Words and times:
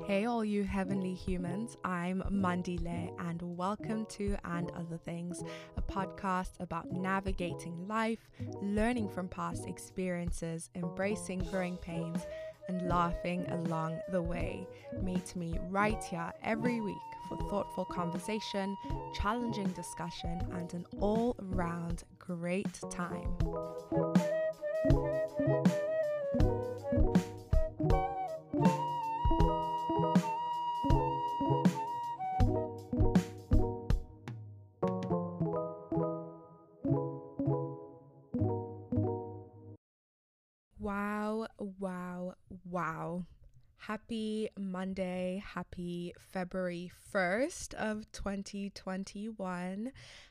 Hey, 0.00 0.24
all 0.24 0.44
you 0.44 0.64
heavenly 0.64 1.14
humans, 1.14 1.76
I'm 1.84 2.24
Mandy 2.30 2.78
Mandile, 2.78 3.14
and 3.20 3.40
welcome 3.56 4.04
to 4.06 4.36
And 4.44 4.70
Other 4.72 4.96
Things, 4.96 5.44
a 5.76 5.82
podcast 5.82 6.52
about 6.58 6.90
navigating 6.90 7.86
life, 7.86 8.30
learning 8.60 9.08
from 9.10 9.28
past 9.28 9.68
experiences, 9.68 10.70
embracing 10.74 11.40
growing 11.50 11.76
pains, 11.76 12.26
and 12.68 12.88
laughing 12.88 13.48
along 13.50 14.00
the 14.10 14.22
way. 14.22 14.66
Meet 15.02 15.36
me 15.36 15.58
right 15.68 16.02
here 16.02 16.32
every 16.42 16.80
week 16.80 16.96
for 17.28 17.36
thoughtful 17.48 17.84
conversation, 17.84 18.76
challenging 19.14 19.68
discussion, 19.68 20.40
and 20.52 20.74
an 20.74 20.86
all 21.00 21.36
round 21.38 22.02
great 22.18 22.80
time. 22.90 23.36
Happy 43.86 44.48
Monday, 44.56 45.42
happy 45.44 46.14
February 46.16 46.92
1st 47.12 47.74
of 47.74 48.10
2021, 48.12 49.90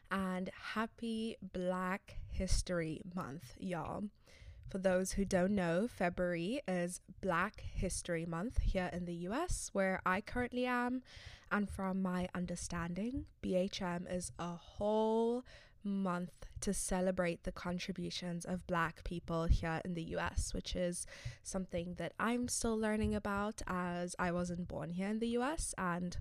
and 0.10 0.50
happy 0.74 1.36
Black 1.52 2.16
History 2.30 3.02
Month, 3.14 3.56
y'all. 3.60 4.06
For 4.70 4.78
those 4.78 5.12
who 5.12 5.26
don't 5.26 5.54
know, 5.54 5.90
February 5.90 6.62
is 6.66 7.02
Black 7.20 7.60
History 7.60 8.26
Month 8.26 8.60
here 8.62 8.90
in 8.94 9.04
the 9.04 9.28
US, 9.28 9.70
where 9.74 10.02
I 10.06 10.22
currently 10.22 10.66
am. 10.66 11.04
And 11.52 11.70
from 11.70 12.02
my 12.02 12.30
understanding, 12.34 13.26
BHM 13.44 14.10
is 14.10 14.32
a 14.40 14.56
whole 14.56 15.44
month 15.84 16.32
to 16.62 16.74
celebrate 16.74 17.44
the 17.44 17.52
contributions 17.52 18.46
of 18.46 18.68
Black 18.68 19.04
people 19.04 19.46
here 19.46 19.82
in 19.84 19.94
the 19.94 20.04
US, 20.16 20.54
which 20.54 20.76
is 20.76 21.06
something 21.44 21.96
that 21.98 22.14
I'm 22.20 22.48
still 22.48 22.78
learning 22.78 23.16
about 23.16 23.62
as 23.68 24.16
I 24.20 24.32
wasn't 24.32 24.68
born 24.68 24.92
here 24.92 25.08
in 25.08 25.20
the 25.20 25.30
US 25.30 25.74
and 25.78 26.18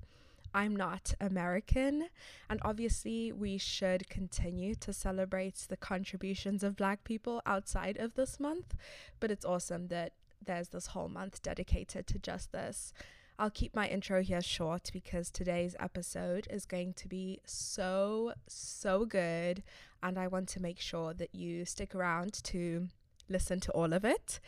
I'm 0.52 0.74
not 0.74 1.14
American. 1.20 2.08
And 2.48 2.60
obviously, 2.62 3.32
we 3.32 3.58
should 3.58 4.08
continue 4.08 4.74
to 4.76 4.92
celebrate 4.92 5.66
the 5.68 5.76
contributions 5.76 6.62
of 6.62 6.76
Black 6.76 7.04
people 7.04 7.40
outside 7.46 7.96
of 7.98 8.14
this 8.14 8.40
month. 8.40 8.74
But 9.20 9.30
it's 9.30 9.44
awesome 9.44 9.88
that 9.88 10.12
there's 10.44 10.68
this 10.68 10.88
whole 10.88 11.08
month 11.08 11.42
dedicated 11.42 12.06
to 12.08 12.18
just 12.18 12.52
this. 12.52 12.92
I'll 13.40 13.48
keep 13.48 13.74
my 13.74 13.88
intro 13.88 14.22
here 14.22 14.42
short 14.42 14.90
because 14.92 15.30
today's 15.30 15.74
episode 15.80 16.46
is 16.50 16.66
going 16.66 16.92
to 16.92 17.08
be 17.08 17.40
so, 17.46 18.34
so 18.46 19.06
good. 19.06 19.62
And 20.02 20.18
I 20.18 20.26
want 20.26 20.46
to 20.50 20.60
make 20.60 20.78
sure 20.78 21.14
that 21.14 21.34
you 21.34 21.64
stick 21.64 21.94
around 21.94 22.34
to 22.44 22.88
listen 23.30 23.58
to 23.60 23.72
all 23.72 23.94
of 23.94 24.04
it. 24.04 24.40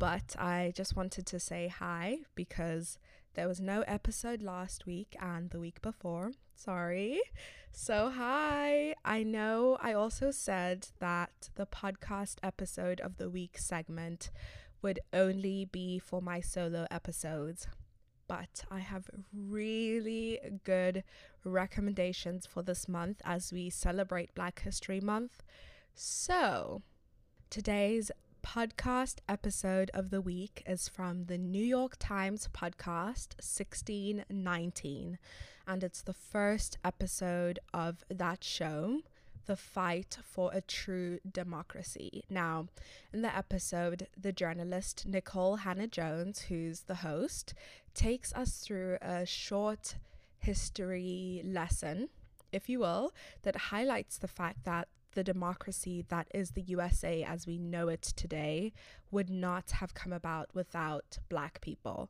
But 0.00 0.34
I 0.36 0.72
just 0.74 0.96
wanted 0.96 1.26
to 1.26 1.38
say 1.38 1.68
hi 1.68 2.22
because 2.34 2.98
there 3.34 3.46
was 3.46 3.60
no 3.60 3.82
episode 3.82 4.42
last 4.42 4.84
week 4.84 5.14
and 5.20 5.50
the 5.50 5.60
week 5.60 5.80
before. 5.80 6.32
Sorry. 6.56 7.20
So, 7.70 8.10
hi. 8.10 8.96
I 9.04 9.22
know 9.22 9.78
I 9.80 9.92
also 9.92 10.32
said 10.32 10.88
that 10.98 11.50
the 11.54 11.66
podcast 11.66 12.38
episode 12.42 13.00
of 13.00 13.16
the 13.16 13.30
week 13.30 13.58
segment 13.58 14.32
would 14.82 14.98
only 15.12 15.66
be 15.66 16.00
for 16.00 16.20
my 16.20 16.40
solo 16.40 16.88
episodes 16.90 17.68
but 18.30 18.62
I 18.70 18.78
have 18.78 19.10
really 19.34 20.38
good 20.62 21.02
recommendations 21.42 22.46
for 22.46 22.62
this 22.62 22.88
month 22.88 23.20
as 23.24 23.52
we 23.52 23.70
celebrate 23.70 24.36
Black 24.36 24.60
History 24.60 25.00
Month. 25.00 25.42
So, 25.96 26.82
today's 27.50 28.12
podcast 28.46 29.16
episode 29.28 29.90
of 29.94 30.10
the 30.10 30.20
week 30.20 30.62
is 30.64 30.86
from 30.86 31.24
the 31.24 31.38
New 31.38 31.64
York 31.64 31.96
Times 31.98 32.48
podcast 32.52 33.34
1619, 33.42 35.18
and 35.66 35.82
it's 35.82 36.02
the 36.02 36.12
first 36.12 36.78
episode 36.84 37.58
of 37.74 38.04
that 38.08 38.44
show 38.44 39.00
the 39.50 39.56
fight 39.56 40.16
for 40.22 40.52
a 40.54 40.60
true 40.60 41.18
democracy. 41.28 42.22
Now, 42.30 42.68
in 43.12 43.22
the 43.22 43.36
episode, 43.36 44.06
the 44.16 44.30
journalist 44.30 45.10
Nikole 45.10 45.60
Hannah-Jones, 45.60 46.42
who's 46.42 46.82
the 46.82 46.96
host, 46.96 47.52
takes 48.00 48.32
us 48.32 48.60
through 48.60 48.96
a 49.02 49.26
short 49.26 49.96
history 50.38 51.42
lesson, 51.44 52.08
if 52.50 52.66
you 52.66 52.78
will, 52.78 53.12
that 53.42 53.56
highlights 53.56 54.16
the 54.16 54.26
fact 54.26 54.64
that 54.64 54.88
the 55.12 55.22
democracy 55.22 56.06
that 56.08 56.26
is 56.32 56.52
the 56.52 56.62
USA 56.62 57.22
as 57.22 57.46
we 57.46 57.58
know 57.58 57.88
it 57.88 58.00
today 58.00 58.72
would 59.10 59.28
not 59.28 59.72
have 59.72 59.92
come 59.92 60.14
about 60.14 60.48
without 60.54 61.18
Black 61.28 61.60
people. 61.60 62.08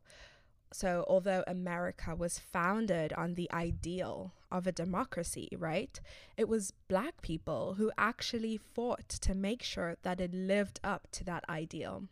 So, 0.71 1.03
although 1.09 1.43
America 1.45 2.15
was 2.15 2.39
founded 2.39 3.11
on 3.11 3.33
the 3.33 3.51
ideal 3.51 4.31
of 4.49 4.65
a 4.65 4.71
democracy, 4.71 5.49
right, 5.57 5.99
it 6.37 6.47
was 6.47 6.71
Black 6.87 7.21
people 7.21 7.73
who 7.73 7.91
actually 7.97 8.55
fought 8.55 9.09
to 9.09 9.35
make 9.35 9.61
sure 9.61 9.97
that 10.03 10.21
it 10.21 10.33
lived 10.33 10.79
up 10.85 11.09
to 11.11 11.25
that 11.25 11.43
ideal. 11.49 12.03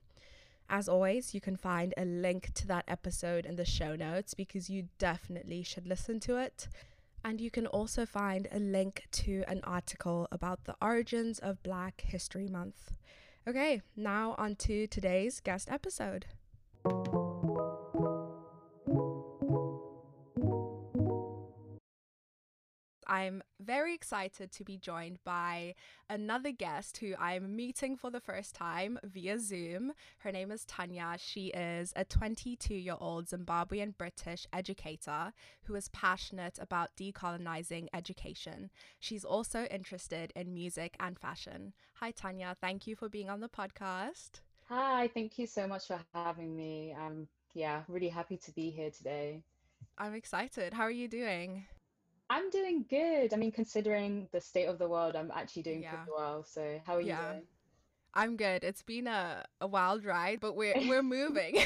As 0.70 0.88
always, 0.88 1.34
you 1.34 1.42
can 1.42 1.56
find 1.56 1.94
a 1.98 2.06
link 2.06 2.54
to 2.54 2.68
that 2.68 2.86
episode 2.88 3.46
in 3.46 3.56
the 3.56 3.66
show 3.66 3.96
notes 3.96 4.36
because 4.36 4.70
you 4.70 4.88
definitely 5.00 5.64
should 5.64 5.88
listen 5.88 6.20
to 6.22 6.38
it. 6.38 6.68
And 7.26 7.42
you 7.42 7.50
can 7.50 7.66
also 7.68 8.06
find 8.06 8.48
a 8.52 8.60
link 8.60 9.08
to 9.14 9.44
an 9.48 9.62
article 9.64 10.28
about 10.32 10.66
the 10.66 10.76
origins 10.82 11.40
of 11.40 11.64
Black 11.64 12.02
History 12.02 12.48
Month. 12.48 12.94
Okay, 13.48 13.82
now 13.98 14.36
on 14.38 14.56
to 14.58 14.86
today's 14.86 15.40
guest 15.40 15.70
episode. 15.72 16.28
I'm 23.20 23.44
very 23.60 23.94
excited 23.94 24.50
to 24.54 24.64
be 24.64 24.78
joined 24.78 25.20
by 25.26 25.76
another 26.10 26.52
guest 26.52 26.98
who 27.00 27.16
I'm 27.20 27.54
meeting 27.54 27.98
for 27.98 28.10
the 28.10 28.22
first 28.22 28.56
time 28.56 28.98
via 29.04 29.38
Zoom. 29.40 29.92
Her 30.20 30.32
name 30.32 30.52
is 30.52 30.64
Tanya. 30.64 31.18
She 31.18 31.48
is 31.48 31.92
a 31.98 32.06
22 32.06 32.74
year 32.74 32.96
old 32.98 33.26
Zimbabwean 33.26 33.98
British 33.98 34.48
educator 34.54 35.34
who 35.64 35.76
is 35.76 35.90
passionate 35.90 36.60
about 36.62 36.96
decolonizing 36.96 37.88
education. 37.94 38.70
She's 39.02 39.26
also 39.26 39.66
interested 39.66 40.32
in 40.34 40.54
music 40.54 40.96
and 40.98 41.20
fashion. 41.20 41.74
Hi, 41.96 42.12
Tanya. 42.12 42.56
Thank 42.62 42.88
you 42.88 42.96
for 42.96 43.10
being 43.10 43.30
on 43.30 43.42
the 43.42 43.50
podcast. 43.50 44.40
Hi, 44.70 45.10
thank 45.14 45.38
you 45.38 45.46
so 45.46 45.68
much 45.68 45.88
for 45.88 46.00
having 46.14 46.56
me. 46.56 46.96
I'm 46.98 47.28
yeah, 47.54 47.82
really 47.90 48.10
happy 48.10 48.38
to 48.38 48.52
be 48.54 48.70
here 48.70 48.92
today. 48.92 49.44
I'm 49.98 50.14
excited. 50.14 50.74
How 50.74 50.84
are 50.84 50.92
you 50.92 51.10
doing? 51.10 51.66
I'm 52.30 52.50
doing 52.50 52.86
good. 52.90 53.34
I 53.34 53.38
mean, 53.38 53.52
considering 53.52 54.28
the 54.32 54.42
state 54.42 54.66
of 54.66 54.78
the 54.78 54.88
world, 54.88 55.16
I'm 55.16 55.32
actually 55.34 55.64
doing 55.64 55.82
yeah. 55.82 55.92
pretty 55.92 56.12
well. 56.16 56.44
So, 56.44 56.80
how 56.86 56.96
are 56.96 57.02
yeah. 57.02 57.20
you 57.20 57.32
doing? 57.32 57.44
I'm 58.14 58.38
good. 58.38 58.64
It's 58.64 58.82
been 58.82 59.08
a, 59.08 59.46
a 59.62 59.68
wild 59.68 60.06
ride, 60.06 60.40
but 60.40 60.56
we're 60.56 60.76
we're 60.88 61.04
moving. 61.04 61.58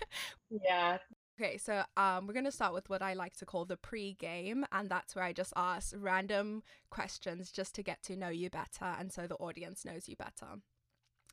yeah. 0.50 0.98
Okay, 1.40 1.58
so 1.58 1.82
um, 1.96 2.26
we're 2.26 2.34
gonna 2.34 2.52
start 2.52 2.72
with 2.72 2.88
what 2.88 3.02
I 3.02 3.14
like 3.14 3.36
to 3.38 3.46
call 3.46 3.64
the 3.64 3.76
pre-game, 3.76 4.64
and 4.70 4.88
that's 4.88 5.16
where 5.16 5.24
I 5.24 5.32
just 5.32 5.52
ask 5.56 5.92
random 5.98 6.62
questions 6.90 7.50
just 7.50 7.74
to 7.74 7.82
get 7.82 8.02
to 8.04 8.16
know 8.16 8.28
you 8.28 8.50
better, 8.50 8.94
and 8.98 9.12
so 9.12 9.26
the 9.26 9.34
audience 9.36 9.84
knows 9.84 10.08
you 10.08 10.14
better. 10.14 10.60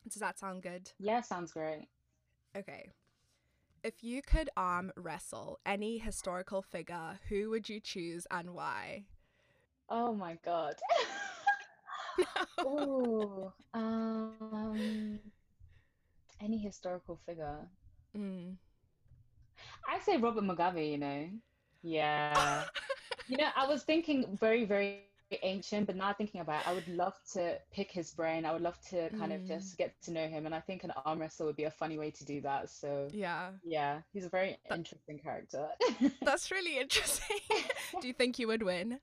Does 0.09 0.19
that 0.19 0.39
sound 0.39 0.63
good? 0.63 0.91
Yeah, 0.99 1.21
sounds 1.21 1.53
great. 1.53 1.87
Okay. 2.57 2.89
If 3.83 4.03
you 4.03 4.21
could 4.21 4.49
arm 4.55 4.91
wrestle 4.95 5.59
any 5.65 5.97
historical 5.97 6.61
figure, 6.61 7.19
who 7.29 7.49
would 7.49 7.67
you 7.67 7.79
choose 7.79 8.27
and 8.29 8.53
why? 8.53 9.05
Oh 9.89 10.13
my 10.13 10.37
god. 10.45 10.75
oh, 12.59 13.51
um, 13.73 15.19
any 16.39 16.59
historical 16.59 17.19
figure. 17.25 17.57
Mm. 18.15 18.55
I 19.89 19.99
say 19.99 20.17
Robert 20.17 20.43
Mugabe. 20.43 20.91
You 20.91 20.99
know. 20.99 21.29
Yeah. 21.81 22.65
you 23.27 23.37
know, 23.37 23.49
I 23.55 23.67
was 23.67 23.81
thinking 23.81 24.37
very, 24.39 24.63
very 24.63 25.10
ancient, 25.43 25.87
but 25.87 25.95
now 25.95 26.13
thinking 26.13 26.41
about 26.41 26.61
it, 26.61 26.67
I 26.67 26.73
would 26.73 26.87
love 26.87 27.13
to 27.33 27.57
pick 27.71 27.91
his 27.91 28.11
brain. 28.11 28.45
I 28.45 28.53
would 28.53 28.61
love 28.61 28.77
to 28.89 29.09
kind 29.11 29.31
mm. 29.31 29.35
of 29.35 29.47
just 29.47 29.77
get 29.77 29.93
to 30.03 30.11
know 30.11 30.27
him. 30.27 30.45
And 30.45 30.55
I 30.55 30.59
think 30.59 30.83
an 30.83 30.91
arm 31.05 31.19
wrestle 31.19 31.45
would 31.47 31.55
be 31.55 31.65
a 31.65 31.71
funny 31.71 31.97
way 31.97 32.11
to 32.11 32.25
do 32.25 32.41
that. 32.41 32.69
So 32.69 33.07
yeah. 33.11 33.49
Yeah. 33.63 34.01
He's 34.13 34.25
a 34.25 34.29
very 34.29 34.57
that, 34.69 34.77
interesting 34.77 35.19
character. 35.19 35.67
that's 36.21 36.51
really 36.51 36.77
interesting. 36.77 37.37
do 38.01 38.07
you 38.07 38.13
think 38.13 38.39
you 38.39 38.47
would 38.47 38.63
win? 38.63 38.99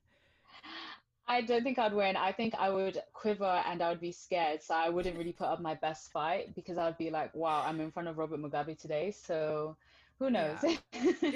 I 1.27 1.41
don't 1.41 1.63
think 1.63 1.77
I'd 1.77 1.93
win. 1.93 2.15
I 2.15 2.31
think 2.31 2.55
I 2.57 2.71
would 2.71 3.01
quiver 3.13 3.61
and 3.67 3.83
I 3.83 3.89
would 3.89 4.01
be 4.01 4.11
scared. 4.11 4.63
So 4.63 4.73
I 4.73 4.89
wouldn't 4.89 5.15
really 5.17 5.33
put 5.33 5.47
up 5.47 5.61
my 5.61 5.75
best 5.75 6.11
fight 6.11 6.55
because 6.55 6.77
I 6.77 6.85
would 6.85 6.97
be 6.97 7.11
like, 7.11 7.35
wow, 7.35 7.63
I'm 7.65 7.79
in 7.79 7.91
front 7.91 8.07
of 8.07 8.17
Robert 8.17 8.39
Mugabe 8.39 8.77
today. 8.77 9.11
So 9.11 9.77
who 10.17 10.31
knows? 10.31 10.57
Yeah. 10.63 10.77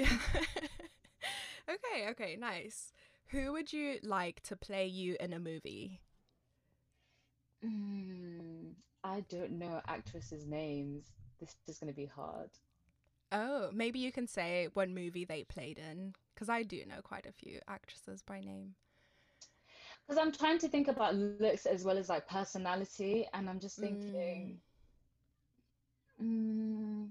okay, 1.68 2.10
okay, 2.10 2.36
nice. 2.38 2.92
Who 3.34 3.50
would 3.50 3.72
you 3.72 3.98
like 4.04 4.40
to 4.44 4.54
play 4.54 4.86
you 4.86 5.16
in 5.18 5.32
a 5.32 5.40
movie? 5.40 6.00
Mm, 7.66 8.74
I 9.02 9.24
don't 9.28 9.58
know 9.58 9.80
actresses' 9.88 10.46
names. 10.46 11.06
This 11.40 11.56
is 11.66 11.80
going 11.80 11.92
to 11.92 11.96
be 11.96 12.06
hard. 12.06 12.50
Oh, 13.32 13.70
maybe 13.72 13.98
you 13.98 14.12
can 14.12 14.28
say 14.28 14.68
what 14.74 14.88
movie 14.88 15.24
they 15.24 15.42
played 15.42 15.80
in, 15.80 16.14
because 16.32 16.48
I 16.48 16.62
do 16.62 16.84
know 16.86 17.00
quite 17.02 17.26
a 17.26 17.32
few 17.32 17.58
actresses 17.66 18.22
by 18.22 18.38
name. 18.38 18.76
Because 20.06 20.22
I'm 20.22 20.30
trying 20.30 20.58
to 20.58 20.68
think 20.68 20.86
about 20.86 21.16
looks 21.16 21.66
as 21.66 21.82
well 21.82 21.98
as 21.98 22.08
like 22.08 22.28
personality, 22.28 23.26
and 23.34 23.50
I'm 23.50 23.58
just 23.58 23.78
thinking. 23.78 24.60
Mm. 26.22 26.24
Mm, 26.24 27.08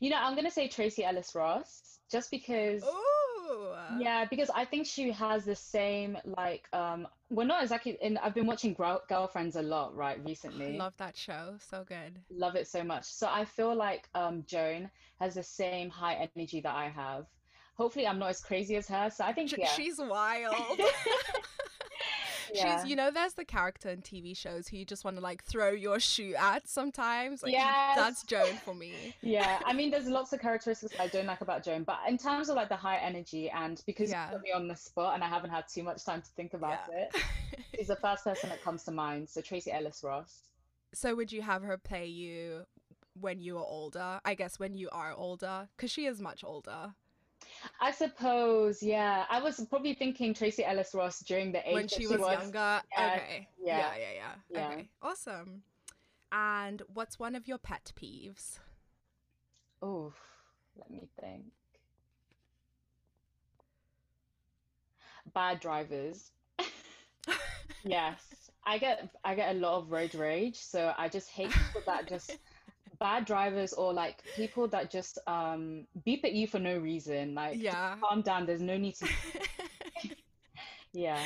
you 0.00 0.08
know, 0.08 0.16
I'm 0.16 0.34
gonna 0.34 0.50
say 0.50 0.66
Tracee 0.66 1.04
Ellis 1.04 1.34
Ross, 1.34 1.98
just 2.10 2.30
because. 2.30 2.82
Ooh. 2.82 3.15
Yeah, 3.98 4.24
because 4.24 4.50
I 4.50 4.64
think 4.64 4.86
she 4.86 5.10
has 5.12 5.44
the 5.44 5.54
same 5.54 6.18
like 6.24 6.68
um. 6.72 7.06
Well, 7.30 7.46
not 7.46 7.62
exactly. 7.62 7.96
In 8.00 8.18
I've 8.18 8.34
been 8.34 8.46
watching 8.46 8.74
Girl- 8.74 9.02
Girlfriends 9.08 9.56
a 9.56 9.62
lot, 9.62 9.96
right, 9.96 10.22
recently. 10.24 10.76
Love 10.76 10.96
that 10.98 11.16
show, 11.16 11.56
so 11.58 11.84
good. 11.88 12.18
Love 12.30 12.56
it 12.56 12.66
so 12.66 12.84
much. 12.84 13.04
So 13.04 13.28
I 13.30 13.44
feel 13.44 13.74
like 13.74 14.08
um 14.14 14.44
Joan 14.46 14.90
has 15.20 15.34
the 15.34 15.42
same 15.42 15.90
high 15.90 16.14
energy 16.14 16.60
that 16.60 16.74
I 16.74 16.88
have. 16.88 17.26
Hopefully, 17.76 18.06
I'm 18.06 18.18
not 18.18 18.30
as 18.30 18.40
crazy 18.40 18.76
as 18.76 18.88
her. 18.88 19.10
So 19.10 19.24
I 19.24 19.32
think 19.32 19.52
yeah. 19.56 19.66
she's 19.68 19.98
wild. 19.98 20.54
yeah. 22.56 22.80
she's 22.80 22.90
you 22.90 22.96
know 22.96 23.10
there's 23.10 23.34
the 23.34 23.44
character 23.44 23.88
in 23.88 24.00
tv 24.00 24.36
shows 24.36 24.68
who 24.68 24.76
you 24.76 24.84
just 24.84 25.04
want 25.04 25.16
to 25.16 25.22
like 25.22 25.44
throw 25.44 25.70
your 25.70 26.00
shoe 26.00 26.34
at 26.38 26.68
sometimes 26.68 27.42
like, 27.42 27.52
yeah 27.52 27.92
that's 27.96 28.22
joan 28.24 28.56
for 28.64 28.74
me 28.74 28.92
yeah 29.22 29.60
i 29.64 29.72
mean 29.72 29.90
there's 29.90 30.06
lots 30.06 30.32
of 30.32 30.40
characteristics 30.40 30.94
i 30.98 31.06
don't 31.08 31.26
like 31.26 31.40
about 31.40 31.62
joan 31.64 31.82
but 31.82 31.98
in 32.08 32.16
terms 32.16 32.48
of 32.48 32.56
like 32.56 32.68
the 32.68 32.76
high 32.76 32.98
energy 32.98 33.50
and 33.50 33.82
because 33.86 34.10
yeah. 34.10 34.26
you 34.26 34.32
put 34.36 34.42
me 34.42 34.52
on 34.52 34.68
the 34.68 34.76
spot 34.76 35.14
and 35.14 35.22
i 35.22 35.28
haven't 35.28 35.50
had 35.50 35.64
too 35.68 35.82
much 35.82 36.04
time 36.04 36.20
to 36.22 36.28
think 36.36 36.54
about 36.54 36.78
yeah. 36.90 37.06
it 37.14 37.22
she's 37.76 37.88
the 37.88 37.96
first 37.96 38.24
person 38.24 38.48
that 38.48 38.62
comes 38.62 38.84
to 38.84 38.90
mind 38.90 39.28
so 39.28 39.40
tracee 39.40 39.72
ellis 39.72 40.02
ross 40.02 40.42
so 40.94 41.14
would 41.14 41.32
you 41.32 41.42
have 41.42 41.62
her 41.62 41.76
play 41.76 42.06
you 42.06 42.64
when 43.18 43.40
you 43.40 43.56
are 43.56 43.64
older 43.64 44.20
i 44.24 44.34
guess 44.34 44.58
when 44.58 44.74
you 44.74 44.88
are 44.92 45.12
older 45.12 45.68
because 45.76 45.90
she 45.90 46.06
is 46.06 46.20
much 46.20 46.44
older 46.44 46.94
I 47.80 47.90
suppose, 47.90 48.82
yeah. 48.82 49.24
I 49.30 49.40
was 49.40 49.64
probably 49.68 49.94
thinking 49.94 50.34
Tracee 50.34 50.64
Ellis 50.64 50.94
Ross 50.94 51.20
during 51.20 51.52
the 51.52 51.66
age 51.68 51.74
when 51.74 51.88
she, 51.88 52.02
she 52.02 52.06
was, 52.06 52.20
was, 52.20 52.38
younger. 52.40 52.80
Yeah, 52.96 53.14
okay. 53.16 53.48
Yeah. 53.62 53.78
yeah, 53.78 53.92
yeah, 53.98 54.12
yeah. 54.14 54.34
yeah. 54.50 54.68
Okay. 54.68 54.88
Awesome. 55.02 55.62
And 56.32 56.82
what's 56.92 57.18
one 57.18 57.34
of 57.34 57.46
your 57.46 57.58
pet 57.58 57.92
peeves? 58.00 58.58
Oh, 59.82 60.12
let 60.78 60.90
me 60.90 61.08
think. 61.20 61.44
Bad 65.34 65.60
drivers. 65.60 66.30
yes. 67.84 68.20
I 68.64 68.78
get 68.78 69.08
I 69.24 69.36
get 69.36 69.54
a 69.54 69.58
lot 69.58 69.78
of 69.78 69.92
road 69.92 70.14
rage, 70.14 70.56
so 70.56 70.92
I 70.98 71.08
just 71.08 71.30
hate 71.30 71.50
people 71.50 71.82
that 71.86 72.08
just 72.08 72.36
bad 72.98 73.24
drivers 73.24 73.72
or 73.72 73.92
like 73.92 74.22
people 74.34 74.68
that 74.68 74.90
just 74.90 75.18
um 75.26 75.86
beep 76.04 76.24
at 76.24 76.32
you 76.32 76.46
for 76.46 76.58
no 76.58 76.78
reason 76.78 77.34
like 77.34 77.60
yeah. 77.60 77.96
calm 78.00 78.22
down 78.22 78.46
there's 78.46 78.62
no 78.62 78.76
need 78.76 78.94
to 78.94 79.08
yeah 80.92 81.22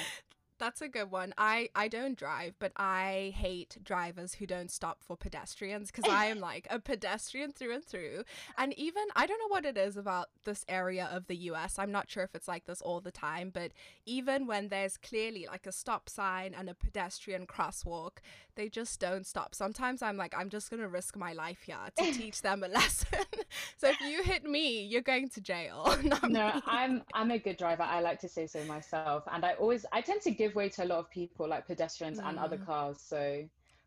that's 0.60 0.80
a 0.82 0.88
good 0.88 1.10
one. 1.10 1.34
I 1.36 1.70
I 1.74 1.88
don't 1.88 2.16
drive, 2.16 2.54
but 2.60 2.72
I 2.76 3.32
hate 3.36 3.78
drivers 3.82 4.34
who 4.34 4.46
don't 4.46 4.70
stop 4.70 5.02
for 5.02 5.16
pedestrians 5.16 5.90
because 5.90 6.08
I 6.08 6.26
am 6.26 6.38
like 6.38 6.66
a 6.70 6.78
pedestrian 6.78 7.52
through 7.52 7.74
and 7.74 7.84
through. 7.84 8.24
And 8.56 8.78
even 8.78 9.02
I 9.16 9.26
don't 9.26 9.38
know 9.40 9.48
what 9.48 9.64
it 9.64 9.76
is 9.76 9.96
about 9.96 10.28
this 10.44 10.64
area 10.68 11.08
of 11.10 11.26
the 11.26 11.36
US. 11.36 11.78
I'm 11.78 11.90
not 11.90 12.10
sure 12.10 12.22
if 12.22 12.34
it's 12.34 12.46
like 12.46 12.66
this 12.66 12.82
all 12.82 13.00
the 13.00 13.10
time, 13.10 13.50
but 13.52 13.72
even 14.04 14.46
when 14.46 14.68
there's 14.68 14.96
clearly 14.96 15.46
like 15.50 15.66
a 15.66 15.72
stop 15.72 16.08
sign 16.08 16.54
and 16.56 16.68
a 16.68 16.74
pedestrian 16.74 17.46
crosswalk, 17.46 18.18
they 18.54 18.68
just 18.68 19.00
don't 19.00 19.26
stop. 19.26 19.54
Sometimes 19.54 20.02
I'm 20.02 20.18
like 20.18 20.34
I'm 20.36 20.50
just 20.50 20.70
going 20.70 20.80
to 20.80 20.88
risk 20.88 21.16
my 21.16 21.32
life 21.32 21.62
here 21.64 21.76
to 21.96 22.12
teach 22.12 22.42
them 22.42 22.62
a 22.62 22.68
lesson. 22.68 23.18
so 23.78 23.88
if 23.88 24.00
you 24.00 24.22
hit 24.22 24.44
me, 24.44 24.84
you're 24.84 25.00
going 25.00 25.30
to 25.30 25.40
jail. 25.40 25.96
no, 26.28 26.60
I'm 26.66 27.02
I'm 27.14 27.30
a 27.30 27.38
good 27.38 27.56
driver. 27.56 27.82
I 27.82 28.00
like 28.00 28.20
to 28.20 28.28
say 28.28 28.46
so 28.46 28.62
myself, 28.64 29.24
and 29.32 29.44
I 29.44 29.54
always 29.54 29.86
I 29.92 30.02
tend 30.02 30.20
to 30.22 30.30
give 30.30 30.49
give 30.50 30.56
way 30.56 30.68
to 30.68 30.84
a 30.84 30.86
lot 30.86 30.98
of 30.98 31.10
people 31.10 31.48
like 31.48 31.66
pedestrians 31.66 32.18
mm. 32.18 32.28
and 32.28 32.38
other 32.38 32.58
mm. 32.58 32.66
cars 32.66 32.98
so 33.00 33.42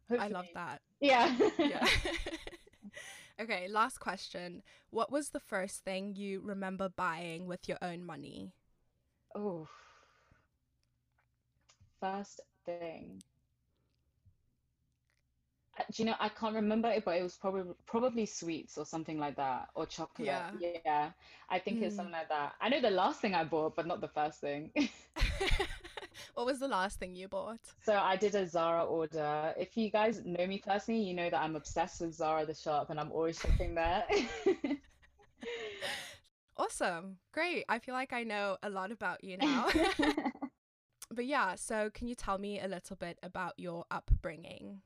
hopefully... 0.10 0.20
i 0.20 0.34
love 0.34 0.48
that 0.54 0.82
yeah 1.02 1.36
yeah 1.58 1.86
okay 3.42 3.68
last 3.68 4.00
question 4.00 4.62
what 4.90 5.12
was 5.12 5.30
the 5.30 5.40
first 5.40 5.84
thing 5.84 6.16
you 6.16 6.42
remember 6.44 6.90
buying 6.90 7.46
with 7.46 7.68
your 7.68 7.78
own 7.82 8.06
money 8.06 8.54
oh 9.36 9.68
first 12.00 12.40
thing 12.66 13.22
uh, 15.80 15.84
do 15.92 16.04
you 16.04 16.06
know 16.06 16.16
I 16.20 16.30
can't 16.30 16.54
remember 16.54 16.88
it, 16.92 17.04
but 17.04 17.18
it 17.18 17.24
was 17.24 17.36
probably 17.36 17.74
probably 17.88 18.28
sweets 18.28 18.78
or 18.78 18.86
something 18.86 19.18
like 19.18 19.36
that, 19.38 19.70
or 19.74 19.88
chocolate. 19.88 20.28
Yeah, 20.28 20.52
yeah. 20.86 21.10
I 21.50 21.58
think 21.58 21.80
mm. 21.80 21.84
it's 21.86 21.96
something 21.96 22.14
like 22.14 22.30
that. 22.30 22.54
I 22.62 22.70
know 22.70 22.80
the 22.80 22.92
last 22.92 23.22
thing 23.22 23.34
I 23.34 23.44
bought, 23.44 23.76
but 23.76 23.88
not 23.88 24.00
the 24.00 24.08
first 24.08 24.40
thing. 24.40 24.72
What 26.34 26.46
was 26.46 26.60
the 26.60 26.68
last 26.68 27.00
thing 27.00 27.16
you 27.16 27.28
bought? 27.28 27.60
So 27.84 27.94
I 27.94 28.16
did 28.16 28.36
a 28.36 28.48
Zara 28.48 28.86
order. 28.86 29.54
If 29.58 29.78
you 29.78 29.90
guys 29.90 30.22
know 30.26 30.46
me 30.48 30.62
personally, 30.66 31.02
you 31.02 31.14
know 31.14 31.30
that 31.30 31.40
I'm 31.40 31.56
obsessed 31.56 32.02
with 32.02 32.14
Zara 32.14 32.46
the 32.46 32.54
shop, 32.54 32.90
and 32.90 33.00
I'm 33.00 33.12
always 33.12 33.40
shopping 33.40 33.76
there. 33.76 34.04
awesome, 36.58 37.18
great. 37.32 37.66
I 37.70 37.80
feel 37.80 37.96
like 37.96 38.14
I 38.14 38.24
know 38.24 38.58
a 38.64 38.70
lot 38.70 38.92
about 38.92 39.24
you 39.24 39.38
now. 39.38 39.68
but 41.12 41.26
yeah, 41.26 41.56
so 41.56 41.90
can 41.94 42.08
you 42.08 42.16
tell 42.16 42.38
me 42.38 42.60
a 42.60 42.68
little 42.68 42.96
bit 42.96 43.20
about 43.24 43.54
your 43.58 43.86
upbringing? 43.92 44.82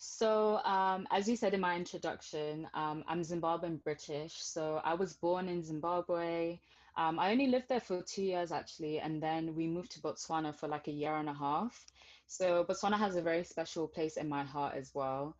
So, 0.00 0.58
um, 0.58 1.08
as 1.10 1.28
you 1.28 1.34
said 1.34 1.54
in 1.54 1.60
my 1.60 1.74
introduction, 1.74 2.68
um, 2.72 3.02
I'm 3.08 3.22
Zimbabwean 3.22 3.82
British. 3.82 4.34
So, 4.36 4.80
I 4.84 4.94
was 4.94 5.14
born 5.14 5.48
in 5.48 5.64
Zimbabwe. 5.64 6.60
Um, 6.98 7.20
I 7.20 7.30
only 7.30 7.46
lived 7.46 7.68
there 7.68 7.80
for 7.80 8.02
two 8.02 8.24
years 8.24 8.50
actually, 8.50 8.98
and 8.98 9.22
then 9.22 9.54
we 9.54 9.68
moved 9.68 9.92
to 9.92 10.00
Botswana 10.00 10.52
for 10.52 10.66
like 10.66 10.88
a 10.88 10.92
year 10.92 11.14
and 11.14 11.28
a 11.28 11.32
half. 11.32 11.86
So, 12.26 12.64
Botswana 12.64 12.98
has 12.98 13.14
a 13.14 13.22
very 13.22 13.44
special 13.44 13.86
place 13.86 14.16
in 14.16 14.28
my 14.28 14.42
heart 14.42 14.74
as 14.76 14.90
well. 14.92 15.36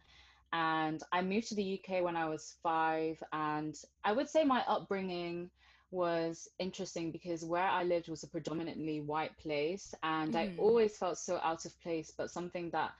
And 0.53 1.03
I 1.13 1.21
moved 1.21 1.49
to 1.49 1.57
the 1.57 1.79
UK 1.79 2.03
when 2.03 2.17
I 2.17 2.29
was 2.29 2.55
five, 2.63 3.21
and 3.33 3.77
I 4.05 4.13
would 4.13 4.31
say 4.31 4.45
my 4.45 4.63
upbringing 4.69 5.51
was 5.91 6.49
interesting 6.61 7.11
because 7.11 7.45
where 7.45 7.67
I 7.67 7.83
lived 7.83 8.09
was 8.09 8.23
a 8.23 8.29
predominantly 8.29 9.01
white 9.01 9.37
place, 9.37 9.95
and 10.05 10.35
mm. 10.35 10.39
I 10.39 10.55
always 10.59 10.97
felt 10.97 11.19
so 11.19 11.41
out 11.43 11.65
of 11.65 11.79
place, 11.83 12.13
but 12.17 12.31
something 12.31 12.71
that 12.71 12.93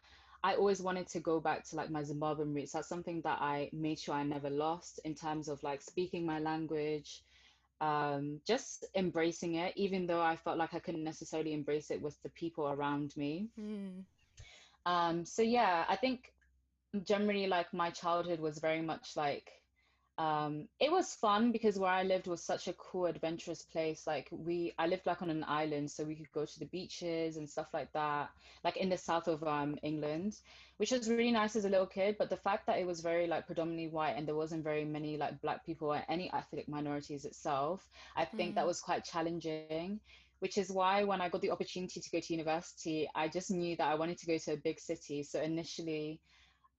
I 0.43 0.55
always 0.55 0.83
wanted 0.83 1.07
to 1.09 1.21
go 1.21 1.39
back 1.41 1.65
to 1.69 1.77
like 1.77 1.91
my 1.91 2.03
Zimbabwean 2.03 2.55
roots. 2.55 2.73
That's 2.73 2.89
something 2.89 3.21
that 3.23 3.41
I 3.41 3.71
made 3.73 4.01
sure 4.01 4.15
I 4.15 4.25
never 4.25 4.51
lost 4.51 4.99
in 5.05 5.15
terms 5.15 5.49
of 5.49 5.63
like 5.63 5.81
speaking 5.81 6.27
my 6.27 6.41
language, 6.41 7.23
um, 7.81 8.41
just 8.47 8.87
embracing 8.95 9.55
it, 9.55 9.73
even 9.77 10.07
though 10.07 10.21
I 10.21 10.37
felt 10.37 10.59
like 10.59 10.75
I 10.75 10.79
couldn't 10.79 11.05
necessarily 11.05 11.53
embrace 11.53 11.91
it 11.91 12.03
with 12.03 12.21
the 12.23 12.31
people 12.31 12.69
around 12.69 13.17
me. 13.17 13.49
Mm. 13.59 14.03
Um, 14.87 15.25
so 15.25 15.43
yeah, 15.43 15.85
I 15.89 15.97
think 15.97 16.33
generally 17.05 17.47
like 17.47 17.73
my 17.73 17.91
childhood 17.91 18.41
was 18.41 18.59
very 18.59 18.81
much 18.81 19.17
like 19.17 19.53
um, 20.19 20.67
it 20.81 20.91
was 20.91 21.15
fun 21.15 21.53
because 21.53 21.79
where 21.79 21.93
I 21.93 22.03
lived 22.03 22.27
was 22.27 22.43
such 22.43 22.67
a 22.67 22.73
cool, 22.73 23.07
adventurous 23.07 23.63
place. 23.63 24.05
Like 24.05 24.29
we, 24.33 24.75
I 24.77 24.89
lived 24.89 25.07
like 25.07 25.23
on 25.23 25.31
an 25.31 25.45
island, 25.47 25.93
so 25.93 26.03
we 26.03 26.17
could 26.17 26.33
go 26.33 26.45
to 26.45 26.59
the 26.59 26.67
beaches 26.67 27.37
and 27.37 27.49
stuff 27.49 27.69
like 27.73 27.93
that, 27.93 28.31
like 28.65 28.77
in 28.77 28.89
the 28.89 28.99
south 28.99 29.29
of 29.29 29.45
um, 29.45 29.79
England, 29.85 30.37
which 30.79 30.91
was 30.91 31.09
really 31.09 31.31
nice 31.31 31.55
as 31.55 31.65
a 31.65 31.69
little 31.69 31.87
kid. 31.87 32.17
But 32.19 32.31
the 32.31 32.37
fact 32.37 32.67
that 32.67 32.81
it 32.81 32.87
was 32.87 33.01
very 33.01 33.29
like 33.29 33.47
predominantly 33.47 33.87
white 33.87 34.17
and 34.17 34.27
there 34.27 34.35
wasn't 34.35 34.65
very 34.65 34.85
many 34.85 35.17
like 35.17 35.41
black 35.41 35.65
people 35.65 35.93
or 35.95 36.03
any 36.09 36.33
ethnic 36.35 36.69
minorities 36.69 37.25
itself, 37.25 37.89
I 38.17 38.25
think 38.25 38.53
mm. 38.53 38.55
that 38.57 38.67
was 38.67 38.81
quite 38.81 39.05
challenging. 39.05 40.01
Which 40.41 40.57
is 40.57 40.71
why 40.71 41.03
when 41.03 41.21
I 41.21 41.29
got 41.29 41.41
the 41.41 41.51
opportunity 41.51 42.01
to 42.01 42.11
go 42.11 42.21
to 42.21 42.33
university, 42.33 43.09
I 43.13 43.27
just 43.27 43.51
knew 43.51 43.75
that 43.77 43.89
I 43.89 43.97
wanted 43.97 44.19
to 44.19 44.27
go 44.27 44.39
to 44.39 44.53
a 44.53 44.57
big 44.57 44.79
city. 44.79 45.25
So 45.25 45.41
initially, 45.41 46.21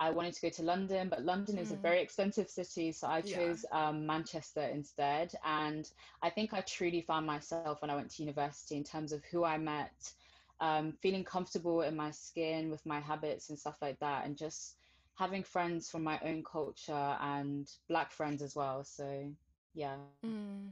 I 0.01 0.11
wanted 0.11 0.33
to 0.33 0.41
go 0.41 0.49
to 0.49 0.63
London, 0.63 1.09
but 1.09 1.25
London 1.25 1.57
is 1.57 1.71
a 1.71 1.75
mm. 1.75 1.81
very 1.81 2.01
expensive 2.01 2.49
city, 2.49 2.93
so 2.93 3.07
I 3.07 3.19
chose 3.19 3.65
yeah. 3.69 3.89
um, 3.89 4.05
Manchester 4.05 4.61
instead. 4.61 5.33
And 5.43 5.89
I 6.21 6.29
think 6.29 6.53
I 6.53 6.61
truly 6.61 7.01
found 7.01 7.27
myself 7.27 7.81
when 7.81 7.91
I 7.91 7.95
went 7.95 8.09
to 8.11 8.23
university 8.23 8.77
in 8.77 8.83
terms 8.83 9.11
of 9.11 9.23
who 9.25 9.43
I 9.43 9.57
met, 9.57 10.13
um, 10.61 10.93
feeling 11.01 11.25
comfortable 11.25 11.81
in 11.81 11.97
my 11.97 12.11
skin 12.11 12.69
with 12.69 12.85
my 12.85 13.01
habits 13.01 13.49
and 13.49 13.59
stuff 13.59 13.75
like 13.81 13.99
that, 13.99 14.25
and 14.25 14.37
just 14.37 14.75
having 15.15 15.43
friends 15.43 15.89
from 15.89 16.03
my 16.03 16.17
own 16.23 16.43
culture 16.49 17.17
and 17.21 17.69
Black 17.89 18.13
friends 18.13 18.41
as 18.41 18.55
well. 18.55 18.85
So 18.85 19.29
yeah, 19.73 19.95
mm. 20.25 20.69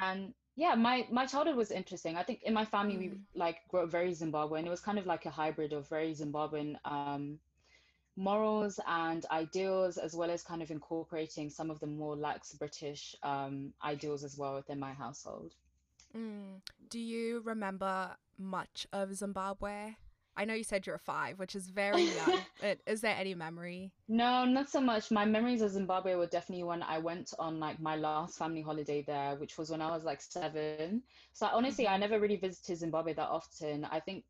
and 0.00 0.34
yeah, 0.56 0.74
my 0.74 1.06
my 1.08 1.24
childhood 1.24 1.56
was 1.56 1.70
interesting. 1.70 2.16
I 2.16 2.24
think 2.24 2.42
in 2.42 2.52
my 2.52 2.64
family 2.64 2.96
mm. 2.96 2.98
we 2.98 3.12
like 3.36 3.58
grew 3.68 3.84
up 3.84 3.90
very 3.90 4.10
Zimbabwean. 4.10 4.66
It 4.66 4.70
was 4.70 4.80
kind 4.80 4.98
of 4.98 5.06
like 5.06 5.24
a 5.24 5.30
hybrid 5.30 5.72
of 5.72 5.88
very 5.88 6.12
Zimbabwean. 6.14 6.74
Um, 6.84 7.38
morals 8.16 8.78
and 8.86 9.26
ideals, 9.30 9.98
as 9.98 10.14
well 10.14 10.30
as 10.30 10.42
kind 10.42 10.62
of 10.62 10.70
incorporating 10.70 11.50
some 11.50 11.70
of 11.70 11.80
the 11.80 11.86
more 11.86 12.16
lax 12.16 12.52
British 12.52 13.16
um, 13.22 13.72
ideals 13.84 14.24
as 14.24 14.36
well 14.38 14.54
within 14.54 14.78
my 14.78 14.92
household. 14.92 15.54
Mm. 16.16 16.60
Do 16.90 17.00
you 17.00 17.42
remember 17.44 18.16
much 18.38 18.86
of 18.92 19.14
Zimbabwe? 19.14 19.94
I 20.36 20.44
know 20.44 20.54
you 20.54 20.64
said 20.64 20.86
you're 20.86 20.98
five, 20.98 21.38
which 21.38 21.54
is 21.54 21.68
very 21.68 22.02
young. 22.02 22.40
is 22.86 23.00
there 23.00 23.14
any 23.16 23.34
memory? 23.34 23.92
No, 24.08 24.44
not 24.44 24.68
so 24.68 24.80
much. 24.80 25.10
My 25.10 25.24
memories 25.24 25.62
of 25.62 25.70
Zimbabwe 25.70 26.16
were 26.16 26.26
definitely 26.26 26.64
when 26.64 26.82
I 26.82 26.98
went 26.98 27.32
on 27.38 27.60
like 27.60 27.80
my 27.80 27.94
last 27.94 28.36
family 28.36 28.60
holiday 28.60 29.02
there, 29.02 29.36
which 29.36 29.56
was 29.58 29.70
when 29.70 29.80
I 29.80 29.90
was 29.90 30.02
like 30.02 30.20
seven. 30.20 31.02
So 31.32 31.46
honestly, 31.46 31.84
mm-hmm. 31.84 31.94
I 31.94 31.98
never 31.98 32.18
really 32.18 32.36
visited 32.36 32.78
Zimbabwe 32.78 33.14
that 33.14 33.28
often. 33.28 33.84
I 33.84 34.00
think 34.00 34.24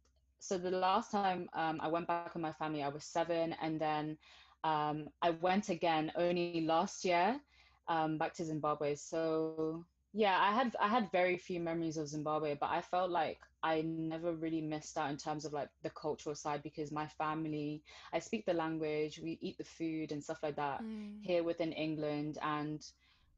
so. 0.49 0.59
The 0.59 0.71
last 0.71 1.11
time 1.11 1.49
um, 1.55 1.81
I 1.83 1.89
went 1.89 2.07
back 2.07 2.35
with 2.35 2.43
my 2.43 2.53
family, 2.53 2.83
I 2.83 2.89
was 2.89 3.05
seven, 3.05 3.55
and 3.61 3.81
then 3.81 4.17
um, 4.65 5.09
I 5.23 5.31
went 5.31 5.69
again 5.69 6.13
only 6.17 6.63
last 6.67 7.05
year 7.05 7.41
um, 7.89 8.19
back 8.19 8.35
to 8.35 8.45
Zimbabwe. 8.45 8.95
So 8.95 9.85
yeah, 10.13 10.39
I 10.41 10.53
had 10.53 10.77
I 10.81 10.89
had 10.89 11.11
very 11.11 11.37
few 11.37 11.61
memories 11.61 11.97
of 11.97 12.09
Zimbabwe, 12.09 12.57
but 12.61 12.71
I 12.71 12.81
felt 12.81 13.11
like 13.11 13.39
I 13.63 13.83
never 13.83 14.33
really 14.33 14.61
missed 14.61 14.97
out 14.97 15.11
in 15.11 15.17
terms 15.17 15.45
of 15.45 15.53
like 15.53 15.69
the 15.83 15.91
cultural 15.91 16.35
side 16.35 16.63
because 16.63 16.93
my 16.93 17.07
family, 17.07 17.83
I 18.13 18.19
speak 18.21 18.47
the 18.47 18.55
language, 18.55 19.21
we 19.23 19.39
eat 19.41 19.59
the 19.59 19.65
food 19.65 20.13
and 20.13 20.23
stuff 20.23 20.43
like 20.43 20.57
that 20.57 20.83
mm. 20.83 21.17
here 21.21 21.43
within 21.43 21.73
England, 21.73 22.39
and 22.43 22.85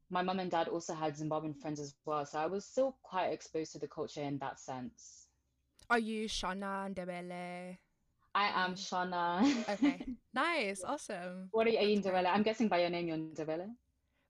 my 0.09 0.21
mum 0.21 0.39
and 0.39 0.51
dad 0.51 0.67
also 0.67 0.93
had 0.93 1.15
Zimbabwean 1.15 1.57
friends 1.59 1.79
as 1.79 1.95
well, 2.05 2.25
so 2.25 2.39
I 2.39 2.45
was 2.45 2.65
still 2.65 2.97
quite 3.03 3.27
exposed 3.27 3.73
to 3.73 3.79
the 3.79 3.87
culture 3.87 4.21
in 4.21 4.37
that 4.39 4.59
sense. 4.59 5.26
Are 5.89 5.99
you 5.99 6.27
Shona 6.27 6.93
Ndebele? 6.93 7.77
I 8.35 8.65
am 8.65 8.75
Shona. 8.75 9.41
okay, 9.69 10.05
nice, 10.33 10.83
awesome. 10.83 11.49
What 11.51 11.65
are 11.67 11.69
you, 11.69 11.77
are 11.79 11.83
you 11.83 12.01
Ndebele? 12.01 12.27
I'm 12.27 12.43
guessing 12.43 12.67
by 12.67 12.81
your 12.81 12.89
name 12.89 13.07
you're 13.07 13.17
Ndebele. 13.17 13.69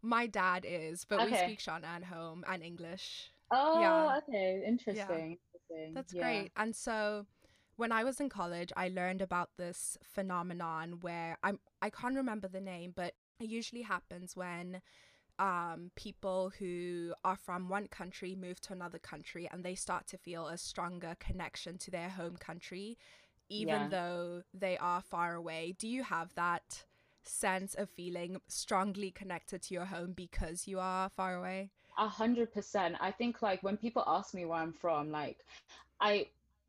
My 0.02 0.28
dad 0.28 0.66
is, 0.68 1.04
but 1.06 1.20
okay. 1.22 1.32
we 1.32 1.38
speak 1.38 1.60
Shona 1.60 1.86
at 1.86 2.04
home 2.04 2.46
and 2.48 2.62
English. 2.64 3.32
Oh, 3.50 3.82
yeah. 3.82 4.20
okay. 4.20 4.64
Interesting. 4.66 4.96
Yeah. 4.96 5.72
Interesting. 5.72 5.94
That's 5.94 6.14
yeah. 6.14 6.22
great. 6.22 6.52
And 6.56 6.76
so 6.76 7.26
when 7.76 7.92
I 7.92 8.04
was 8.04 8.20
in 8.20 8.30
college, 8.30 8.72
I 8.78 8.90
learned 8.90 9.22
about 9.22 9.50
this 9.58 9.98
phenomenon 10.04 11.00
where 11.02 11.38
I'm 11.44 11.60
I 11.82 11.90
can't 11.90 12.16
remember 12.16 12.48
the 12.48 12.62
name, 12.62 12.94
but 12.96 13.14
it 13.40 13.50
usually 13.50 13.84
happens 13.84 14.36
when 14.36 14.82
um, 15.40 15.92
people 15.96 16.52
who 16.58 17.14
are 17.24 17.38
from 17.38 17.70
one 17.70 17.88
country 17.88 18.36
move 18.36 18.60
to 18.62 18.74
another 18.74 19.00
country 19.00 19.48
and 19.52 19.64
they 19.64 19.76
start 19.76 20.08
to 20.08 20.18
feel 20.18 20.48
a 20.48 20.58
stronger 20.58 21.16
connection 21.20 21.78
to 21.80 21.92
their 21.92 22.10
home 22.10 22.38
country, 22.38 22.98
even 23.50 23.68
yeah. 23.68 23.88
though 23.90 24.44
they 24.54 24.78
are 24.78 25.02
far 25.02 25.36
away. 25.36 25.76
Do 25.78 25.88
you 25.88 26.04
have 26.04 26.34
that 26.36 26.84
sense 27.24 27.76
of 27.76 27.90
feeling 27.90 28.40
strongly 28.48 29.12
connected 29.12 29.62
to 29.64 29.74
your 29.74 29.86
home 29.86 30.14
because 30.14 30.68
you 30.68 30.80
are 30.80 31.10
far 31.10 31.36
away? 31.36 31.70
A 31.98 32.08
hundred 32.08 32.54
percent. 32.54 32.96
I 33.00 33.12
think 33.12 33.42
like 33.42 33.64
when 33.64 33.78
people 33.78 34.04
ask 34.08 34.34
me 34.34 34.46
where 34.46 34.60
I'm 34.60 34.74
from, 34.74 35.12
like 35.12 35.46
I 36.00 36.28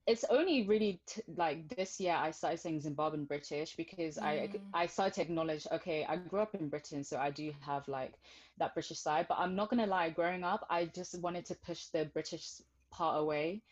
it's 0.09 0.25
only 0.31 0.63
really 0.63 1.01
t- 1.07 1.21
like 1.37 1.69
this 1.77 2.01
year 2.01 2.17
I 2.19 2.31
started 2.31 2.59
saying 2.59 2.81
Zimbabwean 2.81 3.29
British 3.29 3.77
because 3.77 4.17
mm. 4.17 4.23
I 4.23 4.51
I 4.73 4.87
started 4.87 5.15
to 5.15 5.23
acknowledge 5.23 5.67
okay 5.71 6.07
I 6.09 6.17
grew 6.17 6.41
up 6.41 6.55
in 6.55 6.69
Britain 6.69 7.05
so 7.05 7.19
I 7.19 7.31
do 7.31 7.53
have 7.61 7.87
like 7.87 8.15
that 8.57 8.75
British 8.75 8.99
side 8.99 9.27
but 9.29 9.39
I'm 9.39 9.55
not 9.55 9.69
gonna 9.69 9.87
lie 9.87 10.09
growing 10.09 10.45
up 10.45 10.67
I 10.71 10.87
just 10.87 11.21
wanted 11.21 11.45
to 11.47 11.55
push 11.57 11.85
the 11.87 12.07
British 12.07 12.49
part 12.91 13.21
away 13.21 13.63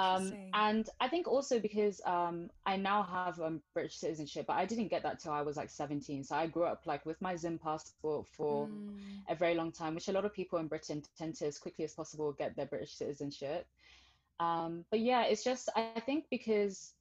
um, 0.00 0.32
and 0.52 0.88
I 1.00 1.08
think 1.08 1.28
also 1.28 1.60
because 1.60 2.00
um, 2.04 2.50
I 2.64 2.76
now 2.76 3.04
have 3.04 3.40
um, 3.40 3.62
British 3.72 3.96
citizenship, 3.96 4.46
but 4.48 4.54
I 4.54 4.66
didn't 4.66 4.88
get 4.88 5.04
that 5.04 5.20
till 5.20 5.32
I 5.32 5.42
was 5.42 5.56
like 5.56 5.70
17. 5.70 6.24
So 6.24 6.34
I 6.34 6.48
grew 6.48 6.64
up 6.64 6.82
like 6.86 7.06
with 7.06 7.20
my 7.22 7.36
Zim 7.36 7.58
passport 7.58 8.26
for 8.36 8.66
mm. 8.66 8.98
a 9.28 9.34
very 9.34 9.54
long 9.54 9.70
time, 9.70 9.94
which 9.94 10.08
a 10.08 10.12
lot 10.12 10.24
of 10.24 10.34
people 10.34 10.58
in 10.58 10.66
Britain 10.66 11.02
tend 11.16 11.36
to 11.36 11.46
as 11.46 11.58
quickly 11.58 11.84
as 11.84 11.94
possible 11.94 12.32
get 12.32 12.56
their 12.56 12.66
British 12.66 12.94
citizenship. 12.94 13.66
Um, 14.40 14.84
but 14.90 15.00
yeah, 15.00 15.24
it's 15.24 15.44
just 15.44 15.68
I 15.74 16.00
think 16.00 16.26
because 16.30 16.92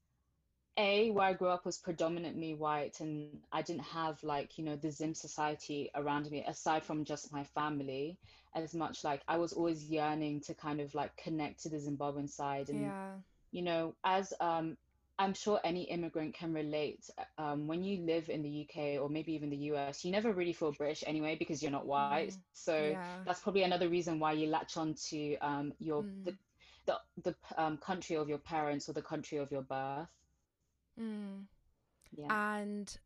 a 0.77 1.11
where 1.11 1.27
I 1.27 1.33
grew 1.33 1.47
up 1.49 1.65
was 1.65 1.77
predominantly 1.77 2.53
white, 2.53 2.99
and 2.99 3.39
I 3.51 3.61
didn't 3.61 3.83
have 3.83 4.21
like 4.23 4.57
you 4.57 4.65
know 4.65 4.75
the 4.75 4.91
Zim 4.91 5.13
society 5.13 5.89
around 5.95 6.29
me 6.29 6.43
aside 6.47 6.83
from 6.83 7.05
just 7.05 7.31
my 7.31 7.43
family 7.43 8.17
as 8.55 8.73
much 8.73 9.03
like 9.03 9.21
I 9.27 9.37
was 9.37 9.53
always 9.53 9.83
yearning 9.83 10.41
to 10.41 10.53
kind 10.53 10.79
of 10.79 10.95
like 10.95 11.15
connect 11.17 11.63
to 11.63 11.69
the 11.69 11.77
Zimbabwean 11.77 12.29
side 12.29 12.69
and 12.69 12.81
yeah. 12.83 13.11
you 13.51 13.61
know 13.61 13.93
as 14.03 14.33
um 14.39 14.77
I'm 15.17 15.33
sure 15.33 15.61
any 15.63 15.83
immigrant 15.83 16.33
can 16.33 16.53
relate 16.53 17.09
um, 17.37 17.67
when 17.67 17.83
you 17.83 18.01
live 18.05 18.27
in 18.27 18.41
the 18.41 18.67
UK 18.67 19.01
or 19.01 19.07
maybe 19.09 19.33
even 19.33 19.49
the 19.49 19.57
US 19.71 20.03
you 20.03 20.11
never 20.11 20.31
really 20.31 20.53
feel 20.53 20.71
British 20.71 21.03
anyway 21.05 21.35
because 21.37 21.61
you're 21.61 21.71
not 21.71 21.85
white 21.85 22.31
mm. 22.31 22.37
so 22.53 22.77
yeah. 22.77 23.03
that's 23.25 23.41
probably 23.41 23.63
another 23.63 23.89
reason 23.89 24.19
why 24.19 24.33
you 24.33 24.47
latch 24.47 24.77
on 24.77 24.93
to 25.09 25.37
um, 25.37 25.73
your 25.79 26.03
mm. 26.03 26.25
the 26.25 26.35
the, 26.85 26.99
the 27.23 27.35
um, 27.57 27.77
country 27.77 28.15
of 28.15 28.29
your 28.29 28.37
parents 28.37 28.89
or 28.89 28.93
the 28.93 29.01
country 29.01 29.37
of 29.37 29.51
your 29.51 29.61
birth 29.61 30.07
mm. 30.99 31.43
yeah 32.15 32.57
and 32.57 32.97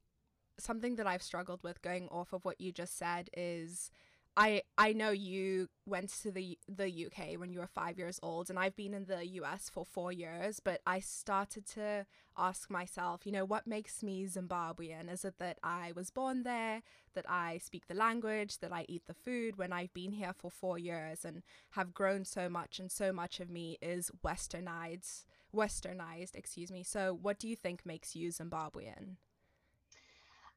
something 0.57 0.95
that 0.95 1.07
I've 1.07 1.23
struggled 1.23 1.63
with 1.63 1.81
going 1.81 2.07
off 2.09 2.33
of 2.33 2.45
what 2.45 2.59
you 2.59 2.71
just 2.71 2.97
said 2.97 3.29
is 3.35 3.91
I 4.39 4.61
I 4.77 4.93
know 4.93 5.09
you 5.11 5.67
went 5.85 6.11
to 6.21 6.31
the 6.31 6.57
the 6.69 6.89
UK 7.05 7.37
when 7.37 7.51
you 7.51 7.59
were 7.59 7.67
5 7.67 7.97
years 7.99 8.21
old 8.23 8.49
and 8.49 8.57
I've 8.57 8.75
been 8.77 8.93
in 8.93 9.03
the 9.03 9.25
US 9.41 9.69
for 9.69 9.83
4 9.85 10.13
years 10.13 10.61
but 10.61 10.79
I 10.87 11.01
started 11.01 11.67
to 11.75 12.05
ask 12.37 12.69
myself, 12.69 13.25
you 13.25 13.33
know, 13.33 13.43
what 13.43 13.67
makes 13.67 14.01
me 14.01 14.25
Zimbabwean? 14.27 15.11
Is 15.11 15.25
it 15.25 15.39
that 15.39 15.57
I 15.61 15.91
was 15.93 16.09
born 16.09 16.43
there, 16.43 16.81
that 17.15 17.29
I 17.29 17.57
speak 17.57 17.87
the 17.87 17.93
language, 17.93 18.59
that 18.59 18.71
I 18.71 18.85
eat 18.87 19.07
the 19.07 19.13
food 19.13 19.57
when 19.57 19.73
I've 19.73 19.93
been 19.93 20.13
here 20.13 20.33
for 20.33 20.49
4 20.49 20.79
years 20.79 21.25
and 21.25 21.43
have 21.71 21.93
grown 21.93 22.23
so 22.23 22.47
much 22.47 22.79
and 22.79 22.89
so 22.89 23.11
much 23.11 23.41
of 23.41 23.49
me 23.49 23.77
is 23.81 24.09
westernized, 24.23 25.25
westernized, 25.53 26.35
excuse 26.35 26.71
me. 26.71 26.83
So 26.83 27.13
what 27.21 27.39
do 27.39 27.49
you 27.49 27.57
think 27.57 27.85
makes 27.85 28.15
you 28.15 28.29
Zimbabwean? 28.29 29.17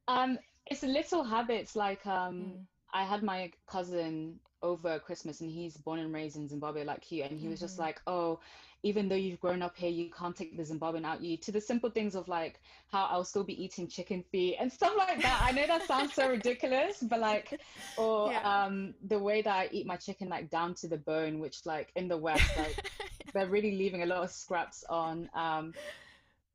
Um 0.07 0.39
it's 0.67 0.85
little 0.85 1.25
habits 1.25 1.75
like 1.75 2.07
um 2.07 2.35
mm 2.37 2.67
I 2.93 3.05
had 3.05 3.23
my 3.23 3.53
cousin 3.67 4.39
over 4.63 4.99
Christmas 5.01 5.41
and 5.41 5.51
he's 5.51 5.77
born 5.77 5.99
and 5.99 6.15
raised 6.15 6.37
in 6.37 6.49
Zimbabwe 6.49 6.85
like 6.85 7.11
you 7.11 7.25
and 7.25 7.33
he 7.33 7.39
mm-hmm. 7.39 7.51
was 7.51 7.61
just 7.61 7.75
mm-hmm. 7.75 7.83
like, 7.83 8.01
"Oh, 8.07 8.41
even 8.85 9.09
though 9.09 9.17
you've 9.17 9.41
grown 9.41 9.63
up 9.63 9.77
here, 9.77 9.91
you 9.91 10.11
can't 10.11 10.37
take 10.37 10.57
the 10.57 10.63
Zimbabwean 10.63 11.05
out 11.05 11.23
you." 11.23 11.37
To 11.39 11.53
the 11.53 11.61
simple 11.61 11.91
things 11.91 12.15
of 12.15 12.29
like 12.29 12.61
how 12.89 13.07
I'll 13.11 13.25
still 13.25 13.45
be 13.45 13.63
eating 13.63 13.89
chicken 13.89 14.23
feet 14.31 14.57
and 14.61 14.73
stuff 14.73 14.93
like 14.97 15.21
that. 15.23 15.43
I 15.43 15.53
know 15.53 15.67
that 15.67 15.87
sounds 15.87 16.15
so 16.15 16.29
ridiculous, 16.29 17.03
but 17.03 17.21
like 17.21 17.61
or 17.97 18.31
yeah. 18.31 18.65
um 18.65 18.95
the 19.05 19.19
way 19.19 19.43
that 19.43 19.55
I 19.55 19.69
eat 19.73 19.87
my 19.87 19.97
chicken 19.97 20.29
like 20.29 20.51
down 20.51 20.75
to 20.77 20.89
the 20.89 20.99
bone, 20.99 21.41
which 21.41 21.67
like 21.67 21.91
in 21.97 22.09
the 22.09 22.17
West 22.17 22.57
like 22.57 22.91
they're 23.35 23.49
really 23.49 23.77
leaving 23.77 24.03
a 24.03 24.07
lot 24.07 24.23
of 24.23 24.31
scraps 24.31 24.85
on 24.89 25.29
um 25.35 25.73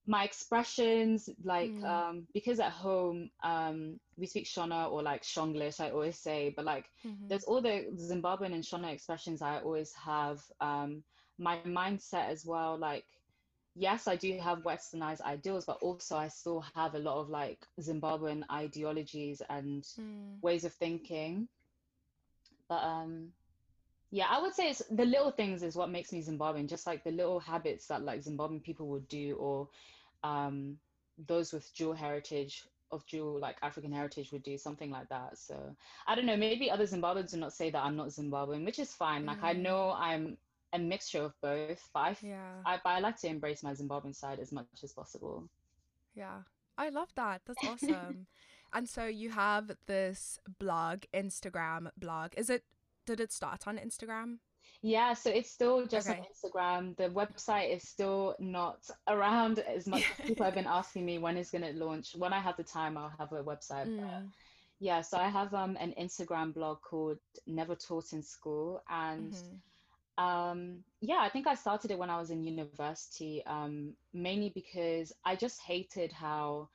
my 0.08 0.24
expressions 0.24 1.30
like 1.44 1.70
mm. 1.70 1.84
um 1.84 2.26
because 2.34 2.60
at 2.60 2.72
home 2.72 3.30
um 3.44 4.00
we 4.18 4.26
speak 4.26 4.46
shona 4.46 4.90
or 4.90 5.04
like 5.04 5.22
shonglish 5.22 5.82
i 5.82 5.90
always 5.90 6.18
say 6.18 6.54
but 6.56 6.64
like 6.64 6.86
mm-hmm. 7.06 7.28
there's 7.28 7.44
all 7.44 7.62
the 7.62 7.86
zimbabwean 7.98 8.54
and 8.54 8.64
shona 8.64 8.92
expressions 8.92 9.42
i 9.42 9.60
always 9.60 9.94
have 9.94 10.42
um 10.62 11.04
my 11.38 11.58
mindset 11.66 12.30
as 12.30 12.46
well 12.46 12.78
like 12.78 13.06
yes 13.76 14.08
i 14.08 14.16
do 14.16 14.38
have 14.40 14.60
westernized 14.60 15.22
ideals 15.22 15.66
but 15.66 15.78
also 15.82 16.16
i 16.16 16.30
still 16.30 16.64
have 16.74 16.96
a 16.96 17.00
lot 17.00 17.20
of 17.20 17.30
like 17.30 17.60
zimbabwean 17.82 18.44
ideologies 18.50 19.42
and 19.50 19.84
mm. 20.00 20.42
ways 20.42 20.64
of 20.64 20.74
thinking 20.74 21.48
but 22.70 22.82
um 22.82 23.28
yeah 24.12 24.26
i 24.30 24.42
would 24.42 24.54
say 24.54 24.70
it's 24.70 24.82
the 24.92 25.06
little 25.06 25.32
things 25.32 25.64
is 25.64 25.76
what 25.76 25.90
makes 25.90 26.12
me 26.12 26.22
zimbabwean 26.22 26.68
just 26.68 26.88
like 26.88 27.04
the 27.04 27.12
little 27.12 27.40
habits 27.40 27.88
that 27.88 28.04
like 28.04 28.24
zimbabwean 28.24 28.62
people 28.64 28.88
would 28.88 29.08
do 29.08 29.36
or 29.36 29.68
um, 30.24 30.78
those 31.28 31.54
with 31.54 31.74
dual 31.76 31.94
heritage 31.94 32.64
of 32.92 33.06
dual 33.08 33.40
like 33.40 33.58
African 33.62 33.92
heritage 33.92 34.32
would 34.32 34.44
do 34.44 34.58
something 34.58 34.90
like 34.90 35.10
that. 35.10 35.38
So 35.38 35.76
I 36.08 36.16
don't 36.16 36.26
know, 36.26 36.38
maybe 36.38 36.72
other 36.72 36.86
Zimbabweans 36.86 37.32
do 37.32 37.38
not 37.38 37.54
say 37.54 37.70
that 37.70 37.84
I'm 37.84 37.96
not 37.96 38.08
Zimbabwean, 38.08 38.66
which 38.66 38.80
is 38.80 38.94
fine. 38.94 39.24
Mm. 39.24 39.28
Like 39.28 39.44
I 39.44 39.54
know 39.54 39.94
mm. 39.96 40.00
I'm 40.00 40.38
a 40.74 40.80
mixture 40.80 41.24
of 41.24 41.34
both, 41.42 41.90
but 41.94 42.00
I, 42.00 42.16
yeah. 42.22 42.52
I, 42.66 42.80
but 42.84 42.90
I 42.90 43.00
like 43.00 43.20
to 43.22 43.28
embrace 43.28 43.64
my 43.64 43.74
Zimbabwean 43.74 44.16
side 44.16 44.40
as 44.40 44.52
much 44.52 44.68
as 44.84 44.94
possible. 44.94 45.48
Yeah, 46.16 46.42
I 46.78 46.90
love 46.90 47.10
that. 47.16 47.42
That's 47.46 47.66
awesome. 47.66 48.28
and 48.74 48.90
so 48.90 49.06
you 49.06 49.32
have 49.32 49.72
this 49.88 50.40
blog, 50.60 51.04
Instagram 51.14 51.90
blog. 51.98 52.32
Is 52.38 52.50
it? 52.50 52.64
Did 53.08 53.22
it 53.22 53.32
start 53.32 53.68
on 53.68 53.78
Instagram? 53.78 54.40
Yeah, 54.82 55.14
so 55.14 55.30
it's 55.30 55.50
still 55.50 55.88
just 55.88 56.10
okay. 56.10 56.20
on 56.20 56.26
Instagram. 56.26 56.98
The 56.98 57.10
website 57.10 57.74
is 57.74 57.88
still 57.88 58.36
not 58.38 58.80
around 59.08 59.60
as 59.60 59.88
much. 59.88 60.04
people 60.26 60.44
have 60.44 60.56
been 60.56 60.68
asking 60.80 61.06
me 61.06 61.18
when 61.18 61.38
is 61.38 61.50
going 61.50 61.64
to 61.64 61.74
launch. 61.84 62.16
When 62.18 62.34
I 62.34 62.40
have 62.40 62.58
the 62.58 62.64
time, 62.64 62.98
I'll 62.98 63.14
have 63.18 63.32
a 63.32 63.42
website. 63.42 63.88
Mm. 63.88 64.28
yeah, 64.80 65.02
so 65.02 65.18
I 65.18 65.30
have 65.30 65.54
um, 65.54 65.78
an 65.80 65.94
Instagram 66.00 66.54
blog 66.54 66.82
called 66.82 67.18
Never 67.48 67.76
Taught 67.76 68.12
in 68.12 68.22
School, 68.22 68.84
and 68.90 69.32
mm-hmm. 69.32 70.24
um, 70.24 70.84
yeah, 71.00 71.20
I 71.22 71.30
think 71.30 71.48
I 71.48 71.56
started 71.56 71.92
it 71.92 71.98
when 71.98 72.10
I 72.10 72.20
was 72.20 72.30
in 72.30 72.44
university, 72.44 73.42
um, 73.48 73.94
mainly 74.14 74.52
because 74.54 75.14
I 75.24 75.38
just 75.38 75.62
hated 75.62 76.12
how 76.12 76.68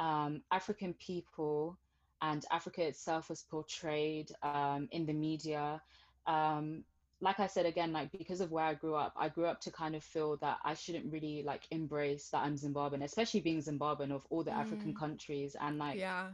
um, 0.00 0.40
African 0.50 0.94
people 0.94 1.78
and 2.24 2.44
Africa 2.50 2.82
itself 2.82 3.28
was 3.28 3.42
portrayed 3.42 4.32
um, 4.42 4.88
in 4.90 5.04
the 5.04 5.12
media. 5.12 5.82
Um, 6.26 6.84
like 7.20 7.38
I 7.38 7.46
said 7.48 7.66
again, 7.66 7.92
like 7.92 8.10
because 8.12 8.40
of 8.40 8.50
where 8.50 8.64
I 8.64 8.74
grew 8.74 8.94
up, 8.94 9.12
I 9.16 9.28
grew 9.28 9.44
up 9.44 9.60
to 9.62 9.70
kind 9.70 9.94
of 9.94 10.02
feel 10.02 10.36
that 10.38 10.58
I 10.64 10.74
shouldn't 10.74 11.12
really 11.12 11.42
like 11.42 11.62
embrace 11.70 12.30
that 12.30 12.42
I'm 12.44 12.56
Zimbabwean, 12.56 13.04
especially 13.04 13.40
being 13.40 13.62
Zimbabwean 13.62 14.10
of 14.10 14.26
all 14.30 14.42
the 14.42 14.50
mm. 14.52 14.58
African 14.58 14.94
countries. 14.94 15.54
And 15.60 15.78
like, 15.78 15.98
yeah, 15.98 16.28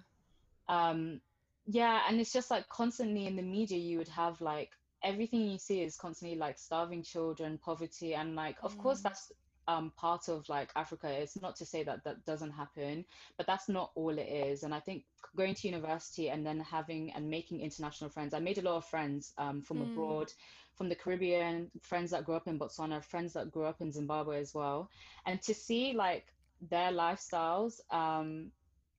um, 0.69 1.21
yeah, 1.67 2.01
and 2.09 2.21
it's 2.21 2.33
just 2.33 2.51
like 2.51 2.69
constantly 2.69 3.27
in 3.27 3.35
the 3.35 3.43
media, 3.43 3.79
you 3.79 3.99
would 3.99 4.09
have 4.09 4.41
like 4.41 4.71
everything 5.03 5.43
you 5.43 5.59
see 5.59 5.83
is 5.83 5.97
constantly 5.97 6.39
like 6.39 6.57
starving 6.59 7.03
children, 7.03 7.59
poverty, 7.59 8.15
and 8.15 8.37
like, 8.37 8.57
of 8.63 8.77
mm. 8.77 8.83
course, 8.83 9.01
that's 9.01 9.33
um, 9.71 9.93
part 9.97 10.29
of 10.29 10.49
like 10.49 10.71
Africa. 10.75 11.09
It's 11.09 11.41
not 11.41 11.57
to 11.57 11.67
say 11.67 11.83
that 11.85 12.05
that 12.05 12.25
doesn't 12.25 12.51
happen, 12.51 13.05
but 13.37 13.47
that's 13.47 13.69
not 13.69 13.93
all 13.95 14.19
it 14.19 14.29
is. 14.29 14.63
And 14.63 14.75
I 14.75 14.81
think 14.81 15.05
going 15.37 15.55
to 15.55 15.69
university 15.69 16.29
and 16.31 16.45
then 16.45 16.61
having 16.61 17.13
and 17.13 17.31
making 17.31 17.61
international 17.61 18.11
friends, 18.11 18.35
I 18.35 18.41
made 18.41 18.59
a 18.59 18.63
lot 18.63 18.77
of 18.77 18.85
friends 18.85 19.33
um, 19.39 19.63
from 19.63 19.79
mm. 19.79 19.93
abroad, 19.93 20.33
from 20.77 20.89
the 20.89 20.95
Caribbean, 20.95 21.71
friends 21.83 22.11
that 22.11 22.25
grew 22.25 22.35
up 22.35 22.49
in 22.49 22.59
Botswana, 22.59 23.03
friends 23.05 23.33
that 23.35 23.51
grew 23.51 23.65
up 23.65 23.81
in 23.81 23.93
Zimbabwe 23.93 24.41
as 24.41 24.55
well. 24.55 24.91
And 25.27 25.41
to 25.43 25.55
see 25.55 25.93
like 25.93 26.27
their 26.69 26.91
lifestyles 26.91 27.81
um, 27.91 28.51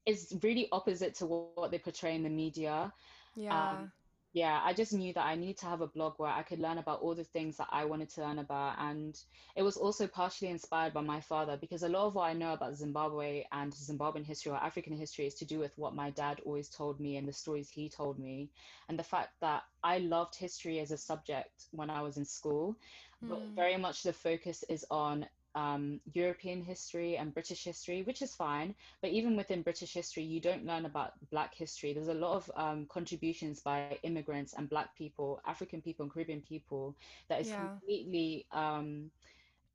is 0.06 0.34
really 0.42 0.70
opposite 0.72 1.16
to 1.16 1.26
what 1.26 1.72
they 1.72 1.80
portray 1.80 2.16
in 2.16 2.24
the 2.24 2.30
media. 2.30 2.94
Yeah. 3.36 3.72
Um, 3.72 3.92
yeah, 4.34 4.62
I 4.64 4.74
just 4.74 4.94
knew 4.94 5.12
that 5.14 5.26
I 5.26 5.36
needed 5.36 5.58
to 5.58 5.66
have 5.66 5.82
a 5.82 5.88
blog 5.88 6.14
where 6.16 6.32
I 6.32 6.44
could 6.44 6.60
learn 6.60 6.78
about 6.78 7.02
all 7.02 7.14
the 7.14 7.26
things 7.26 7.58
that 7.58 7.68
I 7.70 7.84
wanted 7.84 8.10
to 8.12 8.22
learn 8.22 8.40
about. 8.40 8.76
And 8.80 9.20
it 9.58 9.62
was 9.62 9.76
also 9.76 10.08
partially 10.08 10.48
inspired 10.48 10.94
by 10.94 11.02
my 11.02 11.20
father 11.20 11.58
because 11.60 11.84
a 11.84 11.90
lot 11.90 12.08
of 12.08 12.16
what 12.16 12.30
I 12.30 12.34
know 12.34 12.54
about 12.54 12.76
Zimbabwe 12.76 13.44
and 13.52 13.74
Zimbabwean 13.74 14.26
history 14.26 14.54
or 14.54 14.56
African 14.56 14.96
history 14.96 15.28
is 15.28 15.34
to 15.36 15.46
do 15.46 15.60
with 15.60 15.78
what 15.78 15.96
my 15.96 16.12
dad 16.12 16.40
always 16.46 16.70
told 16.70 17.02
me 17.02 17.18
and 17.18 17.28
the 17.28 17.34
stories 17.34 17.70
he 17.70 17.90
told 17.90 18.20
me. 18.20 18.50
And 18.88 18.98
the 18.98 19.04
fact 19.04 19.32
that 19.42 19.64
I 19.84 19.98
loved 19.98 20.36
history 20.36 20.80
as 20.80 20.92
a 20.92 20.98
subject 20.98 21.66
when 21.72 21.90
I 21.90 22.02
was 22.02 22.16
in 22.16 22.24
school, 22.24 22.78
mm. 23.24 23.30
but 23.30 23.40
hmm. 23.40 23.56
very 23.56 23.76
much 23.76 24.04
the 24.04 24.14
focus 24.14 24.64
is 24.70 24.86
on 24.90 25.26
um, 25.56 26.00
European 26.14 26.62
history 26.62 27.18
and 27.18 27.34
British 27.34 27.64
history, 27.64 28.04
which 28.04 28.22
is 28.22 28.34
fine. 28.34 28.76
But 29.02 29.12
even 29.12 29.36
within 29.36 29.62
British 29.62 29.94
history, 29.94 30.24
you 30.24 30.40
don't 30.40 30.66
learn 30.66 30.86
about 30.86 31.14
Black 31.30 31.54
history. 31.54 31.94
There's 31.94 32.08
a 32.08 32.14
lot 32.14 32.36
of 32.36 32.52
um, 32.56 32.86
contributions 32.90 33.60
by 33.62 33.98
immigrants 34.04 34.54
and 34.54 34.70
Black 34.70 34.96
people, 34.96 35.42
African 35.46 35.82
people, 35.82 36.04
and 36.04 36.12
Caribbean 36.14 36.42
people 36.42 36.96
that 37.30 37.42
is 37.42 37.50
yeah. 37.50 37.60
completely 37.60 38.46
um, 38.52 39.12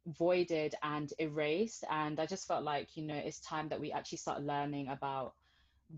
voided 0.06 0.74
and 0.82 1.12
erased. 1.18 1.84
And 1.90 2.20
I 2.20 2.26
just 2.26 2.46
felt 2.46 2.64
like, 2.64 2.96
you 2.96 3.04
know, 3.04 3.16
it's 3.16 3.40
time 3.40 3.68
that 3.68 3.80
we 3.80 3.92
actually 3.92 4.18
start 4.18 4.42
learning 4.42 4.88
about 4.88 5.34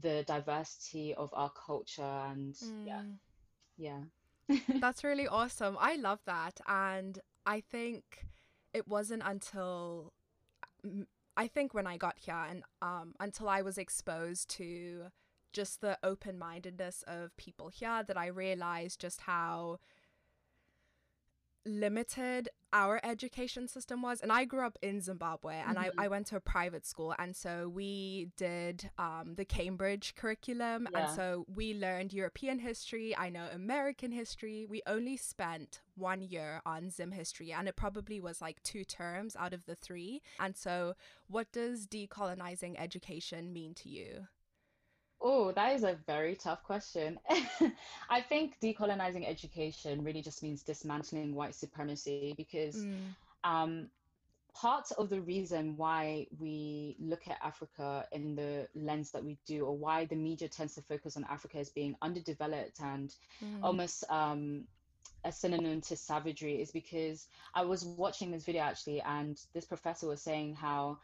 the 0.03 0.25
diversity 0.27 1.15
of 1.15 1.31
our 1.33 1.51
culture 1.51 2.03
and 2.03 2.55
mm. 2.55 2.87
yeah. 2.87 3.03
Yeah. 3.79 4.59
That's 4.81 5.05
really 5.05 5.29
awesome. 5.29 5.77
I 5.79 5.97
love 5.97 6.21
that. 6.27 6.61
And 6.67 7.19
I 7.47 7.61
think 7.61 8.27
it 8.73 8.89
wasn't 8.89 9.23
until 9.25 10.13
I 11.37 11.47
think 11.47 11.75
when 11.75 11.87
I 11.87 11.97
got 11.97 12.19
here 12.19 12.45
and 12.49 12.63
um, 12.83 13.15
until 13.21 13.49
I 13.49 13.63
was 13.63 13.79
exposed 13.79 14.51
to 14.57 15.07
just 15.53 15.81
the 15.81 15.99
open 16.03 16.39
mindedness 16.39 17.05
of 17.07 17.37
people 17.37 17.69
here 17.69 18.03
that 18.07 18.17
I 18.17 18.27
realized 18.27 19.01
just 19.01 19.23
how 19.23 19.79
limited 21.69 22.49
our 22.73 23.01
education 23.03 23.67
system 23.67 24.03
was 24.03 24.21
and 24.21 24.31
i 24.31 24.45
grew 24.45 24.67
up 24.67 24.77
in 24.83 25.01
zimbabwe 25.01 25.57
and 25.67 25.77
mm-hmm. 25.77 26.01
I, 26.01 26.05
I 26.05 26.09
went 26.09 26.27
to 26.29 26.37
a 26.37 26.41
private 26.41 26.87
school 26.87 27.15
and 27.19 27.35
so 27.35 27.69
we 27.69 28.29
did 28.37 28.91
um, 28.99 29.35
the 29.37 29.45
cambridge 29.45 30.15
curriculum 30.17 30.89
yeah. 30.93 31.07
and 31.07 31.17
so 31.17 31.47
we 31.55 31.75
learned 31.75 32.13
european 32.13 32.59
history 32.59 33.17
i 33.17 33.31
know 33.31 33.47
american 33.53 34.13
history 34.13 34.67
we 34.69 34.83
only 34.87 35.17
spent 35.17 35.81
one 35.97 36.21
year 36.21 36.61
on 36.67 36.91
zim 36.91 37.13
history 37.13 37.53
and 37.53 37.69
it 37.69 37.77
probably 37.77 38.21
was 38.21 38.41
like 38.41 38.63
two 38.63 38.85
terms 38.85 39.35
out 39.39 39.55
of 39.55 39.65
the 39.67 39.75
three 39.75 40.21
and 40.39 40.57
so 40.57 40.95
what 41.29 41.51
does 41.53 41.87
decolonizing 41.87 42.75
education 42.79 43.53
mean 43.53 43.75
to 43.75 43.89
you 43.89 44.27
Oh, 45.21 45.53
that 45.53 45.75
is 45.75 45.83
a 45.83 45.99
very 46.07 46.37
tough 46.37 46.63
question. 46.63 47.19
I 48.11 48.21
think 48.21 48.55
decolonizing 48.63 49.29
education 49.29 50.05
really 50.05 50.23
just 50.23 50.43
means 50.43 50.63
dismantling 50.63 51.35
white 51.35 51.57
supremacy 51.57 52.35
because 52.37 52.77
mm. 52.77 52.99
um, 53.43 53.89
part 54.55 54.91
of 54.97 55.09
the 55.09 55.21
reason 55.21 55.77
why 55.77 56.27
we 56.39 56.97
look 57.01 57.27
at 57.29 57.39
Africa 57.43 58.07
in 58.13 58.37
the 58.37 58.69
lens 58.77 59.11
that 59.11 59.25
we 59.25 59.39
do, 59.45 59.65
or 59.65 59.77
why 59.77 60.05
the 60.05 60.17
media 60.17 60.49
tends 60.49 60.75
to 60.77 60.83
focus 60.83 61.17
on 61.17 61.25
Africa 61.29 61.59
as 61.59 61.71
being 61.71 61.97
underdeveloped 62.01 62.81
and 62.81 63.15
mm. 63.45 63.59
almost 63.63 64.05
um, 64.11 64.65
a 65.25 65.33
synonym 65.33 65.81
to 65.81 65.97
savagery, 65.97 66.61
is 66.63 66.71
because 66.71 67.27
I 67.55 67.65
was 67.65 67.85
watching 67.85 68.31
this 68.31 68.45
video 68.45 68.63
actually, 68.63 69.01
and 69.01 69.37
this 69.53 69.65
professor 69.65 70.07
was 70.07 70.23
saying 70.23 70.55
how 70.55 70.99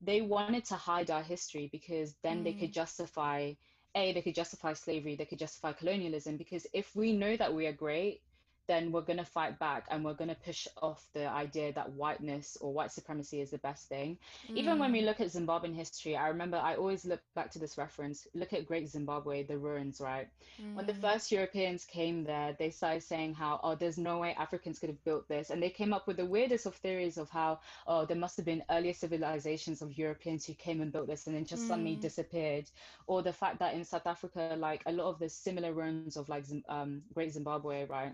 they 0.00 0.20
wanted 0.20 0.64
to 0.64 0.74
hide 0.74 1.10
our 1.10 1.22
history 1.22 1.68
because 1.72 2.14
then 2.22 2.40
mm. 2.40 2.44
they 2.44 2.52
could 2.52 2.70
mm. 2.70 2.74
justify 2.74 3.52
a 3.94 4.12
they 4.12 4.22
could 4.22 4.34
justify 4.34 4.72
slavery 4.72 5.16
they 5.16 5.24
could 5.24 5.38
justify 5.38 5.72
colonialism 5.72 6.36
because 6.36 6.66
if 6.72 6.94
we 6.94 7.12
know 7.12 7.36
that 7.36 7.54
we 7.54 7.66
are 7.66 7.72
great 7.72 8.20
then 8.66 8.92
we're 8.92 9.00
going 9.02 9.18
to 9.18 9.24
fight 9.24 9.58
back 9.58 9.86
and 9.90 10.04
we're 10.04 10.14
going 10.14 10.28
to 10.28 10.36
push 10.36 10.66
off 10.82 11.04
the 11.14 11.26
idea 11.28 11.72
that 11.72 11.92
whiteness 11.92 12.56
or 12.60 12.72
white 12.72 12.92
supremacy 12.92 13.40
is 13.40 13.50
the 13.50 13.58
best 13.58 13.88
thing. 13.88 14.18
Mm. 14.50 14.56
Even 14.56 14.78
when 14.78 14.92
we 14.92 15.02
mm. 15.02 15.06
look 15.06 15.20
at 15.20 15.28
Zimbabwean 15.28 15.74
history, 15.74 16.16
I 16.16 16.28
remember 16.28 16.56
I 16.56 16.74
always 16.74 17.04
look 17.04 17.20
back 17.34 17.50
to 17.52 17.58
this 17.58 17.78
reference 17.78 18.26
look 18.34 18.52
at 18.52 18.66
Great 18.66 18.88
Zimbabwe, 18.88 19.42
the 19.42 19.58
ruins, 19.58 20.00
right? 20.00 20.28
Mm. 20.60 20.74
When 20.74 20.86
the 20.86 20.92
mm. 20.92 21.00
first 21.00 21.32
Europeans 21.32 21.84
came 21.84 22.24
there, 22.24 22.54
they 22.58 22.70
started 22.70 23.02
saying 23.02 23.34
how, 23.34 23.60
oh, 23.62 23.74
there's 23.74 23.98
no 23.98 24.18
way 24.18 24.34
Africans 24.38 24.78
could 24.78 24.90
have 24.90 25.04
built 25.04 25.28
this. 25.28 25.50
And 25.50 25.62
they 25.62 25.70
came 25.70 25.92
up 25.92 26.06
with 26.06 26.16
the 26.16 26.26
weirdest 26.26 26.66
of 26.66 26.74
theories 26.74 27.18
of 27.18 27.30
how, 27.30 27.60
oh, 27.86 28.04
there 28.04 28.16
must 28.16 28.36
have 28.36 28.46
been 28.46 28.62
earlier 28.70 28.92
civilizations 28.92 29.82
of 29.82 29.96
Europeans 29.96 30.44
who 30.44 30.54
came 30.54 30.80
and 30.80 30.92
built 30.92 31.06
this 31.06 31.26
and 31.26 31.36
then 31.36 31.44
just 31.44 31.64
mm. 31.64 31.68
suddenly 31.68 31.96
disappeared. 31.96 32.70
Or 33.06 33.22
the 33.22 33.32
fact 33.32 33.58
that 33.60 33.74
in 33.74 33.84
South 33.84 34.06
Africa, 34.06 34.56
like 34.58 34.82
a 34.86 34.92
lot 34.92 35.08
of 35.08 35.18
the 35.18 35.28
similar 35.28 35.72
ruins 35.72 36.16
of 36.16 36.28
like 36.28 36.44
um, 36.68 37.02
Great 37.14 37.32
Zimbabwe, 37.32 37.86
right? 37.86 38.12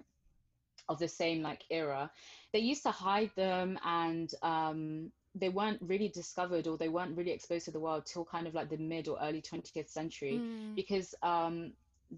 Of 0.88 0.98
the 0.98 1.08
same 1.08 1.42
like 1.42 1.62
era 1.70 2.10
they 2.52 2.58
used 2.58 2.82
to 2.82 2.90
hide 2.90 3.30
them 3.36 3.78
and 3.84 4.34
um, 4.42 5.10
they 5.34 5.48
weren't 5.48 5.80
really 5.80 6.08
discovered 6.08 6.66
or 6.66 6.76
they 6.76 6.88
weren't 6.88 7.16
really 7.16 7.30
exposed 7.30 7.64
to 7.64 7.70
the 7.70 7.80
world 7.80 8.04
till 8.04 8.24
kind 8.24 8.46
of 8.46 8.54
like 8.54 8.68
the 8.68 8.76
mid 8.76 9.08
or 9.08 9.18
early 9.22 9.40
20th 9.40 9.88
century 9.88 10.40
mm. 10.40 10.74
because 10.74 11.14
um, 11.22 11.72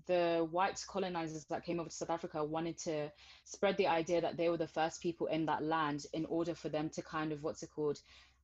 the 0.06 0.46
white 0.50 0.84
colonizers 0.88 1.44
that 1.44 1.64
came 1.64 1.78
over 1.78 1.88
to 1.88 1.94
South 1.94 2.10
Africa 2.10 2.42
wanted 2.42 2.76
to 2.78 3.10
spread 3.44 3.76
the 3.76 3.86
idea 3.86 4.20
that 4.20 4.36
they 4.36 4.48
were 4.48 4.56
the 4.56 4.66
first 4.66 5.00
people 5.00 5.28
in 5.28 5.46
that 5.46 5.62
land 5.62 6.06
in 6.12 6.24
order 6.26 6.54
for 6.54 6.68
them 6.68 6.88
to 6.90 7.02
kind 7.02 7.32
of 7.32 7.42
what's 7.42 7.62
it 7.62 7.70
called 7.74 8.00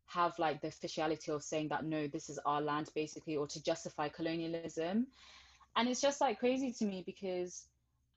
have 0.06 0.38
like 0.38 0.60
the 0.60 0.68
officiality 0.68 1.30
of 1.30 1.42
saying 1.42 1.68
that 1.68 1.84
no 1.84 2.06
this 2.08 2.28
is 2.28 2.38
our 2.44 2.60
land 2.60 2.88
basically 2.94 3.36
or 3.36 3.46
to 3.46 3.62
justify 3.62 4.08
colonialism 4.08 5.06
and 5.76 5.88
it's 5.88 6.00
just 6.00 6.20
like 6.20 6.38
crazy 6.38 6.72
to 6.72 6.84
me 6.84 7.02
because 7.06 7.64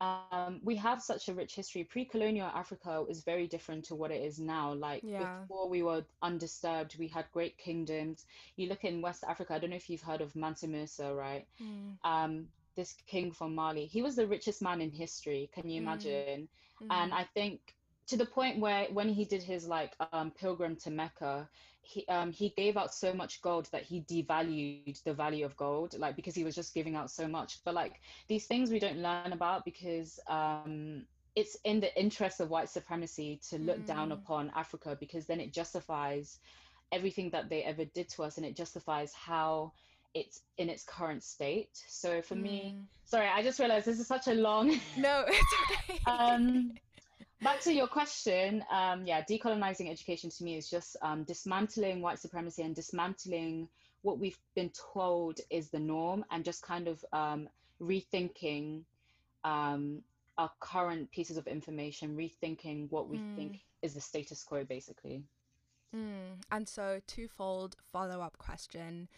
um, 0.03 0.59
we 0.63 0.75
have 0.75 1.01
such 1.01 1.29
a 1.29 1.33
rich 1.33 1.55
history. 1.55 1.83
Pre-colonial 1.83 2.47
Africa 2.47 3.03
is 3.09 3.23
very 3.23 3.47
different 3.47 3.85
to 3.85 3.95
what 3.95 4.11
it 4.11 4.21
is 4.21 4.39
now. 4.39 4.73
Like 4.73 5.01
yeah. 5.03 5.39
before 5.41 5.69
we 5.69 5.83
were 5.83 6.03
undisturbed, 6.21 6.95
we 6.97 7.07
had 7.07 7.25
great 7.31 7.57
kingdoms. 7.57 8.25
You 8.55 8.67
look 8.67 8.83
in 8.83 9.01
West 9.01 9.23
Africa. 9.27 9.53
I 9.53 9.59
don't 9.59 9.69
know 9.69 9.75
if 9.75 9.89
you've 9.89 10.01
heard 10.01 10.21
of 10.21 10.35
Mansa 10.35 10.67
Musa, 10.67 11.13
right? 11.13 11.45
Mm. 11.61 11.97
Um, 12.03 12.47
this 12.75 12.95
king 13.07 13.31
from 13.31 13.55
Mali. 13.55 13.85
He 13.85 14.01
was 14.01 14.15
the 14.15 14.27
richest 14.27 14.61
man 14.61 14.81
in 14.81 14.91
history. 14.91 15.49
Can 15.53 15.69
you 15.69 15.79
mm. 15.79 15.83
imagine? 15.83 16.47
Mm. 16.81 16.87
And 16.89 17.13
I 17.13 17.25
think 17.33 17.59
to 18.07 18.17
the 18.17 18.25
point 18.25 18.59
where 18.59 18.85
when 18.91 19.09
he 19.09 19.25
did 19.25 19.43
his 19.43 19.67
like 19.67 19.93
um, 20.11 20.31
pilgrim 20.31 20.75
to 20.77 20.91
Mecca, 20.91 21.47
he 21.83 22.05
um 22.07 22.31
he 22.31 22.49
gave 22.55 22.77
out 22.77 22.93
so 22.93 23.13
much 23.13 23.41
gold 23.41 23.67
that 23.71 23.83
he 23.83 24.01
devalued 24.01 25.01
the 25.03 25.13
value 25.13 25.45
of 25.45 25.55
gold 25.57 25.93
like 25.99 26.15
because 26.15 26.33
he 26.33 26.43
was 26.43 26.55
just 26.55 26.73
giving 26.73 26.95
out 26.95 27.11
so 27.11 27.27
much 27.27 27.59
but 27.65 27.73
like 27.73 27.99
these 28.27 28.45
things 28.45 28.71
we 28.71 28.79
don't 28.79 28.97
learn 28.97 29.33
about 29.33 29.65
because 29.65 30.19
um 30.27 31.03
it's 31.35 31.57
in 31.65 31.79
the 31.79 31.99
interest 31.99 32.39
of 32.39 32.49
white 32.49 32.69
supremacy 32.69 33.39
to 33.49 33.57
look 33.57 33.79
mm. 33.79 33.85
down 33.85 34.13
upon 34.13 34.51
africa 34.55 34.95
because 34.99 35.25
then 35.25 35.41
it 35.41 35.51
justifies 35.51 36.39
everything 36.91 37.29
that 37.31 37.49
they 37.49 37.63
ever 37.63 37.83
did 37.85 38.07
to 38.07 38.23
us 38.23 38.37
and 38.37 38.45
it 38.45 38.55
justifies 38.55 39.13
how 39.13 39.71
it's 40.13 40.41
in 40.57 40.69
its 40.69 40.83
current 40.83 41.21
state 41.21 41.69
so 41.87 42.21
for 42.21 42.35
mm. 42.35 42.43
me 42.43 42.77
sorry 43.03 43.27
i 43.27 43.43
just 43.43 43.59
realized 43.59 43.85
this 43.85 43.99
is 43.99 44.07
such 44.07 44.27
a 44.27 44.33
long 44.33 44.69
no 44.97 45.25
it's 45.27 45.53
okay 45.89 45.99
um 46.07 46.71
back 47.43 47.59
to 47.59 47.73
your 47.73 47.87
question 47.87 48.63
um, 48.71 49.05
yeah 49.05 49.21
decolonizing 49.21 49.91
education 49.91 50.29
to 50.29 50.43
me 50.43 50.55
is 50.55 50.69
just 50.69 50.95
um, 51.01 51.23
dismantling 51.23 52.01
white 52.01 52.17
supremacy 52.17 52.63
and 52.63 52.73
dismantling 52.73 53.67
what 54.01 54.17
we've 54.17 54.37
been 54.55 54.71
told 54.93 55.39
is 55.49 55.69
the 55.69 55.79
norm 55.79 56.23
and 56.31 56.45
just 56.45 56.61
kind 56.61 56.87
of 56.87 57.03
um, 57.11 57.49
rethinking 57.81 58.81
um, 59.43 60.01
our 60.37 60.49
current 60.61 61.11
pieces 61.11 61.37
of 61.37 61.45
information 61.47 62.15
rethinking 62.15 62.89
what 62.91 63.09
we 63.09 63.17
mm. 63.17 63.35
think 63.35 63.59
is 63.81 63.93
the 63.93 64.01
status 64.01 64.41
quo 64.43 64.63
basically 64.63 65.21
mm. 65.93 66.41
and 66.51 66.67
so 66.67 67.01
twofold 67.07 67.75
follow-up 67.91 68.37
question 68.37 69.09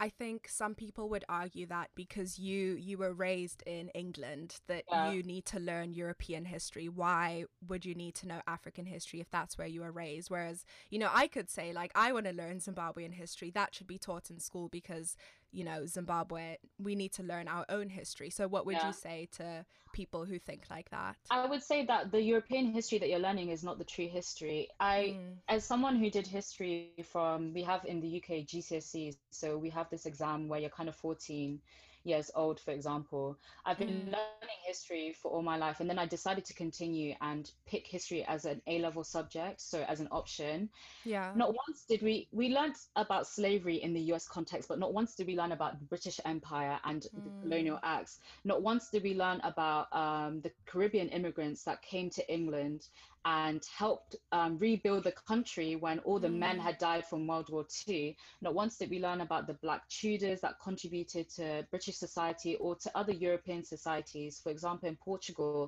I 0.00 0.08
think 0.10 0.46
some 0.48 0.74
people 0.76 1.08
would 1.08 1.24
argue 1.28 1.66
that 1.66 1.90
because 1.96 2.38
you 2.38 2.74
you 2.74 2.98
were 2.98 3.12
raised 3.12 3.62
in 3.66 3.88
England 3.90 4.60
that 4.68 4.84
Yeah. 4.90 5.10
you 5.10 5.22
need 5.24 5.44
to 5.46 5.58
learn 5.58 5.92
European 5.92 6.44
history. 6.44 6.88
Why 6.88 7.44
would 7.66 7.84
you 7.84 7.94
need 7.94 8.14
to 8.16 8.28
know 8.28 8.40
African 8.46 8.86
history 8.86 9.20
if 9.20 9.28
that's 9.30 9.58
where 9.58 9.66
you 9.66 9.80
were 9.80 9.90
raised? 9.90 10.30
Whereas, 10.30 10.64
you 10.90 11.00
know, 11.00 11.10
I 11.12 11.26
could 11.26 11.50
say 11.50 11.72
like 11.72 11.90
I 11.96 12.12
want 12.12 12.26
to 12.26 12.32
learn 12.32 12.60
Zimbabwean 12.60 13.14
history. 13.14 13.50
That 13.50 13.74
should 13.74 13.88
be 13.88 13.98
taught 13.98 14.30
in 14.30 14.38
school 14.38 14.68
because, 14.68 15.16
you 15.52 15.64
know, 15.64 15.86
Zimbabwe 15.86 16.56
we 16.78 16.94
need 16.94 17.12
to 17.14 17.22
learn 17.22 17.48
our 17.48 17.64
own 17.68 17.88
history. 17.88 18.30
So 18.30 18.46
what 18.48 18.66
would 18.66 18.76
Yeah. 18.76 18.88
you 18.88 18.92
say 18.92 19.28
to 19.32 19.64
people 19.92 20.24
who 20.24 20.38
think 20.38 20.64
like 20.70 20.90
that? 20.90 21.16
I 21.30 21.46
would 21.46 21.62
say 21.62 21.84
that 21.86 22.10
the 22.12 22.22
European 22.22 22.72
history 22.72 22.98
that 22.98 23.08
you're 23.08 23.18
learning 23.18 23.50
is 23.50 23.62
not 23.64 23.78
the 23.78 23.84
true 23.84 24.08
history. 24.08 24.68
I, 24.80 25.14
Mm. 25.14 25.36
as 25.48 25.64
someone 25.64 25.96
who 25.96 26.10
did 26.10 26.26
history 26.26 26.92
from, 27.12 27.52
we 27.54 27.62
have 27.62 27.84
in 27.84 28.00
the 28.00 28.08
UK 28.08 28.44
GCSEs, 28.46 29.16
so 29.30 29.56
we 29.58 29.70
have 29.70 29.88
this 29.90 30.06
exam 30.06 30.48
where 30.48 30.60
you're 30.60 30.70
kind 30.70 30.88
of 30.88 30.96
14 30.96 31.60
years 32.04 32.30
old, 32.34 32.60
for 32.60 32.70
example. 32.72 33.38
I've 33.64 33.78
been 33.78 33.88
Mm. 33.88 34.06
learning 34.06 34.60
history 34.66 35.12
for 35.12 35.30
all 35.32 35.42
my 35.42 35.56
life, 35.56 35.80
and 35.80 35.88
then 35.88 35.98
I 35.98 36.06
decided 36.06 36.44
to 36.46 36.54
continue 36.54 37.14
and 37.20 37.50
pick 37.66 37.86
history 37.86 38.24
as 38.24 38.44
an 38.44 38.62
A-level 38.66 39.04
subject, 39.04 39.60
so 39.60 39.82
as 39.82 40.00
an 40.00 40.08
option. 40.10 40.70
Yeah. 41.04 41.32
Not 41.34 41.54
once 41.54 41.84
did 41.88 42.02
we 42.02 42.28
we 42.32 42.48
learned 42.48 42.76
about 42.96 43.26
slavery 43.26 43.76
in 43.76 43.92
the 43.92 44.00
US 44.12 44.26
context, 44.28 44.68
but 44.68 44.78
not 44.78 44.94
once 44.94 45.14
did 45.14 45.26
we 45.26 45.36
learn 45.36 45.52
about 45.52 45.78
the 45.78 45.84
British 45.86 46.18
Empire 46.24 46.78
and 46.84 47.02
the 47.14 47.30
Mm. 47.30 47.40
colonial 47.42 47.78
acts. 47.82 48.18
Not 48.44 48.62
once 48.62 48.88
did 48.90 49.02
we 49.02 49.14
learn 49.14 49.40
about 49.42 49.92
um, 49.92 50.40
the 50.40 50.52
Caribbean 50.66 51.08
immigrants 51.10 51.64
that 51.64 51.82
came 51.82 52.10
to 52.10 52.32
England 52.32 52.88
and 53.24 53.62
helped 53.76 54.16
um, 54.32 54.58
rebuild 54.58 55.04
the 55.04 55.12
country 55.12 55.76
when 55.76 55.98
all 56.00 56.12
the 56.12 56.22
men 56.22 56.50
Mm. 56.56 56.60
had 56.60 56.78
died 56.78 57.04
from 57.06 57.26
World 57.26 57.48
War 57.50 57.64
II. 57.66 58.16
Not 58.40 58.54
once 58.54 58.78
did 58.78 58.90
we 58.90 59.00
learn 59.00 59.20
about 59.20 59.46
the 59.46 59.54
Black 59.54 59.88
Tudors 59.88 60.40
that 60.40 60.60
contributed 60.62 61.28
to 61.30 61.66
British 61.70 61.96
society 61.96 62.56
or 62.56 62.76
to 62.76 62.90
other 62.96 63.12
European 63.12 63.64
societies. 63.64 64.40
For 64.40 64.50
example, 64.50 64.88
in 64.88 64.96
Portugal, 64.96 65.66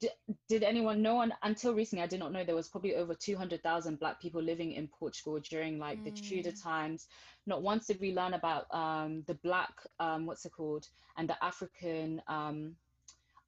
D- 0.00 0.08
did 0.48 0.62
anyone 0.62 1.02
no 1.02 1.14
one 1.16 1.32
until 1.42 1.74
recently 1.74 2.02
i 2.02 2.06
did 2.06 2.20
not 2.20 2.32
know 2.32 2.44
there 2.44 2.54
was 2.54 2.68
probably 2.68 2.94
over 2.94 3.14
200,000 3.14 3.98
black 3.98 4.20
people 4.20 4.40
living 4.42 4.72
in 4.72 4.88
portugal 4.88 5.40
during 5.40 5.78
like 5.78 6.02
the 6.04 6.12
tudor 6.12 6.52
Mm. 6.52 6.62
times 6.62 7.08
not 7.46 7.62
once 7.62 7.86
did 7.86 8.00
we 8.00 8.12
learn 8.14 8.34
about 8.34 8.66
um, 8.72 9.22
the 9.26 9.34
black 9.34 9.74
um, 9.98 10.26
what's 10.26 10.44
it 10.46 10.52
called 10.52 10.86
and 11.16 11.28
the 11.28 11.44
african 11.44 12.22
um, 12.28 12.76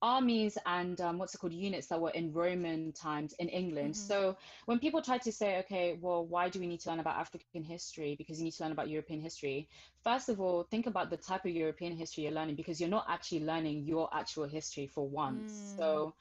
armies 0.05 0.63
and 0.71 1.07
um, 1.11 1.23
what's 1.25 1.41
it 1.41 1.45
called 1.45 1.61
units 1.63 1.91
that 1.91 2.09
were 2.11 2.17
in 2.21 2.41
roman 2.41 2.93
times 2.93 3.35
in 3.41 3.49
england 3.51 3.97
Mhm. 3.99 4.15
so 4.15 4.37
when 4.67 4.81
people 4.81 5.03
try 5.03 5.19
to 5.19 5.33
say 5.33 5.59
okay 5.61 5.99
well 6.03 6.27
why 6.27 6.51
do 6.51 6.61
we 6.61 6.69
need 6.69 6.81
to 6.81 6.91
learn 6.91 7.01
about 7.01 7.27
african 7.27 7.59
history 7.65 8.17
because 8.19 8.39
you 8.41 8.45
need 8.45 8.53
to 8.53 8.63
learn 8.63 8.73
about 8.73 8.89
european 8.91 9.21
history 9.21 9.69
first 10.03 10.29
of 10.29 10.41
all 10.41 10.65
think 10.65 10.87
about 10.87 11.11
the 11.11 11.17
type 11.17 11.45
of 11.45 11.51
european 11.53 11.97
history 11.97 12.25
you're 12.25 12.33
learning 12.33 12.57
because 12.57 12.81
you're 12.81 12.91
not 12.91 13.07
actually 13.09 13.45
learning 13.45 13.85
your 13.85 14.09
actual 14.15 14.45
history 14.47 14.87
for 14.87 15.09
once 15.09 15.53
Mm. 15.53 15.77
so 15.77 16.15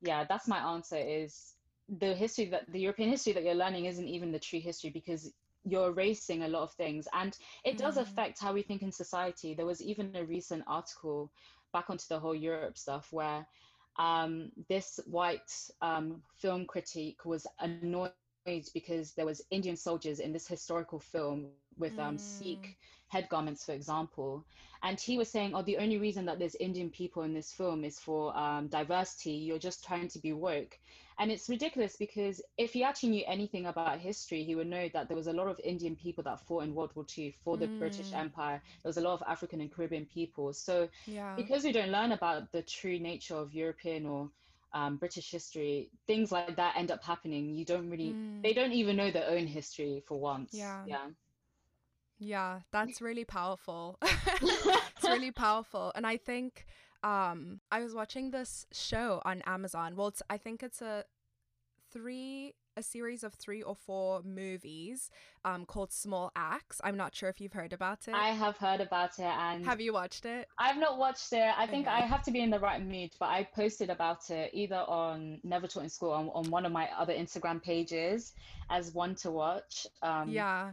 yeah 0.00 0.24
that's 0.28 0.48
my 0.48 0.58
answer 0.58 0.96
is 0.96 1.54
the 1.98 2.14
history 2.14 2.46
that 2.50 2.70
the 2.70 2.80
european 2.80 3.10
history 3.10 3.32
that 3.32 3.44
you're 3.44 3.54
learning 3.54 3.86
isn't 3.86 4.08
even 4.08 4.32
the 4.32 4.38
true 4.40 4.60
history 4.60 4.90
because 4.90 5.32
you're 5.64 5.90
erasing 5.90 6.42
a 6.42 6.48
lot 6.48 6.62
of 6.62 6.72
things 6.74 7.08
and 7.14 7.38
it 7.64 7.78
does 7.78 7.96
Mm. 7.96 8.08
affect 8.08 8.40
how 8.40 8.52
we 8.52 8.62
think 8.62 8.82
in 8.82 8.92
society 8.92 9.54
there 9.54 9.66
was 9.66 9.82
even 9.82 10.10
a 10.10 10.16
recent 10.18 10.56
article 10.66 11.30
back 11.74 11.98
onto 11.98 12.08
the 12.18 12.22
whole 12.30 12.46
europe 12.48 12.78
stuff 12.80 13.12
where 13.12 13.58
um, 13.98 14.52
this 14.70 15.00
white 15.08 15.70
um, 15.92 16.24
film 16.42 16.66
critique 16.66 17.36
was 17.36 17.60
annoyed 17.70 18.22
because 18.74 19.14
there 19.14 19.26
was 19.26 19.42
indian 19.50 19.76
soldiers 19.76 20.20
in 20.20 20.32
this 20.32 20.48
historical 20.48 21.00
film 21.00 21.56
with 21.78 21.98
um, 21.98 22.18
Mm. 22.18 22.18
sikh 22.18 22.76
head 23.08 23.28
garments 23.30 23.64
for 23.66 23.72
example. 23.72 24.46
And 24.82 25.00
he 25.00 25.18
was 25.18 25.30
saying 25.30 25.52
oh 25.54 25.62
the 25.62 25.78
only 25.78 25.98
reason 25.98 26.26
that 26.26 26.38
there's 26.38 26.56
indian 26.56 26.90
people 26.90 27.22
in 27.22 27.34
this 27.34 27.52
film 27.52 27.84
is 27.84 27.98
for 27.98 28.36
um, 28.36 28.68
diversity. 28.68 29.32
You're 29.32 29.58
just 29.58 29.84
trying 29.84 30.08
to 30.08 30.18
be 30.20 30.32
woke 30.32 30.78
and 31.18 31.30
it's 31.30 31.48
ridiculous 31.48 31.96
because 31.96 32.42
if 32.58 32.72
he 32.72 32.82
actually 32.84 33.10
knew 33.10 33.24
anything 33.26 33.66
about 33.66 33.92
history 33.92 34.36
he 34.38 34.48
would 34.48 34.60
know 34.60 34.82
that 34.84 35.00
there 35.02 35.10
was 35.10 35.20
a 35.20 35.26
lot 35.26 35.42
of 35.42 35.52
indian 35.58 35.90
people 35.90 36.18
that 36.18 36.40
fought 36.40 36.62
in 36.62 36.74
world 36.74 36.90
war 36.94 37.04
ii 37.18 37.30
for 37.44 37.56
the 37.56 37.68
british 37.78 38.12
Mm. 38.12 38.14
empire 38.14 38.62
there 38.82 38.88
was 38.88 38.96
a 38.98 39.00
lot 39.00 39.14
of 39.14 39.22
african 39.26 39.60
and 39.60 39.72
caribbean 39.72 40.06
people 40.06 40.52
so 40.52 40.88
Yeah. 41.06 41.36
because 41.36 41.64
we 41.64 41.72
don't 41.72 41.90
learn 41.92 42.12
about 42.12 42.50
the 42.52 42.62
true 42.62 42.98
nature 42.98 43.36
of 43.36 43.54
european 43.54 44.06
or 44.06 44.30
um, 44.74 44.96
british 44.98 45.30
history 45.30 45.90
things 46.06 46.32
like 46.32 46.48
that 46.48 46.68
end 46.68 46.82
up 46.82 46.96
happening 46.96 47.44
you 47.46 47.58
don't 47.58 47.82
really 47.90 48.10
Mm. 48.10 48.44
they 48.44 48.52
don't 48.54 48.72
even 48.72 48.96
know 48.96 49.10
their 49.10 49.28
own 49.30 49.46
history 49.46 50.02
for 50.06 50.18
once 50.20 50.76
Yeah. 50.76 50.84
yeah 50.84 51.08
Yeah, 52.18 52.60
that's 52.72 53.00
really 53.00 53.24
powerful. 53.24 53.98
it's 54.96 55.08
really 55.08 55.30
powerful. 55.30 55.92
And 55.94 56.06
I 56.06 56.16
think 56.16 56.66
um 57.04 57.60
I 57.70 57.80
was 57.82 57.94
watching 57.94 58.30
this 58.30 58.66
show 58.72 59.20
on 59.24 59.42
Amazon. 59.46 59.94
Well, 59.94 60.08
it's, 60.08 60.22
I 60.28 60.38
think 60.38 60.62
it's 60.62 60.82
a 60.82 61.04
three 61.92 62.54
a 62.76 62.82
series 62.82 63.22
of 63.22 63.32
3 63.34 63.62
or 63.62 63.76
4 63.76 64.22
movies 64.24 65.08
um 65.44 65.64
called 65.64 65.92
Small 65.92 66.32
Axe. 66.34 66.80
I'm 66.82 66.96
not 66.96 67.14
sure 67.14 67.28
if 67.28 67.40
you've 67.40 67.52
heard 67.52 67.72
about 67.72 68.08
it. 68.08 68.14
i 68.14 68.30
have 68.30 68.56
heard 68.56 68.80
about 68.80 69.16
it 69.20 69.22
and 69.46 69.64
Have 69.64 69.80
you 69.80 69.92
watched 69.92 70.24
it? 70.24 70.48
I've 70.58 70.78
not 70.78 70.98
watched 70.98 71.32
it. 71.32 71.52
I 71.56 71.68
think 71.68 71.86
Okay. 71.86 71.94
I 71.96 72.00
have 72.00 72.24
to 72.24 72.32
be 72.32 72.40
in 72.40 72.50
the 72.50 72.58
right 72.58 72.82
mood, 72.84 73.10
but 73.20 73.26
I 73.28 73.44
posted 73.44 73.90
about 73.90 74.28
it 74.30 74.50
either 74.52 74.82
on 74.88 75.38
Never 75.44 75.68
Taught 75.68 75.84
in 75.84 75.88
School 75.88 76.10
on, 76.10 76.30
on 76.34 76.50
one 76.50 76.66
of 76.66 76.72
my 76.72 76.88
other 76.98 77.12
Instagram 77.14 77.62
pages 77.62 78.32
as 78.70 78.92
one 78.92 79.14
to 79.16 79.30
watch. 79.30 79.86
Um, 80.02 80.30
Yeah. 80.30 80.72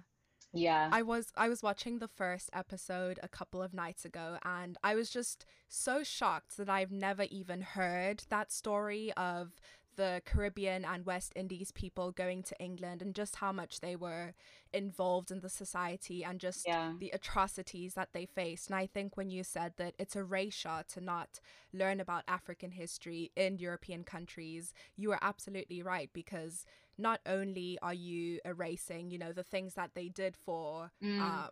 Yeah. 0.53 0.89
I 0.91 1.01
was 1.01 1.31
I 1.35 1.47
was 1.49 1.63
watching 1.63 1.99
the 1.99 2.07
first 2.07 2.49
episode 2.53 3.19
a 3.23 3.27
couple 3.27 3.61
of 3.61 3.73
nights 3.73 4.05
ago 4.05 4.37
and 4.43 4.77
I 4.83 4.95
was 4.95 5.09
just 5.09 5.45
so 5.69 6.03
shocked 6.03 6.57
that 6.57 6.69
I've 6.69 6.91
never 6.91 7.23
even 7.23 7.61
heard 7.61 8.23
that 8.29 8.51
story 8.51 9.13
of 9.15 9.53
the 9.97 10.21
Caribbean 10.25 10.85
and 10.85 11.05
West 11.05 11.33
Indies 11.35 11.71
people 11.71 12.11
going 12.11 12.43
to 12.43 12.55
England 12.59 13.01
and 13.01 13.13
just 13.13 13.35
how 13.37 13.51
much 13.51 13.81
they 13.81 13.95
were 13.95 14.33
involved 14.73 15.31
in 15.31 15.41
the 15.41 15.49
society 15.49 16.23
and 16.23 16.39
just 16.39 16.65
Yeah. 16.65 16.93
the 16.97 17.09
atrocities 17.11 17.93
that 17.95 18.13
they 18.13 18.25
faced. 18.25 18.67
And 18.67 18.75
I 18.75 18.87
think 18.87 19.17
when 19.17 19.29
you 19.29 19.43
said 19.43 19.73
that 19.77 19.93
it's 19.99 20.15
a 20.15 20.19
erasure 20.19 20.83
to 20.87 21.01
not 21.01 21.39
learn 21.73 21.99
about 21.99 22.23
African 22.27 22.71
history 22.71 23.31
in 23.35 23.57
European 23.57 24.03
countries, 24.05 24.73
you 24.95 25.11
are 25.11 25.19
absolutely 25.21 25.81
right 25.81 26.09
because 26.13 26.65
not 27.01 27.19
only 27.25 27.77
are 27.81 27.93
you 27.93 28.39
erasing, 28.45 29.11
you 29.11 29.17
know, 29.17 29.33
the 29.33 29.43
things 29.43 29.73
that 29.73 29.91
they 29.95 30.07
did 30.09 30.35
for 30.37 30.91
Mm. 31.01 31.21
um, 31.21 31.49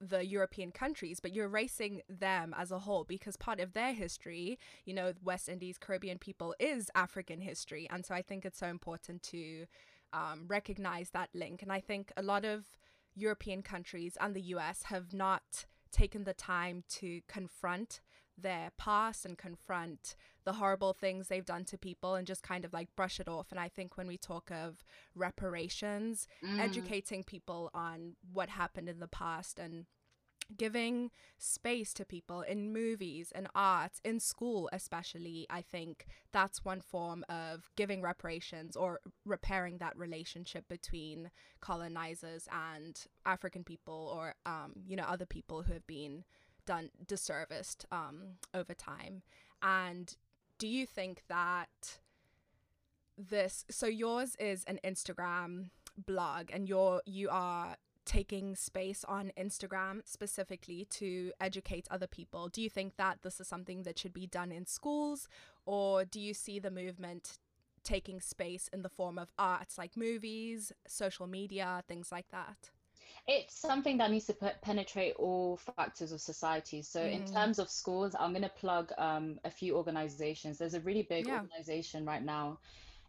the 0.00 0.26
European 0.26 0.72
countries, 0.72 1.20
but 1.20 1.32
you're 1.32 1.46
erasing 1.46 2.02
them 2.08 2.52
as 2.58 2.72
a 2.72 2.80
whole 2.80 3.04
because 3.04 3.36
part 3.36 3.60
of 3.60 3.72
their 3.72 3.92
history, 3.92 4.58
you 4.84 4.92
know, 4.92 5.12
West 5.22 5.48
Indies, 5.48 5.78
Caribbean 5.78 6.18
people 6.18 6.54
is 6.58 6.90
African 6.94 7.40
history. 7.40 7.86
And 7.88 8.04
so 8.04 8.14
I 8.14 8.22
think 8.22 8.44
it's 8.44 8.58
so 8.58 8.66
important 8.66 9.22
to 9.24 9.66
um, 10.12 10.46
recognize 10.48 11.10
that 11.10 11.30
link. 11.34 11.62
And 11.62 11.72
I 11.72 11.80
think 11.80 12.12
a 12.16 12.22
lot 12.22 12.44
of 12.44 12.66
European 13.14 13.62
countries 13.62 14.16
and 14.20 14.34
the 14.34 14.42
US 14.56 14.84
have 14.84 15.12
not 15.12 15.66
taken 15.92 16.24
the 16.24 16.34
time 16.34 16.82
to 16.88 17.20
confront 17.28 18.00
their 18.38 18.70
past 18.78 19.24
and 19.24 19.36
confront 19.38 20.14
the 20.44 20.54
horrible 20.54 20.92
things 20.92 21.28
they've 21.28 21.44
done 21.44 21.64
to 21.66 21.78
people 21.78 22.14
and 22.14 22.26
just 22.26 22.42
kind 22.42 22.64
of 22.64 22.72
like 22.72 22.88
brush 22.96 23.20
it 23.20 23.28
off. 23.28 23.48
And 23.50 23.60
I 23.60 23.68
think 23.68 23.96
when 23.96 24.06
we 24.08 24.16
talk 24.18 24.50
of 24.50 24.82
reparations, 25.14 26.26
Mm. 26.42 26.58
educating 26.60 27.22
people 27.24 27.70
on 27.74 28.16
what 28.32 28.48
happened 28.50 28.88
in 28.88 29.00
the 29.00 29.08
past 29.08 29.58
and 29.58 29.86
giving 30.56 31.10
space 31.38 31.94
to 31.94 32.04
people 32.04 32.42
in 32.42 32.72
movies 32.72 33.32
and 33.32 33.46
art 33.54 33.92
in 34.04 34.18
school 34.20 34.68
especially 34.72 35.46
i 35.48 35.62
think 35.62 36.04
that's 36.32 36.64
one 36.64 36.80
form 36.80 37.24
of 37.28 37.70
giving 37.76 38.02
reparations 38.02 38.76
or 38.76 39.00
repairing 39.24 39.78
that 39.78 39.96
relationship 39.96 40.68
between 40.68 41.30
colonizers 41.60 42.48
and 42.52 43.06
african 43.24 43.62
people 43.64 44.10
or 44.14 44.34
um, 44.44 44.72
you 44.86 44.96
know 44.96 45.04
other 45.04 45.24
people 45.26 45.62
who 45.62 45.72
have 45.72 45.86
been 45.86 46.24
done 46.66 46.90
disserviced 47.06 47.84
um, 47.90 48.36
over 48.54 48.74
time 48.74 49.22
and 49.62 50.16
do 50.58 50.66
you 50.66 50.86
think 50.86 51.22
that 51.28 51.98
this 53.18 53.64
so 53.70 53.86
yours 53.86 54.36
is 54.36 54.64
an 54.64 54.78
instagram 54.84 55.70
blog 55.96 56.48
and 56.52 56.68
you're 56.68 57.02
you 57.04 57.28
are 57.30 57.76
taking 58.04 58.56
space 58.56 59.04
on 59.04 59.30
Instagram 59.38 60.00
specifically 60.04 60.86
to 60.90 61.32
educate 61.40 61.86
other 61.90 62.06
people. 62.06 62.48
Do 62.48 62.60
you 62.60 62.70
think 62.70 62.96
that 62.96 63.18
this 63.22 63.40
is 63.40 63.46
something 63.46 63.84
that 63.84 63.98
should 63.98 64.12
be 64.12 64.26
done 64.26 64.50
in 64.50 64.66
schools 64.66 65.28
or 65.66 66.04
do 66.04 66.20
you 66.20 66.34
see 66.34 66.58
the 66.58 66.70
movement 66.70 67.38
taking 67.84 68.20
space 68.20 68.68
in 68.72 68.82
the 68.82 68.88
form 68.88 69.18
of 69.18 69.32
arts 69.38 69.78
like 69.78 69.96
movies, 69.96 70.72
social 70.86 71.26
media, 71.26 71.82
things 71.88 72.10
like 72.10 72.28
that? 72.30 72.70
It's 73.26 73.54
something 73.56 73.98
that 73.98 74.10
needs 74.10 74.26
to 74.26 74.34
pe- 74.34 74.58
penetrate 74.62 75.14
all 75.16 75.56
factors 75.56 76.10
of 76.12 76.20
society. 76.20 76.82
So, 76.82 77.06
in 77.06 77.22
Mm. 77.22 77.24
terms 77.24 77.58
of 77.58 77.70
schools, 77.70 78.14
I'm 78.18 78.32
going 78.32 78.42
to 78.42 78.48
plug 78.48 78.92
um, 78.98 79.38
a 79.44 79.50
few 79.50 79.76
organizations. 79.76 80.58
There's 80.58 80.74
a 80.74 80.80
really 80.80 81.02
big 81.04 81.28
Yeah. 81.28 81.30
organization 81.30 82.04
right 82.04 82.22
now 82.22 82.58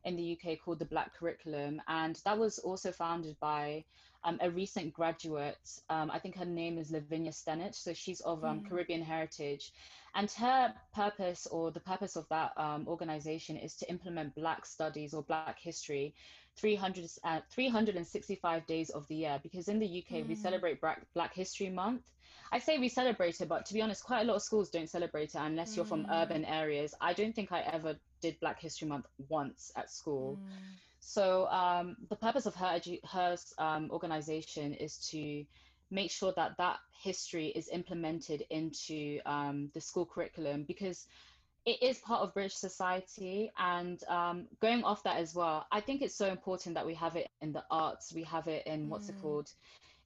in 0.05 0.15
the 0.15 0.37
UK 0.37 0.59
called 0.63 0.79
the 0.79 0.85
Black 0.85 1.13
Curriculum, 1.15 1.81
and 1.87 2.19
that 2.25 2.37
was 2.37 2.59
also 2.59 2.91
founded 2.91 3.37
by 3.39 3.83
um, 4.23 4.37
a 4.41 4.49
recent 4.49 4.93
graduate. 4.93 5.79
Um, 5.89 6.09
I 6.11 6.19
think 6.19 6.37
her 6.37 6.45
name 6.45 6.77
is 6.77 6.91
Lavinya 6.91 7.33
Stennett. 7.33 7.75
So 7.75 7.93
she's 7.93 8.21
of 8.21 8.43
um, 8.43 8.61
mm. 8.61 8.69
Caribbean 8.69 9.01
heritage. 9.01 9.71
And 10.15 10.29
her 10.31 10.73
purpose, 10.93 11.47
or 11.47 11.71
the 11.71 11.79
purpose 11.79 12.15
of 12.15 12.27
that 12.29 12.51
um, 12.57 12.85
organization, 12.87 13.57
is 13.57 13.75
to 13.77 13.89
implement 13.89 14.35
Black 14.35 14.65
studies 14.65 15.13
or 15.13 15.23
Black 15.23 15.59
history 15.59 16.13
300, 16.57 17.09
uh, 17.23 17.39
365 17.49 18.65
days 18.67 18.89
of 18.91 19.07
the 19.07 19.15
year. 19.15 19.39
Because 19.41 19.67
in 19.67 19.79
the 19.79 19.85
UK, 19.87 20.23
mm. 20.23 20.27
we 20.27 20.35
celebrate 20.35 20.79
Black, 20.79 21.01
Black 21.13 21.33
History 21.33 21.69
Month. 21.69 22.03
I 22.51 22.59
say 22.59 22.77
we 22.77 22.89
celebrate 22.89 23.41
it, 23.41 23.49
but 23.49 23.65
to 23.65 23.73
be 23.73 23.81
honest, 23.81 24.03
quite 24.03 24.21
a 24.21 24.25
lot 24.25 24.35
of 24.35 24.43
schools 24.43 24.69
don't 24.69 24.89
celebrate 24.89 25.33
it 25.33 25.39
unless 25.39 25.75
you're 25.75 25.85
from 25.85 26.05
urban 26.11 26.43
mm. 26.43 26.51
areas. 26.51 26.93
I 27.01 27.13
don't 27.13 27.33
think 27.33 27.51
I 27.51 27.61
ever 27.61 27.95
did 28.23 28.39
Black 28.39 28.59
History 28.59 28.87
Month 28.87 29.05
once 29.29 29.71
at 29.75 29.91
school. 29.91 30.39
Mm. 30.41 30.49
So 30.99 31.47
um, 31.47 31.97
the 32.09 32.15
purpose 32.15 32.45
of 32.45 32.55
her 32.55 32.71
edu- 32.79 33.05
her 33.05 33.35
um, 33.57 33.89
organization 33.91 34.73
is 34.73 34.97
to 35.11 35.45
make 35.91 36.09
sure 36.09 36.33
that 36.35 36.57
that 36.57 36.77
history 37.03 37.47
is 37.47 37.67
implemented 37.69 38.43
into 38.49 39.19
um, 39.25 39.69
the 39.73 39.81
school 39.81 40.05
curriculum 40.05 40.63
because 40.63 41.05
it 41.65 41.83
is 41.83 41.97
part 41.99 42.21
of 42.21 42.33
British 42.33 42.55
society. 42.55 43.51
And 43.59 44.01
um, 44.07 44.47
going 44.61 44.83
off 44.83 45.03
that 45.03 45.17
as 45.17 45.35
well, 45.35 45.67
I 45.71 45.81
think 45.81 46.01
it's 46.01 46.15
so 46.15 46.27
important 46.27 46.75
that 46.75 46.85
we 46.85 46.95
have 46.95 47.15
it 47.17 47.29
in 47.41 47.51
the 47.51 47.63
arts, 47.69 48.13
we 48.13 48.23
have 48.23 48.47
it 48.47 48.65
in 48.65 48.89
what's 48.89 49.07
mm. 49.07 49.11
it 49.11 49.21
called, 49.21 49.51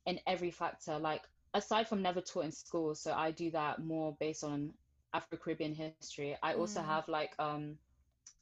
in 0.07 0.19
every 0.25 0.51
factor. 0.51 0.97
Like 0.97 1.21
aside 1.53 1.87
from 1.87 2.01
never 2.01 2.21
taught 2.21 2.45
in 2.45 2.51
school, 2.51 2.95
so 2.95 3.13
I 3.13 3.31
do 3.31 3.51
that 3.51 3.79
more 3.79 4.17
based 4.19 4.43
on 4.43 4.73
Afro 5.13 5.37
Caribbean 5.37 5.73
history. 5.73 6.35
I 6.41 6.53
also 6.53 6.81
mm. 6.81 6.85
have 6.85 7.07
like 7.07 7.33
um, 7.39 7.77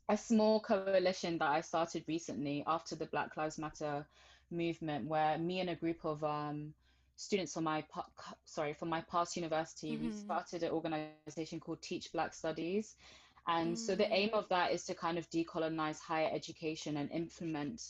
a 0.09 0.17
small 0.17 0.59
coalition 0.59 1.37
that 1.39 1.49
I 1.49 1.61
started 1.61 2.03
recently 2.07 2.63
after 2.67 2.95
the 2.95 3.07
Black 3.07 3.37
Lives 3.37 3.57
Matter 3.57 4.05
movement, 4.51 5.07
where 5.07 5.37
me 5.37 5.59
and 5.59 5.69
a 5.69 5.75
group 5.75 6.05
of 6.05 6.23
um, 6.23 6.73
students 7.15 7.53
from 7.53 7.63
my 7.63 7.83
sorry 8.45 8.73
from 8.73 8.89
my 8.89 9.01
past 9.01 9.35
university, 9.35 9.93
mm-hmm. 9.93 10.07
we 10.07 10.11
started 10.11 10.63
an 10.63 10.71
organization 10.71 11.59
called 11.59 11.81
Teach 11.81 12.11
Black 12.11 12.33
Studies. 12.33 12.95
And 13.47 13.75
mm. 13.75 13.77
so 13.77 13.95
the 13.95 14.11
aim 14.11 14.31
of 14.33 14.49
that 14.49 14.71
is 14.71 14.85
to 14.85 14.95
kind 14.95 15.19
of 15.19 15.29
decolonize 15.29 15.99
higher 15.99 16.29
education 16.33 16.97
and 16.97 17.11
implement, 17.11 17.81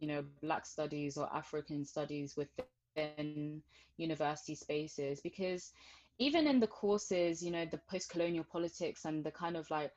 you 0.00 0.08
know, 0.08 0.24
Black 0.42 0.66
studies 0.66 1.16
or 1.16 1.28
African 1.32 1.84
studies 1.84 2.36
within 2.36 3.62
university 3.98 4.56
spaces. 4.56 5.20
Because 5.20 5.70
even 6.18 6.48
in 6.48 6.58
the 6.58 6.66
courses, 6.66 7.40
you 7.40 7.52
know, 7.52 7.64
the 7.64 7.80
post-colonial 7.88 8.44
politics 8.50 9.04
and 9.04 9.22
the 9.22 9.30
kind 9.30 9.56
of 9.56 9.70
like 9.70 9.92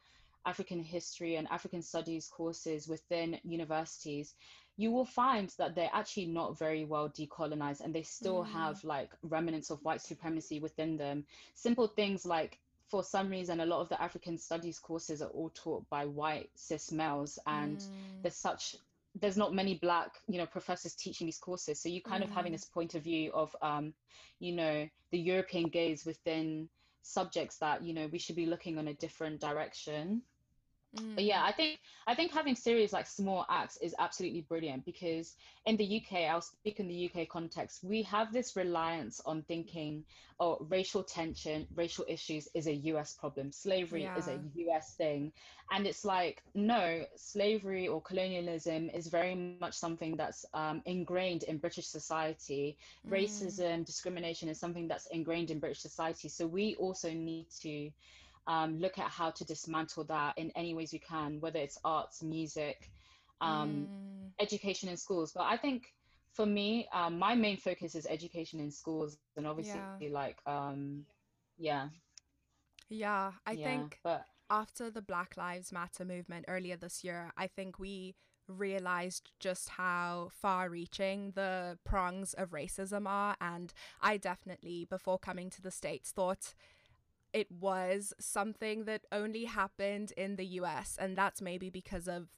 African 0.45 0.81
history 0.81 1.35
and 1.35 1.47
African 1.49 1.81
studies 1.81 2.27
courses 2.27 2.87
within 2.87 3.39
universities, 3.43 4.33
you 4.77 4.91
will 4.91 5.05
find 5.05 5.53
that 5.57 5.75
they're 5.75 5.89
actually 5.93 6.27
not 6.27 6.57
very 6.57 6.85
well 6.85 7.09
decolonized 7.09 7.81
and 7.81 7.93
they 7.93 8.03
still 8.03 8.43
mm. 8.43 8.51
have 8.51 8.83
like 8.83 9.11
remnants 9.23 9.69
of 9.69 9.83
white 9.83 10.01
supremacy 10.01 10.59
within 10.59 10.97
them. 10.97 11.25
Simple 11.53 11.87
things 11.87 12.25
like 12.25 12.59
for 12.89 13.03
some 13.03 13.29
reason 13.29 13.59
a 13.59 13.65
lot 13.65 13.81
of 13.81 13.89
the 13.89 14.01
african 14.01 14.37
studies 14.37 14.79
courses 14.79 15.21
are 15.21 15.29
all 15.29 15.51
taught 15.53 15.87
by 15.89 16.05
white 16.05 16.49
cis 16.55 16.91
males 16.91 17.37
and 17.45 17.77
mm. 17.77 18.21
there's 18.21 18.35
such 18.35 18.75
there's 19.19 19.37
not 19.37 19.53
many 19.53 19.75
black 19.75 20.15
you 20.27 20.37
know 20.37 20.45
professors 20.45 20.95
teaching 20.95 21.27
these 21.27 21.37
courses 21.37 21.79
so 21.79 21.89
you 21.89 22.01
kind 22.01 22.23
mm. 22.23 22.27
of 22.27 22.33
having 22.33 22.51
mm. 22.51 22.55
this 22.55 22.65
point 22.65 22.95
of 22.95 23.03
view 23.03 23.31
of 23.33 23.55
um 23.61 23.93
you 24.39 24.53
know 24.53 24.87
the 25.11 25.19
european 25.19 25.69
gaze 25.69 26.05
within 26.05 26.67
subjects 27.01 27.57
that 27.57 27.83
you 27.83 27.93
know 27.93 28.07
we 28.11 28.19
should 28.19 28.35
be 28.35 28.45
looking 28.45 28.77
on 28.77 28.87
a 28.87 28.93
different 28.93 29.39
direction 29.39 30.21
Mm. 30.97 31.15
Yeah, 31.17 31.43
I 31.43 31.51
think 31.51 31.79
I 32.07 32.15
think 32.15 32.31
having 32.31 32.55
series 32.55 32.91
like 32.91 33.05
Small 33.05 33.45
Axe 33.47 33.77
is 33.77 33.93
absolutely 33.99 34.41
brilliant 34.41 34.85
because 34.85 35.35
in 35.65 35.77
the 35.77 36.01
UK, 36.01 36.21
I'll 36.21 36.41
speak 36.41 36.79
in 36.79 36.87
the 36.87 37.11
UK 37.13 37.29
context, 37.29 37.83
we 37.83 38.01
have 38.03 38.33
this 38.33 38.55
reliance 38.55 39.21
on 39.23 39.43
thinking, 39.43 40.03
oh, 40.39 40.65
racial 40.69 41.03
tension, 41.03 41.67
racial 41.75 42.05
issues 42.07 42.47
is 42.55 42.65
a 42.65 42.73
US 42.73 43.13
problem, 43.13 43.51
slavery 43.51 44.03
yeah. 44.03 44.17
is 44.17 44.27
a 44.27 44.39
US 44.55 44.95
thing. 44.95 45.31
And 45.71 45.85
it's 45.85 46.03
like, 46.03 46.41
no, 46.55 47.05
slavery 47.15 47.87
or 47.87 48.01
colonialism 48.01 48.89
is 48.89 49.07
very 49.07 49.55
much 49.61 49.75
something 49.75 50.15
that's 50.17 50.43
um, 50.55 50.81
ingrained 50.85 51.43
in 51.43 51.59
British 51.59 51.85
society. 51.85 52.77
Mm. 53.07 53.11
Racism, 53.11 53.85
discrimination 53.85 54.49
is 54.49 54.59
something 54.59 54.87
that's 54.87 55.05
ingrained 55.07 55.51
in 55.51 55.59
British 55.59 55.81
society. 55.81 56.29
So 56.29 56.47
we 56.47 56.73
also 56.75 57.13
need 57.13 57.45
to 57.61 57.91
um, 58.49 58.79
look 58.79 58.97
at 58.97 59.09
how 59.09 59.29
to 59.29 59.45
dismantle 59.45 60.03
that 60.05 60.37
in 60.37 60.51
any 60.55 60.73
ways 60.73 60.91
we 60.91 60.99
can, 60.99 61.39
whether 61.39 61.59
it's 61.59 61.77
arts, 61.85 62.23
music, 62.23 62.89
um, 63.41 63.87
mm. 63.87 64.43
education 64.43 64.89
in 64.89 64.97
schools. 64.97 65.31
But 65.33 65.43
I 65.43 65.55
think 65.55 65.93
for 66.33 66.47
me, 66.47 66.87
um, 66.91 67.19
my 67.19 67.35
main 67.35 67.57
focus 67.57 67.93
is 67.93 68.07
education 68.09 68.59
in 68.59 68.71
schools, 68.71 69.17
and 69.37 69.45
obviously, 69.45 69.79
yeah. 70.01 70.09
like, 70.11 70.37
um, 70.47 71.05
yeah, 71.59 71.89
yeah, 72.89 73.33
I 73.45 73.51
yeah, 73.51 73.67
think 73.67 73.99
but 74.03 74.25
after 74.49 74.89
the 74.89 75.01
Black 75.03 75.37
Lives 75.37 75.71
Matter 75.71 76.03
movement 76.03 76.45
earlier 76.47 76.75
this 76.75 77.03
year, 77.03 77.31
I 77.37 77.45
think 77.45 77.77
we 77.77 78.15
realized 78.47 79.29
just 79.39 79.69
how 79.69 80.29
far 80.31 80.69
reaching 80.71 81.33
the 81.35 81.77
prongs 81.85 82.33
of 82.33 82.49
racism 82.49 83.07
are. 83.07 83.35
And 83.39 83.71
I 84.01 84.17
definitely, 84.17 84.87
before 84.89 85.19
coming 85.19 85.51
to 85.51 85.61
the 85.61 85.69
States, 85.69 86.09
thought 86.11 86.55
it 87.33 87.51
was 87.51 88.13
something 88.19 88.85
that 88.85 89.05
only 89.11 89.45
happened 89.45 90.11
in 90.17 90.35
the 90.35 90.45
US, 90.45 90.97
and 90.99 91.17
that's 91.17 91.41
maybe 91.41 91.69
because 91.69 92.07
of 92.07 92.29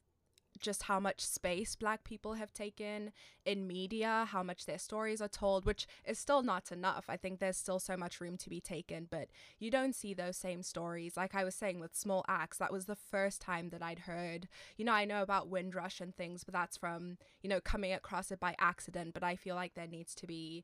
just 0.60 0.84
how 0.84 1.00
much 1.00 1.22
space 1.22 1.76
black 1.76 2.04
people 2.04 2.34
have 2.34 2.54
taken 2.54 3.12
in 3.46 3.68
media, 3.68 4.28
how 4.30 4.44
much 4.44 4.66
their 4.66 4.78
stories 4.78 5.22
are 5.22 5.28
told, 5.28 5.66
which 5.66 5.88
is 6.06 6.20
still 6.20 6.44
not 6.44 6.72
enough. 6.72 7.06
I 7.10 7.18
think 7.18 7.40
there's 7.40 7.58
still 7.58 7.80
so 7.80 7.98
much 7.98 8.22
room 8.22 8.38
to 8.38 8.50
be 8.50 8.62
taken, 8.62 9.08
but 9.10 9.30
you 9.60 9.72
don't 9.72 9.96
see 9.96 10.14
those 10.14 10.38
same 10.38 10.62
stories. 10.64 11.18
Like 11.18 11.36
I 11.36 11.44
was 11.44 11.56
saying 11.56 11.80
with 11.80 11.96
Small 11.96 12.24
Axe, 12.28 12.58
that 12.58 12.72
was 12.72 12.86
the 12.86 12.96
first 12.96 13.42
time 13.42 13.70
that 13.70 13.82
I'd 13.82 14.00
heard, 14.00 14.48
you 14.78 14.86
know, 14.86 14.94
I 14.94 15.06
know 15.06 15.22
about 15.22 15.50
Windrush 15.50 16.00
and 16.00 16.16
things, 16.16 16.44
but 16.44 16.54
that's 16.54 16.78
from, 16.78 17.18
you 17.42 17.50
know, 17.50 17.62
coming 17.62 17.94
across 17.94 18.32
it 18.32 18.40
by 18.40 18.56
accident. 18.60 19.14
But 19.14 19.24
I 19.24 19.36
feel 19.36 19.56
like 19.56 19.74
there 19.74 19.88
needs 19.88 20.14
to 20.16 20.28
be 20.28 20.64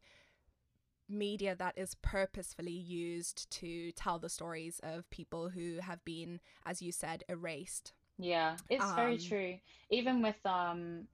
media 1.09 1.55
that 1.55 1.77
is 1.77 1.95
purposefully 1.95 2.71
used 2.71 3.49
to 3.51 3.91
tell 3.93 4.19
the 4.19 4.29
stories 4.29 4.79
of 4.83 5.09
people 5.09 5.49
who 5.49 5.77
have 5.81 6.03
been, 6.05 6.39
as 6.65 6.81
you 6.81 6.91
said, 6.91 7.23
erased. 7.29 7.93
Yeah, 8.17 8.57
it's 8.69 8.83
um, 8.83 8.95
very 8.95 9.17
true. 9.17 9.55
Even 9.89 10.21
with 10.21 10.43
um 10.45 11.07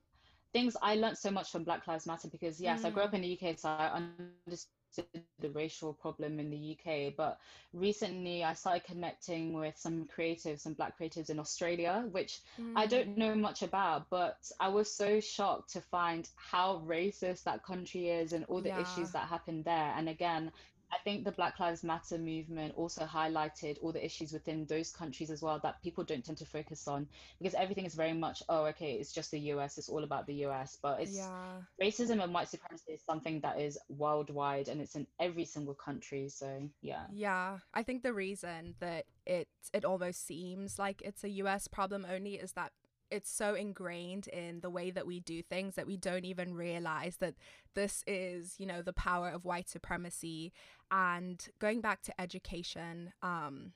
things 0.53 0.77
I 0.81 0.95
learned 0.95 1.17
so 1.17 1.31
much 1.31 1.51
from 1.51 1.63
Black 1.63 1.87
Lives 1.87 2.05
Matter 2.05 2.27
because 2.29 2.61
yes, 2.61 2.81
mm. 2.81 2.85
I 2.85 2.89
grew 2.91 3.03
up 3.03 3.11
mm. 3.11 3.15
in 3.15 3.21
the 3.21 3.39
UK, 3.49 3.57
so 3.57 3.69
I 3.69 4.01
understood 4.45 4.69
the 4.95 5.49
racial 5.49 5.93
problem 5.93 6.39
in 6.39 6.49
the 6.49 6.77
UK, 6.77 7.13
but 7.15 7.39
recently 7.73 8.43
I 8.43 8.53
started 8.53 8.83
connecting 8.85 9.53
with 9.53 9.77
some 9.77 10.07
creatives, 10.15 10.61
some 10.61 10.73
black 10.73 10.97
creatives 10.99 11.29
in 11.29 11.39
Australia, 11.39 12.05
which 12.11 12.39
mm. 12.59 12.73
I 12.75 12.85
don't 12.85 13.17
know 13.17 13.35
much 13.35 13.61
about, 13.61 14.09
but 14.09 14.37
I 14.59 14.69
was 14.69 14.93
so 14.93 15.19
shocked 15.19 15.73
to 15.73 15.81
find 15.81 16.27
how 16.35 16.81
racist 16.85 17.43
that 17.43 17.63
country 17.63 18.09
is 18.09 18.33
and 18.33 18.45
all 18.45 18.61
the 18.61 18.69
yeah. 18.69 18.81
issues 18.81 19.11
that 19.11 19.27
happen 19.27 19.63
there. 19.63 19.93
And 19.97 20.09
again, 20.09 20.51
I 20.93 20.97
think 21.03 21.23
the 21.23 21.31
Black 21.31 21.59
Lives 21.59 21.83
Matter 21.83 22.19
movement 22.19 22.73
also 22.77 23.05
highlighted 23.05 23.77
all 23.81 23.91
the 23.91 24.05
issues 24.05 24.31
within 24.31 24.65
those 24.65 24.91
countries 24.91 25.31
as 25.31 25.41
well 25.41 25.59
that 25.63 25.81
people 25.81 26.03
don't 26.03 26.23
tend 26.23 26.37
to 26.37 26.45
focus 26.45 26.87
on 26.87 27.07
because 27.39 27.55
everything 27.55 27.85
is 27.85 27.95
very 27.95 28.13
much, 28.13 28.43
oh, 28.47 28.65
okay, 28.65 28.93
it's 28.93 29.11
just 29.11 29.31
the 29.31 29.39
US, 29.53 29.79
it's 29.79 29.89
all 29.89 30.03
about 30.03 30.27
the 30.27 30.45
US. 30.45 30.77
But 30.81 31.01
it's 31.01 31.15
yeah. 31.15 31.61
racism 31.81 32.21
and 32.23 32.31
white 32.31 32.47
supremacy 32.47 32.93
is 32.93 33.01
something 33.01 33.39
that 33.39 33.59
is 33.59 33.79
worldwide 33.89 34.67
and 34.67 34.79
it's 34.81 34.95
in 34.95 35.07
every 35.19 35.45
single 35.45 35.73
country. 35.73 36.29
So 36.29 36.69
yeah. 36.81 37.05
Yeah. 37.11 37.57
I 37.73 37.81
think 37.81 38.03
the 38.03 38.13
reason 38.13 38.75
that 38.79 39.05
it 39.25 39.47
it 39.73 39.85
almost 39.85 40.27
seems 40.27 40.77
like 40.77 41.01
it's 41.03 41.23
a 41.23 41.29
US 41.29 41.67
problem 41.67 42.05
only 42.07 42.35
is 42.35 42.51
that 42.53 42.71
it's 43.13 43.31
so 43.31 43.53
ingrained 43.53 44.27
in 44.27 44.61
the 44.61 44.69
way 44.69 44.91
that 44.91 45.05
we 45.07 45.19
do 45.19 45.41
things 45.41 45.75
that 45.75 45.87
we 45.87 45.97
don't 45.97 46.25
even 46.25 46.53
realize 46.53 47.17
that 47.17 47.35
this 47.75 48.03
is 48.07 48.55
you 48.57 48.65
know 48.65 48.81
the 48.81 48.93
power 48.93 49.29
of 49.29 49.45
white 49.45 49.69
supremacy. 49.69 50.51
And 50.91 51.45
going 51.59 51.81
back 51.81 52.01
to 52.03 52.21
education 52.21 53.13
um 53.21 53.73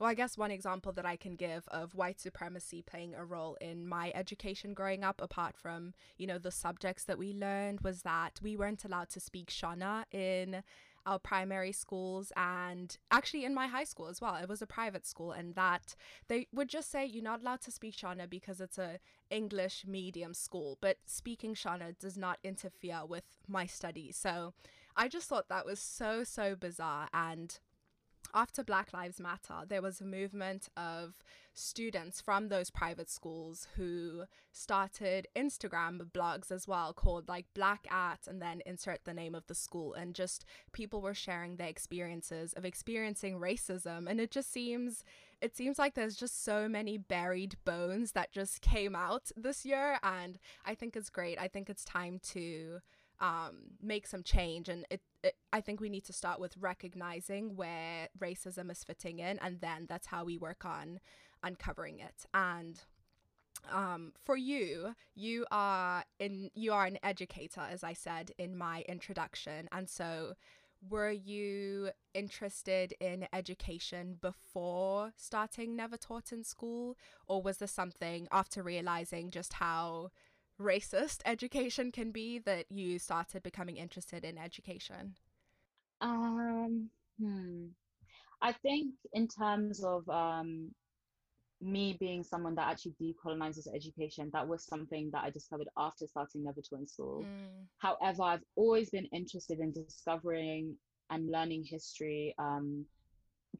well, 0.00 0.08
I 0.08 0.14
guess 0.14 0.38
one 0.38 0.50
example 0.50 0.92
that 0.92 1.04
I 1.04 1.16
can 1.16 1.36
give 1.36 1.68
of 1.68 1.94
white 1.94 2.18
supremacy 2.18 2.80
playing 2.80 3.14
a 3.14 3.22
role 3.22 3.58
in 3.60 3.86
my 3.86 4.10
education 4.14 4.72
growing 4.72 5.04
up, 5.04 5.20
apart 5.20 5.58
from, 5.58 5.92
you 6.16 6.26
know, 6.26 6.38
the 6.38 6.50
subjects 6.50 7.04
that 7.04 7.18
we 7.18 7.34
learned, 7.34 7.82
was 7.82 8.00
that 8.00 8.40
we 8.42 8.56
weren't 8.56 8.82
allowed 8.86 9.10
to 9.10 9.20
speak 9.20 9.50
Shona 9.50 10.04
in 10.10 10.62
our 11.06 11.18
primary 11.18 11.72
schools 11.72 12.32
and 12.36 12.96
actually 13.10 13.44
in 13.44 13.54
my 13.54 13.66
high 13.66 13.84
school 13.84 14.08
as 14.08 14.20
well. 14.20 14.36
It 14.36 14.48
was 14.48 14.62
a 14.62 14.66
private 14.66 15.06
school 15.06 15.32
and 15.32 15.54
that 15.54 15.94
they 16.28 16.46
would 16.52 16.68
just 16.68 16.90
say 16.90 17.04
you're 17.04 17.22
not 17.22 17.40
allowed 17.40 17.62
to 17.62 17.70
speak 17.70 17.96
Shona 17.96 18.28
because 18.28 18.60
it's 18.60 18.78
a 18.78 18.98
English 19.30 19.84
medium 19.86 20.34
school, 20.34 20.78
but 20.80 20.98
speaking 21.06 21.54
Shona 21.54 21.98
does 21.98 22.16
not 22.16 22.38
interfere 22.42 23.04
with 23.06 23.24
my 23.48 23.66
studies. 23.66 24.16
So 24.16 24.54
I 24.96 25.08
just 25.08 25.28
thought 25.28 25.48
that 25.48 25.66
was 25.66 25.80
so 25.80 26.24
so 26.24 26.54
bizarre 26.56 27.08
and 27.12 27.58
after 28.34 28.62
Black 28.62 28.92
Lives 28.92 29.20
Matter, 29.20 29.64
there 29.68 29.82
was 29.82 30.00
a 30.00 30.04
movement 30.04 30.68
of 30.76 31.14
students 31.52 32.20
from 32.20 32.48
those 32.48 32.70
private 32.70 33.10
schools 33.10 33.68
who 33.76 34.24
started 34.52 35.26
Instagram 35.36 36.00
blogs 36.12 36.50
as 36.50 36.66
well 36.66 36.92
called 36.92 37.28
like 37.28 37.46
Black 37.54 37.86
at 37.92 38.26
and 38.26 38.40
then 38.40 38.62
insert 38.64 39.04
the 39.04 39.14
name 39.14 39.34
of 39.34 39.46
the 39.46 39.54
school. 39.54 39.94
And 39.94 40.14
just 40.14 40.44
people 40.72 41.00
were 41.00 41.14
sharing 41.14 41.56
their 41.56 41.68
experiences 41.68 42.52
of 42.52 42.64
experiencing 42.64 43.38
racism. 43.38 44.08
And 44.08 44.20
it 44.20 44.30
just 44.30 44.52
seems, 44.52 45.04
it 45.40 45.56
seems 45.56 45.78
like 45.78 45.94
there's 45.94 46.16
just 46.16 46.44
so 46.44 46.68
many 46.68 46.98
buried 46.98 47.56
bones 47.64 48.12
that 48.12 48.32
just 48.32 48.60
came 48.60 48.94
out 48.94 49.30
this 49.36 49.64
year. 49.64 49.98
And 50.02 50.38
I 50.64 50.74
think 50.74 50.96
it's 50.96 51.10
great. 51.10 51.38
I 51.38 51.48
think 51.48 51.68
it's 51.68 51.84
time 51.84 52.20
to 52.30 52.80
um, 53.20 53.76
make 53.82 54.06
some 54.06 54.22
change. 54.22 54.68
And 54.68 54.86
it, 54.90 55.02
it, 55.22 55.34
I 55.52 55.60
think 55.60 55.80
we 55.80 55.88
need 55.88 56.04
to 56.04 56.12
start 56.12 56.40
with 56.40 56.56
recognizing 56.56 57.56
where 57.56 58.08
racism 58.18 58.70
is 58.70 58.84
fitting 58.84 59.18
in, 59.18 59.38
and 59.40 59.60
then 59.60 59.86
that's 59.88 60.06
how 60.06 60.24
we 60.24 60.38
work 60.38 60.64
on 60.64 61.00
uncovering 61.42 61.98
it. 62.00 62.24
And 62.32 62.80
um, 63.70 64.12
for 64.24 64.36
you, 64.36 64.94
you 65.14 65.46
are 65.50 66.04
in 66.18 66.50
you 66.54 66.72
are 66.72 66.86
an 66.86 66.98
educator, 67.02 67.62
as 67.70 67.84
I 67.84 67.92
said 67.92 68.32
in 68.38 68.56
my 68.56 68.84
introduction, 68.88 69.68
and 69.70 69.88
so 69.88 70.34
were 70.88 71.10
you 71.10 71.90
interested 72.14 72.94
in 73.00 73.26
education 73.34 74.16
before 74.18 75.12
starting 75.14 75.76
Never 75.76 75.98
Taught 75.98 76.32
in 76.32 76.42
School, 76.42 76.96
or 77.26 77.42
was 77.42 77.58
this 77.58 77.72
something 77.72 78.28
after 78.32 78.62
realizing 78.62 79.30
just 79.30 79.54
how 79.54 80.10
racist 80.60 81.20
education 81.24 81.90
can 81.90 82.10
be 82.10 82.38
that 82.38 82.66
you 82.70 82.98
started 82.98 83.42
becoming 83.42 83.76
interested 83.76 84.24
in 84.24 84.38
education? 84.38 85.14
Um, 86.00 86.90
hmm. 87.18 87.66
I 88.42 88.52
think 88.52 88.94
in 89.12 89.28
terms 89.28 89.84
of 89.84 90.08
um, 90.08 90.70
me 91.60 91.96
being 92.00 92.24
someone 92.24 92.54
that 92.54 92.68
actually 92.68 92.94
decolonizes 93.00 93.66
education, 93.74 94.30
that 94.32 94.46
was 94.46 94.64
something 94.64 95.10
that 95.12 95.24
I 95.24 95.30
discovered 95.30 95.68
after 95.76 96.06
starting 96.06 96.44
Never 96.44 96.60
Taught 96.62 96.80
in 96.80 96.86
School. 96.86 97.24
Mm. 97.24 97.66
However, 97.78 98.22
I've 98.22 98.44
always 98.56 98.90
been 98.90 99.06
interested 99.12 99.58
in 99.58 99.72
discovering 99.72 100.76
and 101.10 101.30
learning 101.30 101.64
history 101.64 102.34
um, 102.38 102.86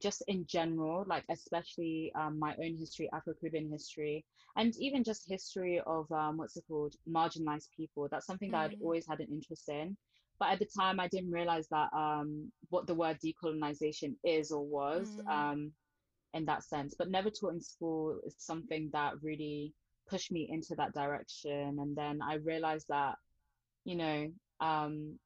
just 0.01 0.23
in 0.29 0.47
general, 0.47 1.05
like 1.09 1.25
especially 1.29 2.13
um, 2.15 2.39
my 2.39 2.55
own 2.63 2.77
history, 2.79 3.09
Afro 3.13 3.35
Caribbean 3.39 3.71
history, 3.71 4.25
and 4.57 4.75
even 4.79 5.05
just 5.05 5.29
history 5.29 5.81
of 5.87 6.11
um, 6.13 6.37
what's 6.37 6.57
it 6.57 6.65
called, 6.69 6.95
marginalized 7.09 7.69
people. 7.77 8.09
That's 8.11 8.27
something 8.27 8.51
that 8.53 8.71
mm. 8.71 8.73
I'd 8.73 8.79
always 8.83 9.07
had 9.07 9.21
an 9.21 9.29
interest 9.31 9.69
in. 9.69 9.97
But 10.39 10.51
at 10.53 10.59
the 10.59 10.69
time, 10.79 10.99
I 10.99 11.09
didn't 11.09 11.33
realize 11.33 11.69
that 11.69 11.93
um, 11.93 12.51
what 12.71 12.87
the 12.87 12.95
word 12.95 13.19
decolonization 13.25 14.15
is 14.25 14.51
or 14.51 14.65
was 14.65 15.09
mm. 15.09 15.29
um, 15.29 15.73
in 16.33 16.47
that 16.47 16.65
sense. 16.65 16.95
But 16.99 17.11
never 17.11 17.31
taught 17.31 17.55
in 17.55 17.61
school 17.61 18.21
is 18.27 18.37
something 18.39 18.91
that 18.93 19.15
really 19.23 19.75
pushed 20.09 20.33
me 20.33 20.49
into 20.51 20.75
that 20.77 20.95
direction. 20.95 21.79
And 21.79 21.95
then 21.95 22.21
I 22.23 22.35
realized 22.37 22.87
that, 22.89 23.17
you 23.85 23.97
know, 23.97 24.31
um, 24.61 25.19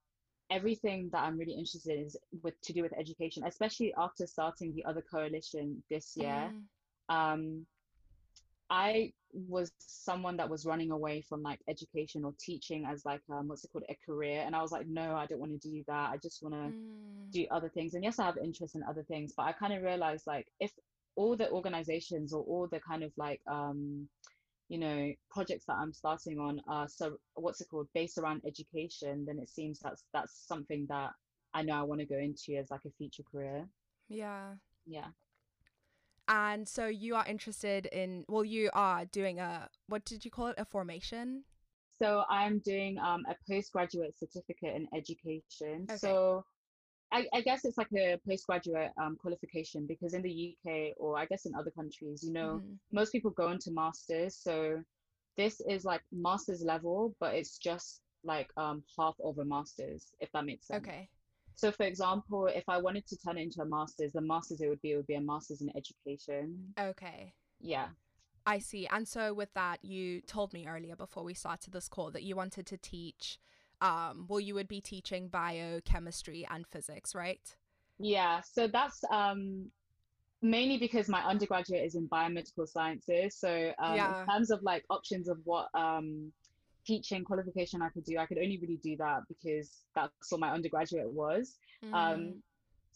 everything 0.50 1.09
that 1.12 1.22
I'm 1.22 1.38
really 1.38 1.52
interested 1.52 1.98
in 1.98 2.07
is 2.07 2.16
with 2.42 2.61
to 2.62 2.72
do 2.72 2.83
with 2.83 2.92
education, 2.98 3.44
especially 3.46 3.94
after 3.96 4.26
starting 4.26 4.74
the 4.74 4.85
other 4.85 5.02
coalition 5.02 5.83
this 5.90 6.12
year. 6.16 6.52
Mm. 7.11 7.14
Um, 7.14 7.66
I 8.70 9.12
was 9.33 9.72
someone 9.78 10.37
that 10.38 10.48
was 10.48 10.64
running 10.64 10.90
away 10.90 11.20
from 11.28 11.42
like 11.42 11.61
education 11.68 12.24
or 12.24 12.33
teaching 12.40 12.87
as 12.87 13.04
like 13.04 13.20
um, 13.30 13.48
what's 13.48 13.64
it 13.64 13.70
called 13.72 13.85
a 13.88 13.96
career, 14.07 14.42
and 14.46 14.54
I 14.57 14.62
was 14.62 14.72
like, 14.72 14.87
no, 14.87 15.14
I 15.14 15.26
don't 15.26 15.40
want 15.40 15.61
to 15.61 15.68
do 15.68 15.85
that. 15.87 16.11
I 16.11 16.16
just 16.22 16.42
want 16.42 16.54
to 16.54 16.76
mm. 16.76 17.30
do 17.30 17.46
other 17.50 17.68
things. 17.68 17.94
And 17.94 18.02
yes, 18.02 18.18
I 18.18 18.24
have 18.24 18.38
interest 18.38 18.74
in 18.74 18.83
other 18.83 19.02
things, 19.02 19.33
but 19.37 19.44
I 19.44 19.52
kind 19.52 19.72
of 19.72 19.83
realized 19.83 20.26
like 20.26 20.46
if 20.61 20.72
all 21.16 21.37
the 21.37 21.50
organizations 21.50 22.33
or 22.33 22.42
all 22.42 22.68
the 22.70 22.80
kind 22.80 23.02
of 23.02 23.12
like 23.16 23.40
um, 23.50 24.09
you 24.68 24.79
know 24.79 25.12
projects 25.31 25.64
that 25.66 25.74
i'm 25.74 25.92
starting 25.92 26.38
on 26.38 26.61
are 26.68 26.88
so 26.88 27.16
what's 27.35 27.61
it 27.61 27.68
called 27.70 27.87
based 27.94 28.18
around 28.18 28.40
education 28.46 29.24
then 29.27 29.38
it 29.38 29.48
seems 29.48 29.79
that's 29.79 30.05
that's 30.12 30.46
something 30.46 30.87
that 30.88 31.11
i 31.53 31.62
know 31.62 31.74
i 31.74 31.83
want 31.83 32.00
to 32.00 32.07
go 32.07 32.16
into 32.18 32.57
as 32.59 32.70
like 32.70 32.81
a 32.87 32.90
future 32.96 33.22
career. 33.31 33.68
Yeah. 34.09 34.55
Yeah. 34.87 35.09
And 36.27 36.66
so 36.66 36.87
you 36.87 37.14
are 37.16 37.27
interested 37.27 37.87
in 37.87 38.24
well 38.29 38.44
you 38.44 38.70
are 38.72 39.05
doing 39.05 39.40
a 39.40 39.68
what 39.88 40.05
did 40.05 40.24
you 40.24 40.31
call 40.31 40.48
it? 40.48 40.55
A 40.59 40.64
formation? 40.64 41.44
So 42.00 42.24
i'm 42.29 42.59
doing 42.59 42.98
um, 42.98 43.24
a 43.29 43.37
postgraduate 43.50 44.18
certificate 44.18 44.74
in 44.74 44.88
education. 44.94 45.87
Okay. 45.88 45.96
so 45.96 46.44
I, 47.14 47.27
I, 47.33 47.40
guess 47.42 47.64
it's 47.64 47.79
like 47.79 47.92
a 47.96 48.18
postgraduate 48.29 48.90
um, 49.00 49.16
qualification 49.16 49.87
because 49.87 50.14
in 50.14 50.22
the 50.22 50.57
UK 50.57 50.94
or 50.96 51.16
I 51.16 51.27
guess 51.27 51.46
in 51.46 51.55
other 51.55 51.70
countries, 51.70 52.24
you 52.24 52.33
know, 52.33 52.61
mm. 52.64 52.77
most 52.92 53.12
people 53.12 53.31
go 53.31 53.53
into 53.53 53.70
masters. 53.70 54.37
So 54.37 54.83
this 55.37 55.61
is 55.68 55.85
like 55.85 56.03
master's 56.12 56.62
level, 56.62 57.14
but 57.20 57.35
it's 57.35 57.57
just 57.59 58.00
like 58.24 58.50
um, 58.57 58.83
half 58.98 59.14
of 59.22 59.38
a 59.38 59.44
master's, 59.44 60.12
if 60.18 60.29
that 60.33 60.44
makes 60.44 60.66
sense. 60.66 60.85
Okay. 60.85 61.09
So, 61.57 61.70
for 61.70 61.85
example, 61.85 62.46
if 62.46 62.64
I 62.68 62.79
wanted 62.79 63.07
to 63.07 63.16
turn 63.16 63.38
it 63.38 63.42
into 63.42 63.62
a 63.62 63.66
master's, 63.66 64.12
the 64.12 64.20
master's 64.20 64.61
it 64.61 64.68
would 64.68 64.83
be 64.83 64.92
it 64.92 64.96
would 64.96 65.07
be 65.07 65.14
a 65.14 65.20
master's 65.20 65.61
in 65.61 65.70
education. 65.77 66.74
Okay. 66.81 67.33
Yeah. 67.61 67.88
I 68.44 68.59
see. 68.59 68.88
And 68.88 69.07
so, 69.07 69.33
with 69.33 69.55
that, 69.55 69.85
you 69.85 70.20
told 70.22 70.53
me 70.53 70.66
earlier 70.66 70.96
before 70.96 71.22
we 71.22 71.35
started 71.35 71.72
this 71.72 71.88
call 71.88 72.11
that 72.11 72.24
you 72.24 72.35
wanted 72.35 72.66
to 72.66 72.77
teach 72.77 73.38
um, 73.80 74.26
well, 74.28 74.40
you 74.40 74.54
would 74.54 74.68
be 74.68 74.80
teaching 74.80 75.28
biochemistry 75.28 76.46
and 76.50 76.66
physics, 76.66 77.14
right? 77.14 77.40
Yeah, 77.98 78.40
so 78.40 78.66
that's 78.66 79.00
um, 79.10 79.70
mainly 80.42 80.78
because 80.78 81.08
my 81.08 81.22
undergraduate 81.22 81.84
is 81.84 81.94
in 81.94 82.08
biomedical 82.08 82.68
sciences. 82.68 83.37
So 83.37 83.72
um, 83.78 83.96
yeah. 83.96 84.20
in 84.20 84.26
terms 84.26 84.50
of 84.50 84.62
like 84.62 84.84
options 84.90 85.28
of 85.28 85.38
what 85.44 85.68
um, 85.74 86.32
teaching 86.87 87.24
qualification 87.24 87.82
I 87.82 87.88
could 87.88 88.04
do, 88.04 88.18
I 88.18 88.26
could 88.26 88.38
only 88.38 88.58
really 88.58 88.78
do 88.82 88.96
that 88.98 89.20
because 89.28 89.70
that's 89.94 90.12
what 90.30 90.40
my 90.40 90.50
undergraduate 90.50 91.10
was. 91.10 91.56
Um, 91.82 91.90
mm. 91.90 91.94
Um, 91.94 92.42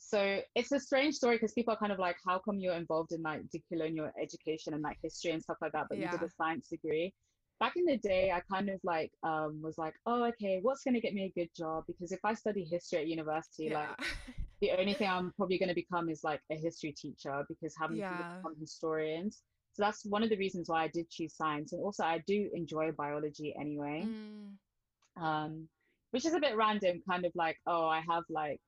so 0.00 0.40
it's 0.54 0.72
a 0.72 0.78
strange 0.78 1.14
story 1.16 1.36
because 1.36 1.52
people 1.52 1.74
are 1.74 1.76
kind 1.76 1.92
of 1.92 1.98
like, 1.98 2.16
how 2.26 2.38
come 2.38 2.58
you're 2.60 2.74
involved 2.74 3.12
in 3.12 3.22
like 3.22 3.42
decolonial 3.54 4.10
education 4.20 4.74
and 4.74 4.82
like 4.82 4.96
history 5.02 5.32
and 5.32 5.42
stuff 5.42 5.56
like 5.60 5.72
that, 5.72 5.86
but 5.88 5.98
yeah. 5.98 6.12
you 6.12 6.18
did 6.18 6.26
a 6.26 6.30
science 6.30 6.68
degree? 6.68 7.12
Back 7.60 7.74
in 7.76 7.84
the 7.84 7.96
day, 7.96 8.30
I 8.30 8.40
kind 8.52 8.68
of 8.68 8.80
like 8.84 9.12
um, 9.22 9.60
was 9.62 9.78
like, 9.78 9.94
oh, 10.06 10.24
okay, 10.24 10.60
what's 10.62 10.84
going 10.84 10.94
to 10.94 11.00
get 11.00 11.14
me 11.14 11.24
a 11.24 11.40
good 11.40 11.50
job? 11.56 11.84
Because 11.86 12.12
if 12.12 12.20
I 12.24 12.34
study 12.34 12.64
history 12.64 13.00
at 13.00 13.08
university, 13.08 13.64
yeah. 13.64 13.80
like 13.80 14.08
the 14.60 14.72
only 14.72 14.94
thing 14.94 15.08
I'm 15.08 15.32
probably 15.36 15.58
going 15.58 15.68
to 15.68 15.74
become 15.74 16.08
is 16.08 16.22
like 16.22 16.40
a 16.50 16.56
history 16.56 16.92
teacher 16.92 17.44
because 17.48 17.74
having 17.78 17.98
yeah. 17.98 18.10
people 18.10 18.24
become 18.36 18.56
historians. 18.60 19.42
So 19.72 19.82
that's 19.82 20.04
one 20.04 20.22
of 20.22 20.30
the 20.30 20.36
reasons 20.36 20.68
why 20.68 20.84
I 20.84 20.88
did 20.88 21.10
choose 21.10 21.34
science. 21.36 21.72
And 21.72 21.82
also, 21.82 22.04
I 22.04 22.22
do 22.26 22.48
enjoy 22.52 22.92
biology 22.92 23.54
anyway, 23.60 24.06
mm. 24.06 25.22
um, 25.22 25.68
which 26.10 26.26
is 26.26 26.34
a 26.34 26.40
bit 26.40 26.56
random, 26.56 27.02
kind 27.08 27.24
of 27.24 27.32
like, 27.34 27.56
oh, 27.66 27.86
I 27.86 28.02
have 28.08 28.24
like 28.28 28.60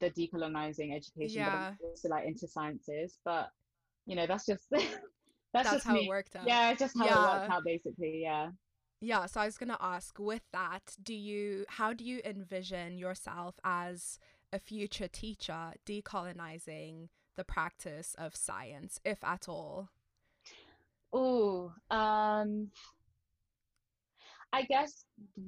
the 0.00 0.10
decolonizing 0.10 0.94
education, 0.94 1.38
yeah. 1.38 1.50
but 1.50 1.58
I'm 1.58 1.76
also 1.82 2.08
like 2.08 2.26
into 2.26 2.46
sciences. 2.46 3.18
But 3.24 3.48
you 4.06 4.14
know, 4.16 4.26
that's 4.26 4.46
just 4.46 4.66
that's, 5.52 5.70
that's 5.70 5.84
how 5.84 5.94
me. 5.94 6.04
it 6.04 6.08
worked 6.08 6.36
out. 6.36 6.46
Yeah, 6.46 6.70
it's 6.70 6.80
just 6.80 6.96
how 6.98 7.04
yeah. 7.04 7.12
it 7.12 7.40
worked 7.40 7.52
out 7.52 7.64
basically. 7.64 8.20
Yeah. 8.22 8.50
Yeah, 9.00 9.26
so 9.26 9.40
I 9.40 9.46
was 9.46 9.58
going 9.58 9.68
to 9.68 9.78
ask 9.80 10.18
with 10.18 10.42
that, 10.52 10.96
do 11.02 11.14
you 11.14 11.66
how 11.68 11.92
do 11.92 12.02
you 12.02 12.20
envision 12.24 12.98
yourself 12.98 13.56
as 13.62 14.18
a 14.52 14.58
future 14.58 15.08
teacher 15.08 15.72
decolonizing 15.84 17.08
the 17.36 17.44
practice 17.44 18.14
of 18.16 18.34
science 18.34 18.98
if 19.04 19.22
at 19.22 19.48
all? 19.48 19.90
Oh, 21.12 21.72
um 21.90 22.70
I 24.56 24.62
guess 24.62 25.04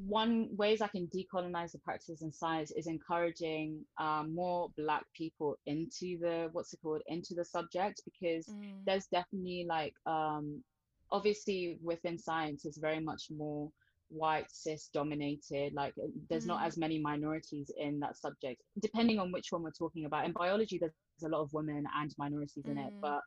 one 0.07 0.51
ways 0.55 0.83
I 0.83 0.88
can 0.88 1.09
decolonize 1.16 1.73
the 1.73 1.79
practices 1.79 2.21
in 2.21 2.31
science 2.31 2.73
is 2.73 2.87
encouraging 2.87 3.83
um, 3.99 4.35
more 4.35 4.68
Black 4.77 5.05
people 5.16 5.57
into 5.64 6.18
the 6.21 6.51
what's 6.53 6.75
it 6.75 6.81
called 6.83 7.01
into 7.07 7.33
the 7.35 7.44
subject 7.44 8.03
because 8.05 8.47
mm. 8.49 8.75
there's 8.85 9.07
definitely 9.07 9.64
like 9.66 9.94
um, 10.05 10.62
obviously 11.11 11.79
within 11.83 12.18
science 12.18 12.66
it's 12.66 12.77
very 12.77 13.01
much 13.01 13.29
more 13.35 13.71
white 14.11 14.47
cis 14.51 14.90
dominated 14.92 15.73
like 15.73 15.94
there's 16.29 16.44
mm. 16.44 16.49
not 16.49 16.66
as 16.66 16.77
many 16.77 16.99
minorities 17.01 17.71
in 17.79 17.99
that 18.01 18.16
subject 18.16 18.61
depending 18.83 19.18
on 19.18 19.33
which 19.33 19.47
one 19.51 19.62
we're 19.62 19.71
talking 19.71 20.05
about 20.05 20.27
in 20.27 20.33
biology 20.33 20.78
there's 20.78 20.93
a 21.24 21.28
lot 21.35 21.43
of 21.43 21.53
women 21.55 21.85
and 21.99 22.14
minorities 22.18 22.64
mm. 22.66 22.72
in 22.72 22.78
it 22.78 22.93
mm. 22.93 23.01
but 23.01 23.20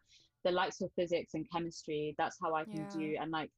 the 0.44 0.52
likes 0.52 0.82
of 0.82 0.92
physics 0.96 1.34
and 1.34 1.46
chemistry 1.52 2.16
that's 2.20 2.38
how 2.44 2.54
i 2.54 2.64
can 2.64 2.78
yeah. 2.78 2.98
do 3.00 3.16
and 3.20 3.32
like 3.32 3.50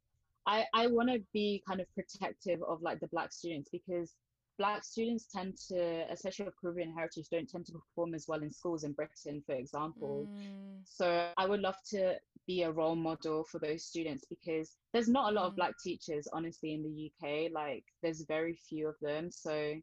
I, 0.46 0.66
I 0.74 0.88
want 0.88 1.10
to 1.10 1.20
be 1.34 1.64
kind 1.68 1.80
of 1.80 1.88
protective 1.94 2.62
of 2.68 2.82
like 2.82 3.00
the 3.00 3.08
black 3.08 3.32
students 3.32 3.70
because 3.72 4.14
black 4.58 4.84
students 4.84 5.28
tend 5.34 5.58
to, 5.70 6.06
especially 6.12 6.46
of 6.48 6.54
Caribbean 6.60 6.94
heritage, 6.94 7.28
don't 7.32 7.50
tend 7.50 7.66
to 7.68 7.74
perform 7.74 8.14
as 8.14 8.26
well 8.28 8.41
in 8.41 8.52
schools 8.52 8.84
in 8.84 8.91
Britain, 8.91 9.41
for 9.46 9.56
example. 9.56 10.28
Mm. 10.32 10.82
So 10.86 11.30
I 11.38 11.46
would 11.46 11.62
love 11.62 11.78
to 11.91 12.16
be 12.46 12.64
a 12.64 12.72
role 12.72 12.96
model 12.96 13.46
for 13.46 13.60
those 13.60 13.86
students 13.86 14.26
because 14.30 14.76
there's 14.91 15.08
not 15.08 15.32
a 15.32 15.36
lot 15.36 15.46
mm. 15.46 15.48
of 15.50 15.56
black 15.56 15.74
teachers, 15.84 16.28
honestly, 16.34 16.74
in 16.74 16.84
the 16.84 17.12
UK. 17.12 17.52
Like 17.52 17.86
there's 18.02 18.26
very 18.28 18.58
few 18.70 18.88
of 18.88 18.96
them. 19.02 19.32
So 19.32 19.76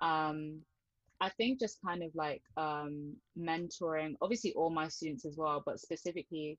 um, 0.00 0.60
I 1.20 1.28
think 1.30 1.60
just 1.60 1.78
kind 1.84 2.02
of 2.02 2.10
like 2.14 2.42
um, 2.56 3.14
mentoring, 3.38 4.16
obviously 4.20 4.52
all 4.54 4.70
my 4.70 4.88
students 4.88 5.24
as 5.24 5.36
well, 5.36 5.62
but 5.64 5.80
specifically 5.80 6.58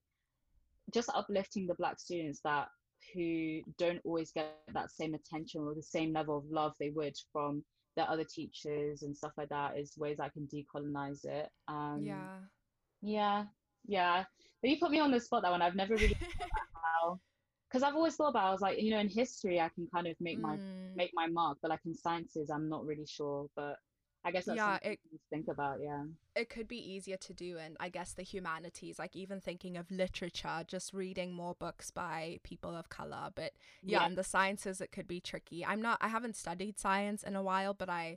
just 0.92 1.10
uplifting 1.14 1.66
the 1.66 1.74
black 1.74 1.98
students 2.00 2.40
that 2.44 2.68
who 3.12 3.60
don't 3.78 4.00
always 4.04 4.32
get 4.32 4.56
that 4.72 4.90
same 4.90 5.14
attention 5.14 5.62
or 5.62 5.74
the 5.74 5.82
same 5.82 6.12
level 6.12 6.38
of 6.38 6.44
love 6.50 6.74
they 6.78 6.90
would 6.90 7.14
from 7.32 7.64
their 7.96 8.08
other 8.08 8.24
teachers 8.24 9.02
and 9.02 9.16
stuff 9.16 9.32
like 9.36 9.48
that 9.50 9.78
is 9.78 9.96
ways 9.96 10.18
I 10.20 10.28
can 10.28 10.48
decolonize 10.52 11.24
it. 11.24 11.48
Um, 11.68 12.02
yeah. 12.02 12.38
Yeah. 13.02 13.44
Yeah. 13.86 14.24
But 14.60 14.70
you 14.70 14.78
put 14.78 14.90
me 14.90 15.00
on 15.00 15.10
the 15.10 15.20
spot 15.20 15.42
that 15.42 15.50
one. 15.50 15.62
I've 15.62 15.76
never 15.76 15.94
really 15.94 16.16
how 16.74 17.20
because 17.68 17.82
I've 17.82 17.96
always 17.96 18.14
thought 18.14 18.28
about 18.28 18.44
I 18.44 18.52
was 18.52 18.60
like, 18.60 18.80
you 18.80 18.90
know, 18.90 18.98
in 18.98 19.08
history 19.08 19.60
I 19.60 19.68
can 19.68 19.86
kind 19.92 20.06
of 20.06 20.16
make 20.20 20.38
mm. 20.38 20.42
my 20.42 20.58
make 20.96 21.10
my 21.14 21.26
mark, 21.26 21.58
but 21.60 21.70
like 21.70 21.80
in 21.84 21.94
sciences 21.94 22.50
I'm 22.50 22.68
not 22.68 22.86
really 22.86 23.06
sure. 23.06 23.46
But 23.56 23.76
I 24.24 24.30
guess 24.30 24.46
that's 24.46 24.56
yeah, 24.56 24.78
it, 24.82 25.00
think 25.30 25.48
about, 25.48 25.80
yeah. 25.82 26.04
It 26.34 26.48
could 26.48 26.66
be 26.66 26.78
easier 26.78 27.18
to 27.18 27.34
do 27.34 27.58
and 27.58 27.76
I 27.78 27.90
guess, 27.90 28.14
the 28.14 28.22
humanities, 28.22 28.98
like 28.98 29.14
even 29.14 29.40
thinking 29.40 29.76
of 29.76 29.90
literature, 29.90 30.64
just 30.66 30.94
reading 30.94 31.32
more 31.32 31.54
books 31.54 31.90
by 31.90 32.38
people 32.42 32.74
of 32.74 32.88
color. 32.88 33.30
But 33.34 33.52
yeah, 33.82 34.00
yeah. 34.00 34.06
in 34.06 34.14
the 34.14 34.24
sciences, 34.24 34.80
it 34.80 34.92
could 34.92 35.06
be 35.06 35.20
tricky. 35.20 35.64
I'm 35.64 35.82
not, 35.82 35.98
I 36.00 36.08
haven't 36.08 36.36
studied 36.36 36.78
science 36.78 37.22
in 37.22 37.36
a 37.36 37.42
while, 37.42 37.74
but 37.74 37.90
I, 37.90 38.16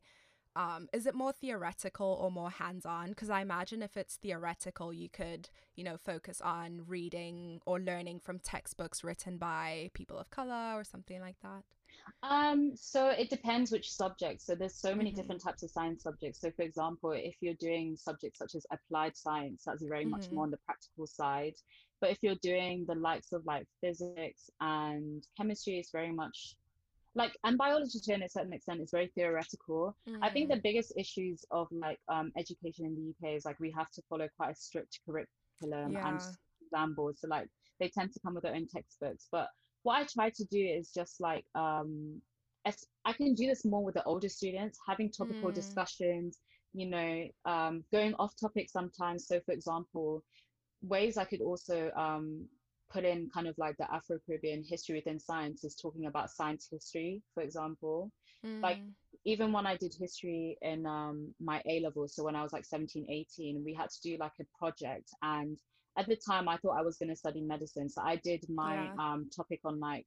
um, 0.56 0.88
is 0.92 1.06
it 1.06 1.14
more 1.14 1.34
theoretical 1.34 2.18
or 2.20 2.32
more 2.32 2.50
hands 2.50 2.86
on? 2.86 3.10
Because 3.10 3.30
I 3.30 3.42
imagine 3.42 3.84
if 3.84 3.96
it's 3.96 4.16
theoretical, 4.16 4.92
you 4.94 5.10
could, 5.10 5.50
you 5.76 5.84
know, 5.84 5.98
focus 5.98 6.42
on 6.42 6.82
reading 6.88 7.60
or 7.66 7.80
learning 7.80 8.22
from 8.22 8.40
textbooks 8.40 9.04
written 9.04 9.38
by 9.38 9.92
people 9.94 10.18
of 10.18 10.32
color 10.32 10.72
or 10.74 10.84
something 10.84 11.20
like 11.20 11.40
that. 11.44 11.64
Um, 12.24 12.72
so 12.76 13.10
it 13.10 13.30
depends 13.30 13.72
which 13.72 13.92
subject. 13.92 14.42
So 14.42 14.56
there's 14.56 14.76
so 14.76 14.96
many 14.96 15.10
mm-hmm. 15.10 15.20
different 15.20 15.44
types 15.44 15.64
of 15.64 15.72
science 15.72 16.04
subjects. 16.04 16.42
So 16.42 16.52
for 16.52 16.64
example, 16.64 17.12
if 17.12 17.36
you're 17.42 17.56
doing 17.56 17.96
subjects 17.96 18.40
such 18.40 18.56
as 18.56 18.66
applied 18.72 19.16
science, 19.16 19.64
that's 19.66 19.84
very 19.84 20.04
mm-hmm. 20.04 20.12
much 20.12 20.32
more 20.32 20.44
on 20.44 20.52
the 20.52 20.58
practical 20.66 21.08
side. 21.08 21.56
But 22.00 22.12
if 22.12 22.20
you're 22.22 22.36
doing 22.42 22.86
the 22.88 22.96
likes 22.96 23.32
of 23.32 23.46
like 23.46 23.66
physics 23.82 24.50
and 24.62 25.26
chemistry, 25.38 25.80
it's 25.80 25.92
very 25.92 26.12
much 26.12 26.56
like 27.16 27.36
and 27.44 27.58
biology 27.58 28.00
to 28.00 28.14
a 28.14 28.30
certain 28.30 28.54
extent 28.54 28.80
is 28.80 28.92
very 28.92 29.12
theoretical. 29.16 29.96
Mm-hmm. 30.08 30.24
I 30.24 30.30
think 30.30 30.50
the 30.50 30.56
mm. 30.56 30.64
biggest 30.64 30.94
issues 30.96 31.44
of 31.50 31.68
like 31.72 32.00
um, 32.10 32.32
education 32.38 32.86
in 32.86 32.96
the 32.96 33.10
UK 33.30 33.36
is 33.36 33.44
like 33.44 33.60
we 33.60 33.72
have 33.72 33.90
to 33.92 34.04
follow 34.08 34.28
quite 34.38 34.52
a 34.52 34.56
strict 34.56 35.00
curriculum 35.04 35.94
yeah. 35.94 36.08
and 36.08 36.22
exam 36.62 36.94
boards. 36.94 37.22
So 37.22 37.28
like 37.28 37.48
they 37.80 37.90
tend 37.90 38.14
to 38.14 38.20
come 38.20 38.36
with 38.36 38.44
their 38.44 38.54
own 38.54 38.68
textbooks, 38.68 39.28
but 39.32 39.50
what 39.88 40.02
I 40.02 40.04
try 40.04 40.30
to 40.32 40.46
do 40.52 40.60
is 40.60 40.92
just 40.94 41.22
like 41.22 41.46
um, 41.56 42.22
I 43.06 43.14
can 43.14 43.36
do 43.36 43.48
this 43.48 43.64
more 43.64 43.86
with 43.86 43.96
the 43.96 44.04
older 44.04 44.28
students, 44.28 44.78
having 44.86 45.10
topical 45.10 45.50
mm. 45.50 45.54
discussions, 45.54 46.40
you 46.74 46.90
know, 46.90 47.28
um, 47.46 47.86
going 47.94 48.14
off 48.20 48.34
topic 48.38 48.68
sometimes. 48.70 49.28
So, 49.28 49.40
for 49.46 49.54
example, 49.54 50.26
ways 50.82 51.18
I 51.18 51.24
could 51.24 51.40
also 51.42 51.90
um, 51.96 52.46
put 52.92 53.06
in 53.06 53.30
kind 53.34 53.48
of 53.48 53.56
like 53.58 53.78
the 53.78 53.90
Afro 53.90 54.18
Caribbean 54.26 54.62
history 54.62 54.96
within 54.96 55.22
science 55.22 55.64
is 55.64 55.76
talking 55.76 56.08
about 56.08 56.32
science 56.32 56.68
history, 56.70 57.22
for 57.34 57.42
example. 57.42 58.12
Mm. 58.46 58.62
Like, 58.62 58.80
even 59.24 59.54
when 59.54 59.66
I 59.66 59.78
did 59.78 59.96
history 59.98 60.58
in 60.62 60.86
um, 60.86 61.34
my 61.40 61.62
A 61.66 61.80
level, 61.80 62.10
so 62.10 62.26
when 62.26 62.36
I 62.36 62.44
was 62.44 62.52
like 62.52 62.66
17, 62.66 63.08
18, 63.10 63.64
we 63.64 63.74
had 63.74 63.90
to 63.90 64.02
do 64.04 64.18
like 64.20 64.34
a 64.42 64.58
project 64.60 65.10
and 65.22 65.58
at 65.98 66.08
the 66.08 66.16
time 66.16 66.48
I 66.48 66.58
thought 66.58 66.78
I 66.78 66.84
was 66.84 66.98
going 66.98 67.10
to 67.10 67.16
study 67.16 67.42
medicine. 67.42 67.90
So 67.90 68.02
I 68.02 68.18
did 68.18 68.46
my 68.50 68.76
yeah. 68.76 68.92
um, 69.00 69.30
topic 69.36 69.62
on 69.66 69.80
like, 69.80 70.06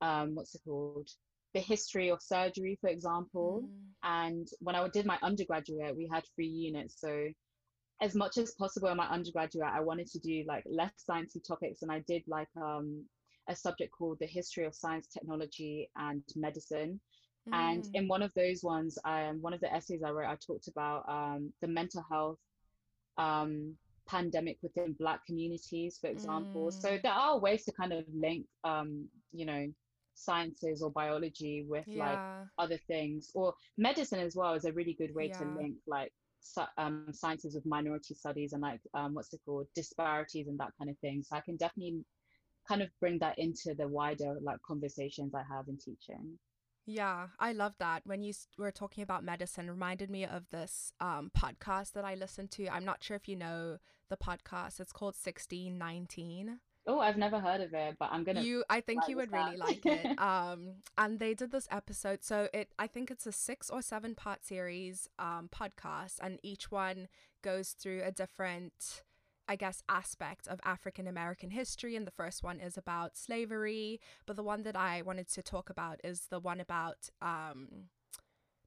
um, 0.00 0.34
what's 0.34 0.54
it 0.54 0.62
called? 0.64 1.08
The 1.54 1.60
history 1.60 2.10
of 2.10 2.22
surgery, 2.22 2.78
for 2.80 2.88
example. 2.88 3.64
Mm. 3.64 4.28
And 4.30 4.48
when 4.60 4.74
I 4.74 4.86
did 4.88 5.06
my 5.06 5.18
undergraduate, 5.22 5.96
we 5.96 6.08
had 6.10 6.24
three 6.34 6.46
units. 6.46 7.00
So 7.00 7.28
as 8.00 8.14
much 8.14 8.38
as 8.38 8.52
possible 8.52 8.88
in 8.88 8.96
my 8.96 9.08
undergraduate, 9.08 9.68
I 9.70 9.80
wanted 9.80 10.06
to 10.08 10.18
do 10.18 10.44
like 10.46 10.64
less 10.66 10.92
sciencey 11.08 11.46
topics. 11.46 11.82
And 11.82 11.92
I 11.92 12.02
did 12.06 12.22
like 12.26 12.48
um, 12.56 13.04
a 13.48 13.56
subject 13.56 13.92
called 13.96 14.18
the 14.20 14.26
history 14.26 14.64
of 14.64 14.74
science, 14.74 15.08
technology, 15.08 15.90
and 15.96 16.22
medicine. 16.36 17.00
Mm. 17.48 17.54
And 17.54 17.88
in 17.94 18.08
one 18.08 18.22
of 18.22 18.32
those 18.34 18.62
ones, 18.62 18.98
um, 19.04 19.42
one 19.42 19.52
of 19.52 19.60
the 19.60 19.72
essays 19.72 20.02
I 20.04 20.10
wrote, 20.10 20.28
I 20.28 20.36
talked 20.36 20.68
about 20.68 21.04
um, 21.08 21.52
the 21.60 21.68
mental 21.68 22.04
health 22.10 22.38
um, 23.18 23.74
pandemic 24.08 24.56
within 24.62 24.94
black 24.98 25.24
communities 25.26 25.98
for 26.00 26.08
example 26.08 26.68
mm. 26.68 26.72
so 26.72 26.98
there 27.02 27.12
are 27.12 27.38
ways 27.38 27.64
to 27.64 27.72
kind 27.72 27.92
of 27.92 28.04
link 28.14 28.46
um 28.64 29.06
you 29.32 29.44
know 29.44 29.66
sciences 30.14 30.82
or 30.82 30.90
biology 30.90 31.64
with 31.68 31.84
yeah. 31.86 32.04
like 32.04 32.18
other 32.58 32.78
things 32.88 33.30
or 33.34 33.54
medicine 33.76 34.18
as 34.18 34.34
well 34.34 34.54
is 34.54 34.64
a 34.64 34.72
really 34.72 34.94
good 34.98 35.14
way 35.14 35.28
yeah. 35.28 35.38
to 35.38 35.44
link 35.56 35.74
like 35.86 36.12
um, 36.78 37.06
sciences 37.12 37.54
with 37.54 37.66
minority 37.66 38.14
studies 38.14 38.52
and 38.52 38.62
like 38.62 38.80
um, 38.94 39.14
what's 39.14 39.32
it 39.32 39.40
called 39.44 39.66
disparities 39.74 40.48
and 40.48 40.58
that 40.58 40.72
kind 40.78 40.90
of 40.90 40.98
thing 40.98 41.22
so 41.22 41.36
i 41.36 41.40
can 41.40 41.56
definitely 41.56 42.04
kind 42.66 42.82
of 42.82 42.88
bring 43.00 43.18
that 43.18 43.38
into 43.38 43.74
the 43.76 43.86
wider 43.86 44.38
like 44.42 44.56
conversations 44.66 45.34
i 45.34 45.42
have 45.54 45.68
in 45.68 45.76
teaching 45.76 46.38
yeah, 46.88 47.26
I 47.38 47.52
love 47.52 47.74
that. 47.80 48.02
When 48.06 48.22
you 48.22 48.32
were 48.56 48.72
talking 48.72 49.02
about 49.02 49.22
medicine, 49.22 49.68
reminded 49.68 50.08
me 50.08 50.24
of 50.24 50.48
this 50.50 50.90
um, 51.02 51.30
podcast 51.36 51.92
that 51.92 52.04
I 52.04 52.14
listened 52.14 52.50
to. 52.52 52.66
I'm 52.68 52.86
not 52.86 53.02
sure 53.04 53.14
if 53.14 53.28
you 53.28 53.36
know 53.36 53.76
the 54.08 54.16
podcast. 54.16 54.80
It's 54.80 54.90
called 54.90 55.14
1619. 55.14 56.60
Oh, 56.86 56.98
I've 56.98 57.18
never 57.18 57.38
heard 57.38 57.60
of 57.60 57.74
it, 57.74 57.96
but 57.98 58.08
I'm 58.10 58.24
gonna. 58.24 58.40
You, 58.40 58.64
I 58.70 58.80
think 58.80 59.06
you 59.06 59.16
would 59.16 59.30
really 59.30 59.58
like 59.58 59.84
it. 59.84 60.18
Um, 60.18 60.76
and 60.96 61.18
they 61.18 61.34
did 61.34 61.52
this 61.52 61.68
episode, 61.70 62.24
so 62.24 62.48
it, 62.54 62.72
I 62.78 62.86
think 62.86 63.10
it's 63.10 63.26
a 63.26 63.32
six 63.32 63.68
or 63.68 63.82
seven 63.82 64.14
part 64.14 64.42
series, 64.42 65.10
um, 65.18 65.50
podcast, 65.54 66.14
and 66.22 66.38
each 66.42 66.70
one 66.70 67.08
goes 67.42 67.72
through 67.72 68.00
a 68.02 68.10
different 68.10 69.02
I 69.48 69.56
guess, 69.56 69.82
aspect 69.88 70.46
of 70.46 70.60
African 70.64 71.06
American 71.06 71.50
history. 71.50 71.96
And 71.96 72.06
the 72.06 72.12
first 72.12 72.42
one 72.42 72.60
is 72.60 72.76
about 72.76 73.16
slavery. 73.16 74.00
But 74.26 74.36
the 74.36 74.42
one 74.42 74.62
that 74.62 74.76
I 74.76 75.02
wanted 75.02 75.28
to 75.30 75.42
talk 75.42 75.70
about 75.70 76.00
is 76.04 76.26
the 76.30 76.40
one 76.40 76.60
about 76.60 77.08
um, 77.22 77.88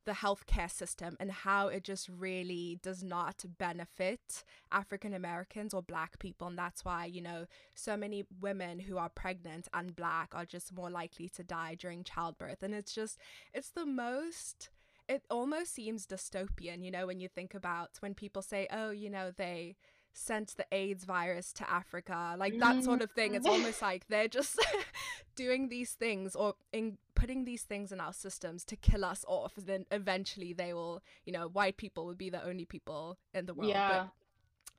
the 0.05 0.13
healthcare 0.13 0.71
system 0.71 1.15
and 1.19 1.31
how 1.31 1.67
it 1.67 1.83
just 1.83 2.09
really 2.09 2.79
does 2.81 3.03
not 3.03 3.45
benefit 3.57 4.43
African 4.71 5.13
Americans 5.13 5.73
or 5.73 5.83
Black 5.83 6.17
people. 6.19 6.47
And 6.47 6.57
that's 6.57 6.83
why, 6.83 7.05
you 7.05 7.21
know, 7.21 7.45
so 7.75 7.95
many 7.95 8.25
women 8.41 8.79
who 8.79 8.97
are 8.97 9.09
pregnant 9.09 9.67
and 9.73 9.95
Black 9.95 10.33
are 10.33 10.45
just 10.45 10.73
more 10.73 10.89
likely 10.89 11.29
to 11.29 11.43
die 11.43 11.75
during 11.75 12.03
childbirth. 12.03 12.63
And 12.63 12.73
it's 12.73 12.93
just, 12.93 13.19
it's 13.53 13.69
the 13.69 13.85
most 13.85 14.69
it 15.07 15.25
almost 15.29 15.73
seems 15.73 16.07
dystopian, 16.07 16.85
you 16.85 16.89
know, 16.89 17.05
when 17.05 17.19
you 17.19 17.27
think 17.27 17.53
about 17.53 17.89
when 17.99 18.13
people 18.13 18.41
say, 18.41 18.65
oh, 18.71 18.91
you 18.91 19.09
know, 19.09 19.31
they 19.35 19.75
sent 20.13 20.55
the 20.57 20.65
AIDS 20.71 21.05
virus 21.05 21.53
to 21.53 21.69
Africa, 21.69 22.35
like 22.37 22.59
that 22.59 22.83
sort 22.83 23.01
of 23.01 23.11
thing. 23.11 23.35
It's 23.35 23.45
almost 23.47 23.81
like 23.81 24.07
they're 24.07 24.27
just 24.27 24.59
doing 25.35 25.69
these 25.69 25.91
things 25.91 26.35
or 26.35 26.55
in 26.71 26.97
putting 27.15 27.45
these 27.45 27.63
things 27.63 27.91
in 27.91 27.99
our 27.99 28.13
systems 28.13 28.63
to 28.65 28.75
kill 28.75 29.05
us 29.05 29.23
off. 29.27 29.57
And 29.57 29.67
then 29.67 29.85
eventually 29.91 30.53
they 30.53 30.73
will, 30.73 31.01
you 31.25 31.33
know, 31.33 31.47
white 31.47 31.77
people 31.77 32.05
will 32.05 32.15
be 32.15 32.29
the 32.29 32.43
only 32.43 32.65
people 32.65 33.17
in 33.33 33.45
the 33.45 33.53
world. 33.53 33.69
Yeah. 33.69 34.03
But 34.03 34.09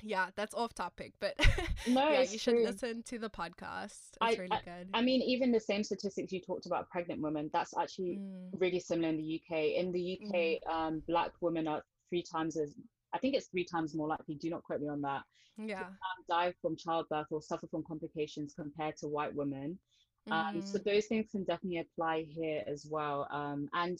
yeah, 0.02 0.26
that's 0.34 0.54
off 0.54 0.74
topic, 0.74 1.12
but 1.20 1.34
no, 1.88 2.10
yeah, 2.10 2.22
you 2.22 2.38
should 2.38 2.54
true. 2.54 2.64
listen 2.64 3.02
to 3.04 3.18
the 3.18 3.30
podcast. 3.30 3.92
It's 3.92 4.18
I, 4.20 4.30
really 4.32 4.50
I, 4.50 4.60
good. 4.64 4.88
I 4.92 5.00
mean, 5.00 5.22
even 5.22 5.52
the 5.52 5.60
same 5.60 5.84
statistics 5.84 6.32
you 6.32 6.40
talked 6.40 6.66
about 6.66 6.90
pregnant 6.90 7.22
women, 7.22 7.50
that's 7.52 7.76
actually 7.78 8.18
mm. 8.20 8.48
really 8.58 8.80
similar 8.80 9.08
in 9.08 9.16
the 9.16 9.40
UK. 9.40 9.58
In 9.76 9.92
the 9.92 10.20
UK, 10.20 10.34
mm. 10.34 10.58
um, 10.68 11.02
black 11.06 11.30
women 11.40 11.68
are 11.68 11.82
three 12.08 12.22
times 12.22 12.56
as 12.56 12.74
I 13.12 13.18
think 13.18 13.34
it's 13.34 13.48
three 13.48 13.64
times 13.64 13.94
more 13.94 14.08
likely, 14.08 14.34
do 14.34 14.50
not 14.50 14.62
quote 14.64 14.80
me 14.80 14.88
on 14.88 15.02
that, 15.02 15.22
yeah. 15.56 15.80
to 15.80 15.84
um, 15.84 15.92
die 16.28 16.54
from 16.60 16.76
childbirth 16.76 17.26
or 17.30 17.42
suffer 17.42 17.66
from 17.66 17.84
complications 17.86 18.54
compared 18.54 18.96
to 18.98 19.06
white 19.08 19.34
women. 19.34 19.78
Mm. 20.28 20.32
Um, 20.32 20.62
so 20.62 20.78
mm. 20.78 20.84
those 20.84 21.06
things 21.06 21.26
can 21.30 21.44
definitely 21.44 21.78
apply 21.78 22.26
here 22.28 22.62
as 22.66 22.86
well. 22.88 23.28
Um, 23.30 23.68
and 23.74 23.98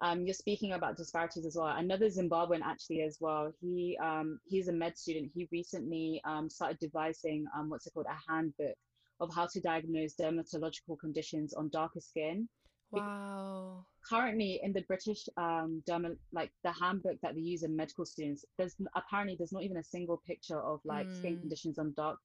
um, 0.00 0.24
you're 0.24 0.34
speaking 0.34 0.72
about 0.72 0.96
disparities 0.96 1.46
as 1.46 1.56
well. 1.56 1.68
Another 1.68 2.06
Zimbabwean 2.06 2.60
actually 2.62 3.02
as 3.02 3.18
well. 3.20 3.52
He 3.60 3.98
um, 4.02 4.38
he's 4.44 4.68
a 4.68 4.72
med 4.72 4.98
student. 4.98 5.30
He 5.34 5.48
recently 5.52 6.20
um, 6.24 6.50
started 6.50 6.78
devising 6.78 7.46
um, 7.56 7.70
what's 7.70 7.86
it 7.86 7.94
called 7.94 8.06
a 8.06 8.30
handbook 8.32 8.74
of 9.20 9.34
how 9.34 9.46
to 9.46 9.60
diagnose 9.60 10.14
dermatological 10.14 10.98
conditions 11.00 11.54
on 11.54 11.68
darker 11.70 12.00
skin. 12.00 12.48
Wow. 12.90 13.86
Currently, 14.08 14.60
in 14.62 14.72
the 14.72 14.82
British 14.82 15.26
um, 15.36 15.82
derma, 15.88 16.16
like 16.32 16.52
the 16.62 16.72
handbook 16.72 17.18
that 17.22 17.34
they 17.34 17.40
use 17.40 17.62
in 17.62 17.74
medical 17.74 18.04
students, 18.04 18.44
there's 18.58 18.76
apparently 18.94 19.36
there's 19.36 19.52
not 19.52 19.62
even 19.62 19.78
a 19.78 19.84
single 19.84 20.20
picture 20.26 20.60
of 20.60 20.80
like 20.84 21.06
mm. 21.06 21.16
skin 21.16 21.34
hmm. 21.34 21.40
conditions 21.40 21.78
on 21.78 21.94
dark 21.96 22.18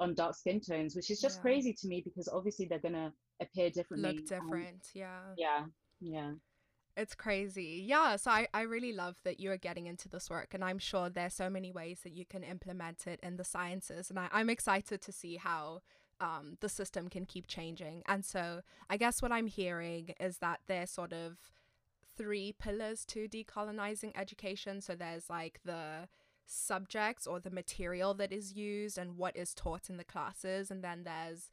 on 0.00 0.14
dark 0.14 0.36
skin 0.36 0.60
tones, 0.60 0.94
which 0.94 1.10
is 1.10 1.20
just 1.20 1.38
yeah. 1.38 1.42
crazy 1.42 1.72
to 1.72 1.88
me 1.88 2.02
because 2.04 2.28
obviously 2.28 2.66
they're 2.66 2.78
gonna 2.78 3.12
appear 3.40 3.70
differently. 3.70 4.12
Look 4.14 4.26
different, 4.26 4.88
yeah. 4.94 5.20
Yeah, 5.36 5.64
yeah. 6.00 6.32
It's 6.96 7.14
crazy. 7.14 7.84
Yeah, 7.86 8.16
so 8.16 8.32
I, 8.32 8.48
I 8.52 8.62
really 8.62 8.92
love 8.92 9.16
that 9.22 9.38
you 9.38 9.52
are 9.52 9.56
getting 9.56 9.86
into 9.86 10.08
this 10.08 10.28
work 10.28 10.52
and 10.52 10.64
I'm 10.64 10.80
sure 10.80 11.08
there's 11.08 11.34
so 11.34 11.48
many 11.48 11.70
ways 11.70 12.00
that 12.02 12.12
you 12.12 12.26
can 12.26 12.42
implement 12.42 13.06
it 13.06 13.20
in 13.22 13.36
the 13.36 13.44
sciences 13.44 14.10
and 14.10 14.18
I, 14.18 14.28
I'm 14.32 14.50
excited 14.50 15.00
to 15.02 15.12
see 15.12 15.36
how 15.36 15.80
um, 16.20 16.56
the 16.60 16.68
system 16.68 17.08
can 17.08 17.24
keep 17.24 17.46
changing. 17.46 18.02
And 18.06 18.24
so 18.24 18.62
I 18.90 18.96
guess 18.96 19.22
what 19.22 19.32
I'm 19.32 19.46
hearing 19.46 20.14
is 20.20 20.38
that 20.38 20.60
they're 20.66 20.86
sort 20.86 21.12
of 21.12 21.38
three 22.16 22.54
pillars 22.58 23.04
to 23.06 23.28
decolonizing 23.28 24.12
education. 24.16 24.80
So 24.80 24.94
there's 24.94 25.30
like 25.30 25.60
the 25.64 26.08
subjects 26.46 27.26
or 27.26 27.40
the 27.40 27.50
material 27.50 28.14
that 28.14 28.32
is 28.32 28.54
used 28.54 28.98
and 28.98 29.16
what 29.16 29.36
is 29.36 29.54
taught 29.54 29.88
in 29.88 29.96
the 29.96 30.04
classes. 30.04 30.70
And 30.70 30.82
then 30.82 31.04
there's 31.04 31.50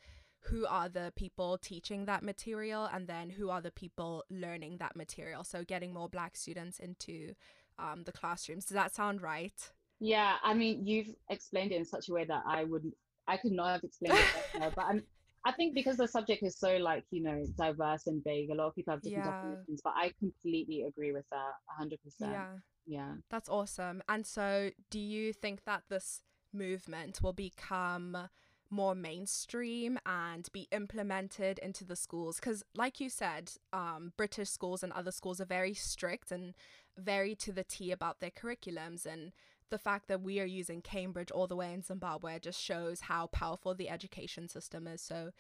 who 0.50 0.66
are 0.68 0.90
the 0.90 1.12
people 1.16 1.58
teaching 1.58 2.06
that 2.06 2.24
material 2.24 2.88
and 2.92 3.08
then 3.08 3.32
who 3.32 3.50
are 3.50 3.62
the 3.62 3.72
people 3.72 4.24
learning 4.30 4.78
that 4.78 4.96
material. 4.96 5.44
So 5.44 5.64
getting 5.64 5.94
more 5.94 6.10
Black 6.10 6.36
students 6.36 6.80
into 6.80 7.34
um, 7.80 8.04
the 8.04 8.12
classrooms. 8.12 8.66
Does 8.66 8.76
that 8.76 8.94
sound 8.94 9.22
right? 9.22 9.72
Yeah, 10.00 10.36
I 10.44 10.54
mean, 10.54 10.86
you've 10.86 11.16
explained 11.30 11.72
it 11.72 11.78
in 11.78 11.86
such 11.86 12.10
a 12.10 12.14
way 12.14 12.26
that 12.26 12.44
I 12.46 12.64
would, 12.64 12.92
I 13.28 13.38
could 13.38 13.52
not 13.52 13.74
have 13.74 13.84
explained 13.84 14.18
it 14.18 14.60
better. 14.60 14.74
but 14.76 14.86
I'm, 14.86 15.04
I 15.46 15.52
think 15.52 15.76
because 15.76 15.98
the 15.98 16.08
subject 16.08 16.44
is 16.44 16.58
so 16.58 16.78
like 16.78 17.04
you 17.12 17.22
know 17.22 17.44
diverse 17.58 18.08
and 18.08 18.24
vague, 18.24 18.50
a 18.50 18.56
lot 18.56 18.68
of 18.68 18.76
people 18.76 18.94
have 18.94 19.02
different 19.02 19.26
yeah. 19.26 19.42
definitions. 19.42 19.82
But 19.84 19.94
I 19.96 20.12
completely 20.20 20.84
agree 20.84 21.12
with 21.12 21.26
that, 21.32 21.54
hundred 21.68 22.02
percent. 22.04 22.32
Yeah, 22.32 22.48
yeah, 22.88 23.14
that's 23.30 23.50
awesome. 23.50 24.02
And 24.10 24.26
so, 24.26 24.72
do 24.90 25.00
you 25.00 25.34
think 25.34 25.66
that 25.66 25.84
this 25.90 26.22
movement 26.52 27.22
will 27.22 27.34
become 27.34 28.30
more 28.72 28.96
mainstream 28.96 30.00
and 30.06 30.52
be 30.52 30.68
implemented 30.72 31.60
into 31.60 31.86
the 31.86 31.96
schools 31.96 32.40
because 32.40 32.64
like 32.76 33.00
you 33.00 33.10
said 33.10 33.52
um, 33.72 34.12
british 34.18 34.50
schools 34.50 34.82
and 34.82 34.92
other 34.94 35.12
schools 35.12 35.40
are 35.40 35.46
very 35.46 35.74
strict 35.74 36.32
and 36.32 36.56
very 36.98 37.36
to 37.36 37.52
the 37.52 37.64
t 37.64 37.92
about 37.92 38.20
their 38.20 38.32
curriculums 38.32 39.06
and 39.06 39.32
the 39.70 39.78
fact 39.78 40.08
that 40.08 40.22
we 40.22 40.40
are 40.40 40.46
using 40.46 40.82
Cambridge 40.82 41.32
all 41.32 41.48
the 41.48 41.56
way 41.56 41.74
in 41.74 41.82
Zimbabwe 41.82 42.40
just 42.40 42.62
shows 42.62 43.02
how 43.02 43.28
powerful 43.28 43.74
the 43.74 43.90
education 43.90 44.48
system 44.48 44.88
is. 44.88 45.02
So, 45.02 45.32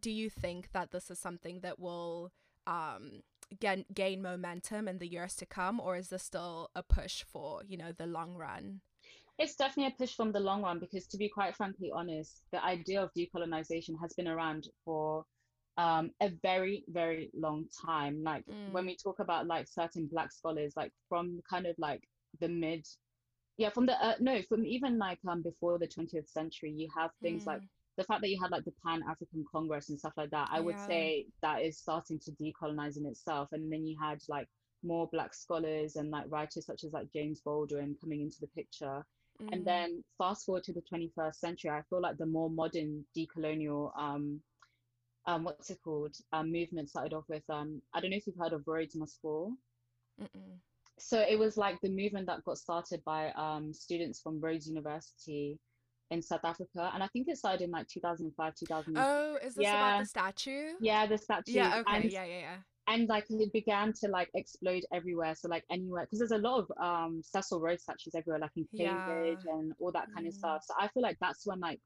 do 0.00 0.10
you 0.10 0.28
think 0.28 0.72
that 0.72 0.90
this 0.90 1.10
is 1.10 1.18
something 1.18 1.60
that 1.60 1.78
will 1.78 2.32
um, 2.66 3.22
gain 3.60 3.84
gain 3.94 4.22
momentum 4.22 4.88
in 4.88 4.98
the 4.98 5.06
years 5.06 5.34
to 5.36 5.46
come, 5.46 5.80
or 5.80 5.96
is 5.96 6.08
this 6.08 6.22
still 6.22 6.70
a 6.74 6.82
push 6.82 7.22
for 7.22 7.62
you 7.66 7.76
know 7.76 7.92
the 7.92 8.06
long 8.06 8.34
run? 8.34 8.80
It's 9.38 9.56
definitely 9.56 9.92
a 9.92 9.98
push 9.98 10.14
from 10.14 10.30
the 10.30 10.40
long 10.40 10.62
run 10.62 10.78
because, 10.78 11.06
to 11.08 11.16
be 11.16 11.28
quite 11.28 11.56
frankly 11.56 11.90
honest, 11.92 12.42
the 12.52 12.64
idea 12.64 13.02
of 13.02 13.10
decolonization 13.16 13.94
has 14.00 14.14
been 14.14 14.28
around 14.28 14.68
for 14.84 15.24
um, 15.76 16.10
a 16.20 16.30
very, 16.42 16.84
very 16.88 17.30
long 17.34 17.66
time. 17.84 18.22
Like 18.22 18.44
mm. 18.46 18.72
when 18.72 18.86
we 18.86 18.96
talk 18.96 19.18
about 19.18 19.46
like 19.46 19.66
certain 19.68 20.08
Black 20.10 20.32
scholars, 20.32 20.74
like 20.76 20.92
from 21.08 21.40
kind 21.48 21.66
of 21.66 21.74
like 21.78 22.02
the 22.40 22.48
mid 22.48 22.86
yeah 23.56 23.70
from 23.70 23.86
the 23.86 24.04
uh, 24.04 24.14
no 24.20 24.40
from 24.48 24.64
even 24.64 24.98
like 24.98 25.18
um 25.28 25.42
before 25.42 25.78
the 25.78 25.86
20th 25.86 26.28
century 26.28 26.70
you 26.70 26.88
have 26.96 27.10
things 27.22 27.44
mm. 27.44 27.48
like 27.48 27.60
the 27.96 28.04
fact 28.04 28.20
that 28.20 28.28
you 28.28 28.40
had 28.40 28.50
like 28.50 28.64
the 28.64 28.72
pan 28.84 29.02
african 29.08 29.44
congress 29.50 29.88
and 29.88 29.98
stuff 29.98 30.12
like 30.16 30.30
that 30.30 30.48
i 30.50 30.56
yeah. 30.56 30.62
would 30.62 30.80
say 30.80 31.26
that 31.42 31.62
is 31.62 31.78
starting 31.78 32.18
to 32.18 32.32
decolonize 32.32 32.96
in 32.96 33.06
itself 33.06 33.48
and 33.52 33.72
then 33.72 33.86
you 33.86 33.96
had 34.00 34.18
like 34.28 34.48
more 34.82 35.08
black 35.12 35.32
scholars 35.32 35.96
and 35.96 36.10
like 36.10 36.24
writers 36.28 36.66
such 36.66 36.84
as 36.84 36.92
like 36.92 37.10
james 37.12 37.40
baldwin 37.44 37.96
coming 38.00 38.20
into 38.20 38.36
the 38.40 38.48
picture 38.48 39.04
mm. 39.40 39.48
and 39.52 39.64
then 39.64 40.02
fast 40.18 40.44
forward 40.44 40.64
to 40.64 40.72
the 40.72 40.82
21st 40.92 41.36
century 41.36 41.70
i 41.70 41.82
feel 41.88 42.00
like 42.00 42.18
the 42.18 42.26
more 42.26 42.50
modern 42.50 43.04
decolonial 43.16 43.90
um 43.98 44.40
um, 45.26 45.44
what's 45.44 45.70
it 45.70 45.78
called? 45.82 46.14
Um, 46.34 46.52
movement 46.52 46.90
started 46.90 47.14
off 47.14 47.24
with 47.30 47.48
um, 47.48 47.80
I 47.94 48.02
don't 48.02 48.10
know 48.10 48.18
if 48.18 48.26
you've 48.26 48.36
heard 48.38 48.52
of 48.52 48.64
Rhodes 48.66 48.94
Must 48.94 49.18
Fall. 49.22 49.54
Mm-mm 50.20 50.58
so 50.98 51.20
it 51.20 51.38
was 51.38 51.56
like 51.56 51.80
the 51.80 51.88
movement 51.88 52.26
that 52.26 52.44
got 52.44 52.58
started 52.58 53.02
by 53.04 53.30
um, 53.32 53.72
students 53.72 54.20
from 54.20 54.40
Rhodes 54.40 54.68
University 54.68 55.58
in 56.10 56.22
South 56.22 56.44
Africa, 56.44 56.90
and 56.94 57.02
I 57.02 57.08
think 57.08 57.28
it 57.28 57.36
started 57.38 57.62
in 57.62 57.70
like 57.70 57.88
2005, 57.88 58.54
2000. 58.54 58.96
Oh, 58.96 59.36
is 59.42 59.54
this 59.54 59.62
yeah. 59.62 59.88
about 59.88 60.00
the 60.00 60.06
statue? 60.06 60.68
Yeah, 60.80 61.06
the 61.06 61.18
statue. 61.18 61.52
Yeah, 61.52 61.80
okay, 61.80 61.96
and, 61.96 62.04
yeah, 62.04 62.24
yeah, 62.24 62.38
yeah. 62.38 62.56
And 62.86 63.08
like 63.08 63.24
it 63.30 63.52
began 63.52 63.92
to 64.00 64.08
like 64.08 64.28
explode 64.34 64.84
everywhere. 64.92 65.34
So 65.34 65.48
like 65.48 65.64
anywhere, 65.70 66.02
because 66.04 66.18
there's 66.18 66.32
a 66.32 66.38
lot 66.38 66.60
of 66.60 66.72
um 66.80 67.22
Cecil 67.24 67.60
Rhodes 67.60 67.82
statues 67.82 68.14
everywhere, 68.14 68.40
like 68.40 68.50
in 68.56 68.66
Cambridge 68.76 69.38
yeah. 69.46 69.54
and 69.54 69.72
all 69.80 69.90
that 69.92 70.08
kind 70.14 70.26
mm. 70.26 70.28
of 70.28 70.34
stuff. 70.34 70.62
So 70.64 70.74
I 70.78 70.88
feel 70.88 71.02
like 71.02 71.16
that's 71.20 71.46
when 71.46 71.60
like 71.60 71.80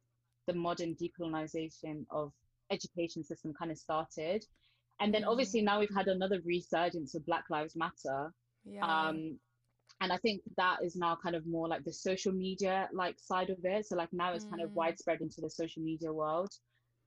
the 0.48 0.54
modern 0.54 0.96
decolonization 0.96 2.04
of 2.10 2.32
education 2.70 3.22
system 3.22 3.54
kind 3.56 3.70
of 3.70 3.78
started. 3.78 4.44
And 5.00 5.14
then 5.14 5.22
mm. 5.22 5.28
obviously 5.28 5.62
now 5.62 5.78
we've 5.78 5.94
had 5.94 6.08
another 6.08 6.40
resurgence 6.44 7.14
of 7.14 7.24
Black 7.26 7.44
Lives 7.48 7.76
Matter, 7.76 8.32
yeah. 8.70 8.84
Um, 8.84 9.38
and 10.00 10.12
I 10.12 10.16
think 10.18 10.42
that 10.56 10.78
is 10.84 10.94
now 10.94 11.18
kind 11.20 11.34
of 11.34 11.46
more 11.46 11.68
like 11.68 11.84
the 11.84 11.92
social 11.92 12.32
media 12.32 12.88
like 12.92 13.16
side 13.18 13.50
of 13.50 13.58
it. 13.64 13.86
So 13.86 13.96
like 13.96 14.12
now 14.12 14.32
it's 14.32 14.44
mm. 14.44 14.50
kind 14.50 14.62
of 14.62 14.70
mm. 14.70 14.74
widespread 14.74 15.20
into 15.20 15.40
the 15.40 15.50
social 15.50 15.82
media 15.82 16.12
world. 16.12 16.50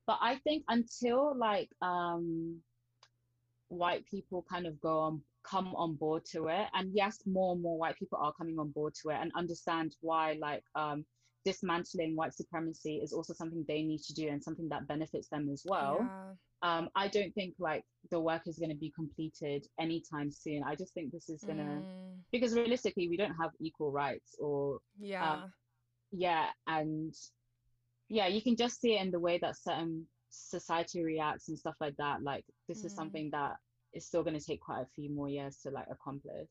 But 0.06 0.18
I 0.20 0.36
think 0.44 0.64
until 0.68 1.34
like 1.36 1.70
um, 1.80 2.60
white 3.68 4.04
people 4.06 4.44
kind 4.50 4.66
of 4.66 4.80
go 4.80 4.98
on 4.98 5.22
come 5.44 5.74
on 5.74 5.94
board 5.94 6.22
to 6.24 6.46
it 6.46 6.66
and 6.74 6.90
yes 6.94 7.18
more 7.26 7.52
and 7.54 7.62
more 7.62 7.76
white 7.76 7.96
people 7.98 8.18
are 8.22 8.32
coming 8.34 8.58
on 8.60 8.70
board 8.70 8.94
to 8.94 9.10
it 9.10 9.16
and 9.20 9.32
understand 9.34 9.96
why 10.00 10.36
like 10.40 10.62
um 10.76 11.04
dismantling 11.44 12.14
white 12.16 12.34
supremacy 12.34 13.00
is 13.02 13.12
also 13.12 13.32
something 13.32 13.64
they 13.66 13.82
need 13.82 14.00
to 14.02 14.14
do 14.14 14.28
and 14.28 14.42
something 14.42 14.68
that 14.68 14.86
benefits 14.86 15.28
them 15.28 15.48
as 15.52 15.62
well 15.66 15.98
yeah 16.00 16.32
um, 16.62 16.88
I 16.94 17.08
don't 17.08 17.34
think 17.34 17.54
like 17.58 17.82
the 18.10 18.20
work 18.20 18.42
is 18.46 18.58
going 18.58 18.70
to 18.70 18.76
be 18.76 18.92
completed 18.94 19.66
anytime 19.80 20.30
soon. 20.30 20.62
I 20.62 20.76
just 20.76 20.94
think 20.94 21.10
this 21.10 21.28
is 21.28 21.42
going 21.42 21.58
to, 21.58 21.64
mm. 21.64 22.14
because 22.30 22.54
realistically, 22.54 23.08
we 23.08 23.16
don't 23.16 23.34
have 23.40 23.50
equal 23.60 23.90
rights 23.90 24.36
or, 24.38 24.78
yeah, 25.00 25.32
um, 25.32 25.52
yeah. 26.12 26.46
And 26.68 27.12
yeah, 28.08 28.28
you 28.28 28.42
can 28.42 28.54
just 28.54 28.80
see 28.80 28.94
it 28.96 29.02
in 29.02 29.10
the 29.10 29.18
way 29.18 29.38
that 29.38 29.56
certain 29.56 30.06
society 30.30 31.02
reacts 31.02 31.48
and 31.48 31.58
stuff 31.58 31.74
like 31.80 31.96
that. 31.98 32.22
Like, 32.22 32.44
this 32.68 32.82
mm. 32.82 32.86
is 32.86 32.94
something 32.94 33.30
that 33.32 33.54
is 33.92 34.06
still 34.06 34.22
going 34.22 34.38
to 34.38 34.44
take 34.44 34.60
quite 34.60 34.82
a 34.82 34.90
few 34.94 35.12
more 35.12 35.28
years 35.28 35.56
to 35.64 35.70
like 35.70 35.86
accomplish. 35.90 36.48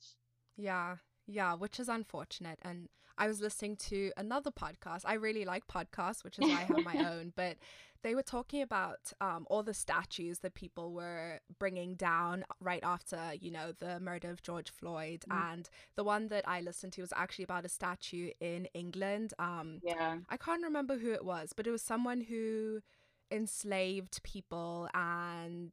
Yeah. 0.57 0.97
Yeah, 1.25 1.53
which 1.53 1.79
is 1.79 1.87
unfortunate. 1.87 2.59
And 2.63 2.89
I 3.22 3.28
was 3.28 3.39
listening 3.39 3.76
to 3.76 4.11
another 4.17 4.49
podcast. 4.49 5.03
I 5.05 5.13
really 5.13 5.45
like 5.45 5.67
podcasts, 5.67 6.24
which 6.24 6.39
is 6.39 6.49
why 6.49 6.55
I 6.55 6.63
have 6.63 6.84
my 6.84 7.07
own. 7.13 7.34
But 7.36 7.57
they 8.01 8.15
were 8.15 8.24
talking 8.24 8.63
about 8.63 9.13
um, 9.22 9.45
all 9.47 9.61
the 9.61 9.76
statues 9.76 10.39
that 10.39 10.55
people 10.55 10.91
were 10.91 11.39
bringing 11.59 11.93
down 11.93 12.43
right 12.59 12.80
after, 12.82 13.19
you 13.39 13.51
know, 13.51 13.74
the 13.78 13.99
murder 13.99 14.32
of 14.32 14.41
George 14.41 14.72
Floyd. 14.72 15.24
Mm. 15.30 15.53
And 15.53 15.69
the 15.95 16.03
one 16.03 16.30
that 16.30 16.47
I 16.47 16.61
listened 16.61 16.93
to 16.93 17.01
was 17.01 17.13
actually 17.15 17.43
about 17.43 17.63
a 17.63 17.69
statue 17.69 18.32
in 18.39 18.65
England. 18.74 19.36
Um, 19.38 19.82
yeah. 19.84 20.17
I 20.28 20.38
can't 20.38 20.63
remember 20.63 20.97
who 20.97 21.11
it 21.11 21.24
was, 21.24 21.53
but 21.55 21.67
it 21.67 21.72
was 21.72 21.84
someone 21.84 22.22
who 22.22 22.82
enslaved 23.30 24.24
people 24.24 24.89
and. 24.95 25.72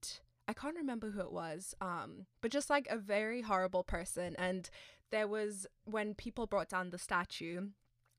I 0.50 0.54
can't 0.54 0.76
remember 0.76 1.10
who 1.10 1.20
it 1.20 1.30
was, 1.30 1.74
um, 1.82 2.24
but 2.40 2.50
just 2.50 2.70
like 2.70 2.86
a 2.88 2.96
very 2.96 3.42
horrible 3.42 3.84
person. 3.84 4.34
And 4.38 4.70
there 5.10 5.28
was 5.28 5.66
when 5.84 6.14
people 6.14 6.46
brought 6.46 6.68
down 6.68 6.90
the 6.90 6.98
statue, 6.98 7.68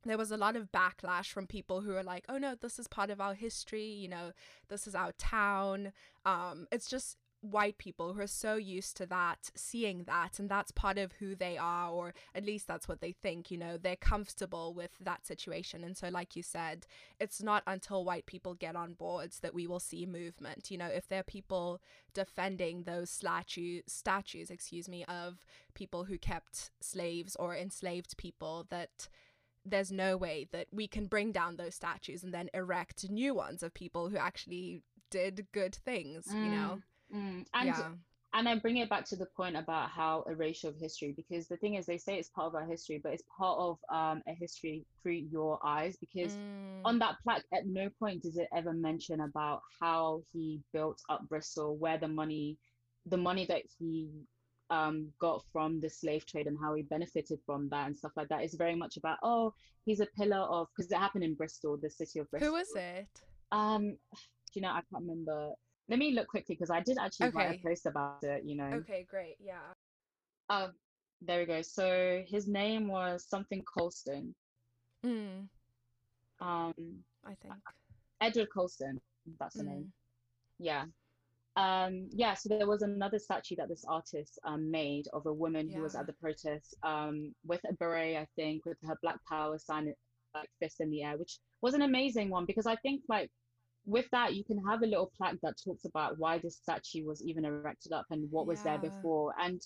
there 0.05 0.17
was 0.17 0.31
a 0.31 0.37
lot 0.37 0.55
of 0.55 0.71
backlash 0.71 1.27
from 1.27 1.45
people 1.47 1.81
who 1.81 1.95
are 1.95 2.03
like, 2.03 2.25
oh 2.29 2.37
no, 2.37 2.55
this 2.55 2.79
is 2.79 2.87
part 2.87 3.09
of 3.09 3.19
our 3.19 3.33
history, 3.33 3.85
you 3.85 4.07
know, 4.07 4.31
this 4.69 4.87
is 4.87 4.95
our 4.95 5.11
town. 5.13 5.91
Um, 6.25 6.67
it's 6.71 6.89
just 6.89 7.17
white 7.41 7.77
people 7.77 8.13
who 8.13 8.21
are 8.21 8.27
so 8.27 8.55
used 8.55 8.97
to 8.97 9.05
that, 9.05 9.49
seeing 9.55 10.03
that, 10.03 10.39
and 10.39 10.49
that's 10.49 10.71
part 10.71 10.97
of 10.97 11.13
who 11.13 11.35
they 11.35 11.57
are, 11.57 11.89
or 11.89 12.13
at 12.35 12.45
least 12.45 12.67
that's 12.67 12.87
what 12.87 13.01
they 13.01 13.11
think, 13.11 13.49
you 13.49 13.57
know, 13.57 13.77
they're 13.77 13.95
comfortable 13.95 14.73
with 14.73 14.91
that 14.99 15.25
situation. 15.25 15.83
And 15.83 15.97
so, 15.97 16.09
like 16.09 16.35
you 16.35 16.43
said, 16.43 16.85
it's 17.19 17.41
not 17.41 17.63
until 17.65 18.03
white 18.03 18.25
people 18.25 18.53
get 18.53 18.75
on 18.75 18.93
boards 18.93 19.39
that 19.39 19.53
we 19.53 19.67
will 19.67 19.79
see 19.79 20.05
movement. 20.05 20.69
You 20.69 20.77
know, 20.77 20.87
if 20.87 21.07
there 21.07 21.21
are 21.21 21.23
people 21.23 21.81
defending 22.13 22.83
those 22.83 23.09
statue, 23.09 23.81
statues, 23.87 24.49
excuse 24.49 24.89
me, 24.89 25.05
of 25.05 25.45
people 25.73 26.05
who 26.05 26.17
kept 26.17 26.71
slaves 26.81 27.35
or 27.37 27.55
enslaved 27.55 28.17
people 28.17 28.67
that 28.69 29.07
there's 29.65 29.91
no 29.91 30.17
way 30.17 30.47
that 30.51 30.67
we 30.71 30.87
can 30.87 31.05
bring 31.05 31.31
down 31.31 31.57
those 31.57 31.75
statues 31.75 32.23
and 32.23 32.33
then 32.33 32.49
erect 32.53 33.09
new 33.09 33.33
ones 33.33 33.61
of 33.61 33.73
people 33.73 34.09
who 34.09 34.17
actually 34.17 34.81
did 35.09 35.47
good 35.51 35.75
things, 35.75 36.27
mm, 36.27 36.45
you 36.45 36.51
know? 36.51 36.81
Mm. 37.13 37.45
And, 37.53 37.67
yeah. 37.67 37.89
and 38.33 38.49
I 38.49 38.55
bring 38.55 38.77
it 38.77 38.89
back 38.89 39.05
to 39.05 39.15
the 39.15 39.27
point 39.37 39.55
about 39.55 39.89
how 39.89 40.23
erasure 40.29 40.69
of 40.69 40.75
history, 40.75 41.13
because 41.15 41.47
the 41.47 41.57
thing 41.57 41.75
is, 41.75 41.85
they 41.85 41.97
say 41.97 42.17
it's 42.17 42.29
part 42.29 42.47
of 42.47 42.55
our 42.55 42.65
history, 42.65 42.99
but 43.03 43.13
it's 43.13 43.23
part 43.37 43.57
of 43.59 43.77
um, 43.91 44.21
a 44.27 44.33
history 44.33 44.85
through 45.01 45.23
your 45.31 45.59
eyes. 45.65 45.97
Because 45.97 46.33
mm. 46.33 46.81
on 46.85 46.99
that 46.99 47.15
plaque, 47.23 47.43
at 47.53 47.67
no 47.67 47.89
point 47.99 48.23
does 48.23 48.37
it 48.37 48.47
ever 48.55 48.73
mention 48.73 49.21
about 49.21 49.61
how 49.79 50.21
he 50.33 50.61
built 50.73 50.99
up 51.09 51.27
Bristol, 51.29 51.77
where 51.77 51.97
the 51.97 52.07
money, 52.07 52.57
the 53.05 53.17
money 53.17 53.45
that 53.45 53.63
he 53.77 54.09
um, 54.69 55.11
got 55.19 55.43
from 55.51 55.79
the 55.79 55.89
slave 55.89 56.25
trade 56.25 56.47
and 56.47 56.57
how 56.61 56.73
he 56.75 56.83
benefited 56.83 57.39
from 57.45 57.69
that 57.69 57.87
and 57.87 57.97
stuff 57.97 58.11
like 58.15 58.29
that 58.29 58.43
is 58.43 58.53
very 58.53 58.75
much 58.75 58.97
about 58.97 59.17
oh 59.23 59.53
he's 59.85 59.99
a 59.99 60.07
pillar 60.17 60.37
of 60.37 60.67
because 60.75 60.91
it 60.91 60.97
happened 60.97 61.23
in 61.23 61.33
Bristol, 61.33 61.77
the 61.81 61.89
city 61.89 62.19
of 62.19 62.29
Bristol. 62.29 62.51
Who 62.51 62.57
was 62.57 62.71
it? 62.75 63.07
Um, 63.51 63.97
you 64.53 64.61
know 64.61 64.69
I 64.69 64.81
can't 64.91 65.03
remember. 65.03 65.51
Let 65.89 65.99
me 65.99 66.13
look 66.13 66.27
quickly 66.27 66.55
because 66.55 66.69
I 66.69 66.81
did 66.81 66.97
actually 66.99 67.27
okay. 67.29 67.37
write 67.37 67.59
a 67.59 67.67
post 67.67 67.85
about 67.85 68.23
it. 68.23 68.43
You 68.45 68.55
know. 68.55 68.71
Okay, 68.75 69.05
great. 69.09 69.35
Yeah. 69.43 69.55
Oh, 70.49 70.69
there 71.21 71.39
we 71.39 71.45
go. 71.45 71.61
So 71.61 72.23
his 72.27 72.47
name 72.47 72.87
was 72.87 73.25
something 73.27 73.63
Colston. 73.63 74.33
Hmm. 75.03 75.41
Um, 76.41 76.73
I 77.25 77.33
think 77.41 77.53
Edward 78.21 78.49
Colston. 78.53 78.99
That's 79.39 79.55
the 79.55 79.63
mm. 79.63 79.67
name. 79.67 79.93
Yeah. 80.59 80.85
um, 81.55 82.09
yeah, 82.11 82.33
so 82.33 82.49
there 82.49 82.67
was 82.67 82.81
another 82.81 83.19
statue 83.19 83.55
that 83.57 83.69
this 83.69 83.85
artist 83.87 84.39
um, 84.45 84.69
made 84.71 85.07
of 85.13 85.25
a 85.25 85.33
woman 85.33 85.69
yeah. 85.69 85.77
who 85.77 85.83
was 85.83 85.95
at 85.95 86.07
the 86.07 86.13
protest 86.13 86.75
um, 86.83 87.33
with 87.45 87.61
a 87.69 87.73
beret, 87.73 88.17
I 88.17 88.27
think, 88.35 88.65
with 88.65 88.77
her 88.87 88.97
Black 89.01 89.17
Power 89.27 89.57
sign, 89.59 89.93
like 90.33 90.49
fist 90.59 90.79
in 90.79 90.89
the 90.89 91.03
air, 91.03 91.17
which 91.17 91.39
was 91.61 91.73
an 91.73 91.81
amazing 91.81 92.29
one 92.29 92.45
because 92.45 92.65
I 92.65 92.75
think 92.77 93.01
like 93.09 93.29
with 93.89 94.09
that 94.11 94.35
you 94.35 94.43
can 94.43 94.57
have 94.65 94.81
a 94.81 94.85
little 94.85 95.11
plaque 95.17 95.39
that 95.41 95.55
talks 95.63 95.85
about 95.85 96.17
why 96.17 96.37
this 96.37 96.57
statue 96.57 97.05
was 97.05 97.23
even 97.23 97.45
erected 97.45 97.91
up 97.91 98.05
and 98.11 98.29
what 98.31 98.43
yeah. 98.43 98.49
was 98.49 98.63
there 98.63 98.77
before 98.77 99.33
and 99.41 99.61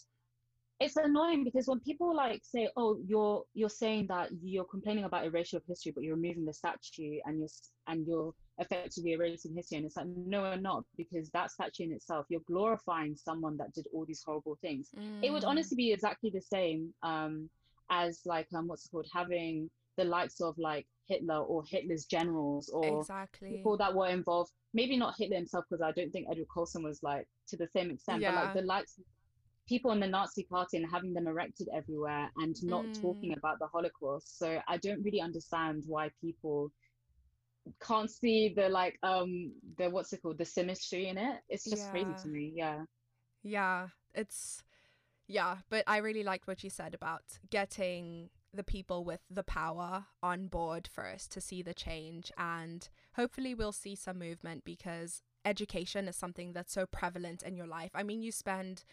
it's 0.80 0.98
annoying 0.98 1.44
because 1.44 1.68
when 1.68 1.80
people 1.80 2.16
like 2.16 2.42
say 2.44 2.68
oh 2.78 2.98
you're 3.06 3.44
you're 3.54 3.70
saying 3.70 4.08
that 4.08 4.30
you're 4.42 4.66
complaining 4.66 5.04
about 5.04 5.26
erasure 5.26 5.58
of 5.58 5.64
history 5.68 5.92
but 5.94 6.04
you're 6.04 6.16
removing 6.16 6.46
the 6.46 6.54
statue 6.54 7.20
and 7.26 7.40
you're 7.40 7.48
and 7.88 8.08
you're 8.08 8.34
effectively 8.60 9.14
erasing 9.14 9.54
history 9.56 9.78
and 9.78 9.86
it's 9.86 9.96
like 9.96 10.08
no 10.08 10.42
we're 10.42 10.58
not 10.58 10.84
because 10.98 11.30
that 11.30 11.52
statue 11.52 11.84
in 11.84 11.92
itself 11.92 12.26
you're 12.30 12.42
glorifying 12.48 13.16
someone 13.16 13.56
that 13.58 13.74
did 13.74 13.86
all 13.94 14.06
these 14.06 14.24
horrible 14.26 14.58
things 14.62 14.90
mm. 14.98 15.24
it 15.24 15.32
would 15.32 15.44
mm. 15.44 15.48
honestly 15.48 15.76
be 15.76 15.92
exactly 15.92 16.30
the 16.34 16.42
same 16.42 16.94
um 17.04 17.50
as 17.90 18.22
like 18.26 18.48
um 18.56 18.68
what's 18.68 18.88
called 18.88 19.08
having 19.14 19.70
the 19.98 20.04
likes 20.04 20.42
of 20.42 20.58
like 20.58 20.88
Hitler 21.08 21.40
or 21.40 21.64
Hitler's 21.64 22.06
generals 22.06 22.70
or 22.70 23.00
exactly. 23.00 23.50
people 23.50 23.78
that 23.78 23.94
were 23.94 24.08
involved. 24.08 24.52
Maybe 24.74 24.98
not 24.98 25.16
Hitler 25.18 25.38
himself, 25.38 25.66
because 25.70 25.82
I 25.82 25.92
don't 25.92 26.12
think 26.12 26.28
Edward 26.32 26.48
Colston 26.54 26.84
was 26.84 27.04
like 27.04 27.28
to 27.50 27.58
the 27.58 27.68
same 27.68 27.92
extent, 27.92 28.22
yeah. 28.22 28.32
but 28.32 28.46
like 28.46 28.54
the 28.56 28.62
likes 28.62 29.00
people 29.68 29.92
in 29.92 30.00
the 30.00 30.08
Nazi 30.08 30.44
party 30.44 30.78
and 30.78 30.86
having 30.90 31.14
them 31.14 31.28
erected 31.28 31.68
everywhere 31.74 32.30
and 32.38 32.56
not 32.64 32.86
mm. 32.86 33.02
talking 33.02 33.34
about 33.34 33.60
the 33.60 33.68
Holocaust. 33.68 34.38
So 34.38 34.60
I 34.68 34.78
don't 34.78 35.02
really 35.04 35.22
understand 35.22 35.84
why 35.88 36.10
people 36.22 36.72
can't 37.82 38.12
see 38.12 38.54
the 38.54 38.68
like 38.68 39.00
um 39.04 39.54
the 39.78 39.90
what's 39.90 40.12
it 40.12 40.22
called 40.22 40.38
the 40.38 40.46
symmetry 40.46 41.08
in 41.08 41.18
it. 41.18 41.40
It's 41.50 41.64
just 41.64 41.84
yeah. 41.84 41.92
crazy 41.92 42.14
to 42.24 42.28
me. 42.28 42.54
Yeah. 42.56 42.80
Yeah, 43.42 43.88
it's 44.14 44.64
yeah, 45.28 45.58
but 45.70 45.84
I 45.88 45.98
really 45.98 46.24
liked 46.24 46.48
what 46.48 46.64
you 46.64 46.70
said 46.70 46.94
about 46.94 47.24
getting 47.50 48.30
the 48.54 48.64
people 48.64 49.04
with 49.04 49.22
the 49.30 49.44
power 49.44 50.06
on 50.22 50.48
board 50.48 50.88
first 50.92 51.32
to 51.32 51.42
see 51.42 51.62
the 51.62 51.74
change 51.74 52.32
and 52.38 52.90
hopefully 53.16 53.54
we'll 53.54 53.72
see 53.72 53.96
some 53.96 54.20
movement 54.20 54.64
because 54.64 55.22
education 55.46 56.08
is 56.08 56.16
something 56.16 56.54
that's 56.54 56.74
so 56.74 56.86
prevalent 56.86 57.44
in 57.44 57.56
your 57.56 57.68
life. 57.68 57.92
I 57.94 58.04
mean, 58.04 58.22
you 58.22 58.32
spend 58.32 58.84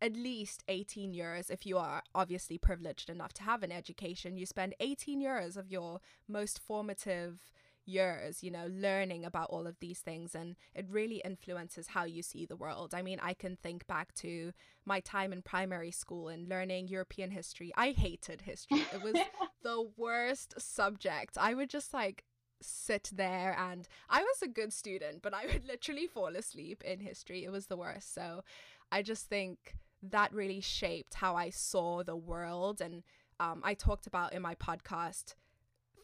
at 0.00 0.16
least 0.16 0.64
18 0.66 1.14
years 1.14 1.48
if 1.48 1.64
you 1.64 1.78
are 1.78 2.02
obviously 2.14 2.58
privileged 2.58 3.08
enough 3.08 3.32
to 3.34 3.44
have 3.44 3.62
an 3.62 3.70
education, 3.70 4.36
you 4.36 4.46
spend 4.46 4.74
18 4.80 5.20
years 5.20 5.56
of 5.56 5.70
your 5.70 6.00
most 6.26 6.58
formative 6.58 7.52
years, 7.84 8.42
you 8.42 8.50
know, 8.50 8.68
learning 8.70 9.24
about 9.24 9.50
all 9.50 9.66
of 9.66 9.76
these 9.80 10.00
things. 10.00 10.34
And 10.34 10.56
it 10.74 10.86
really 10.88 11.22
influences 11.24 11.88
how 11.88 12.04
you 12.04 12.22
see 12.22 12.46
the 12.46 12.56
world. 12.56 12.94
I 12.94 13.02
mean, 13.02 13.18
I 13.22 13.34
can 13.34 13.56
think 13.56 13.86
back 13.86 14.14
to 14.16 14.52
my 14.84 15.00
time 15.00 15.32
in 15.32 15.42
primary 15.42 15.90
school 15.90 16.28
and 16.28 16.48
learning 16.48 16.88
European 16.88 17.30
history. 17.30 17.72
I 17.76 17.90
hated 17.90 18.42
history, 18.42 18.84
it 18.92 19.02
was 19.02 19.16
the 19.62 19.88
worst 19.96 20.54
subject. 20.60 21.36
I 21.38 21.54
would 21.54 21.70
just 21.70 21.92
like 21.92 22.24
sit 22.60 23.10
there 23.12 23.56
and 23.58 23.88
I 24.08 24.22
was 24.22 24.42
a 24.42 24.48
good 24.48 24.72
student, 24.72 25.22
but 25.22 25.34
I 25.34 25.46
would 25.46 25.66
literally 25.66 26.06
fall 26.06 26.36
asleep 26.36 26.82
in 26.84 27.00
history. 27.00 27.44
It 27.44 27.50
was 27.50 27.66
the 27.66 27.76
worst. 27.76 28.14
So 28.14 28.42
I 28.90 29.02
just 29.02 29.26
think 29.26 29.76
that 30.02 30.32
really 30.32 30.60
shaped 30.60 31.14
how 31.14 31.36
I 31.36 31.50
saw 31.50 32.02
the 32.02 32.16
world. 32.16 32.80
And 32.80 33.02
um, 33.40 33.60
I 33.64 33.74
talked 33.74 34.06
about 34.06 34.32
in 34.32 34.42
my 34.42 34.54
podcast 34.54 35.34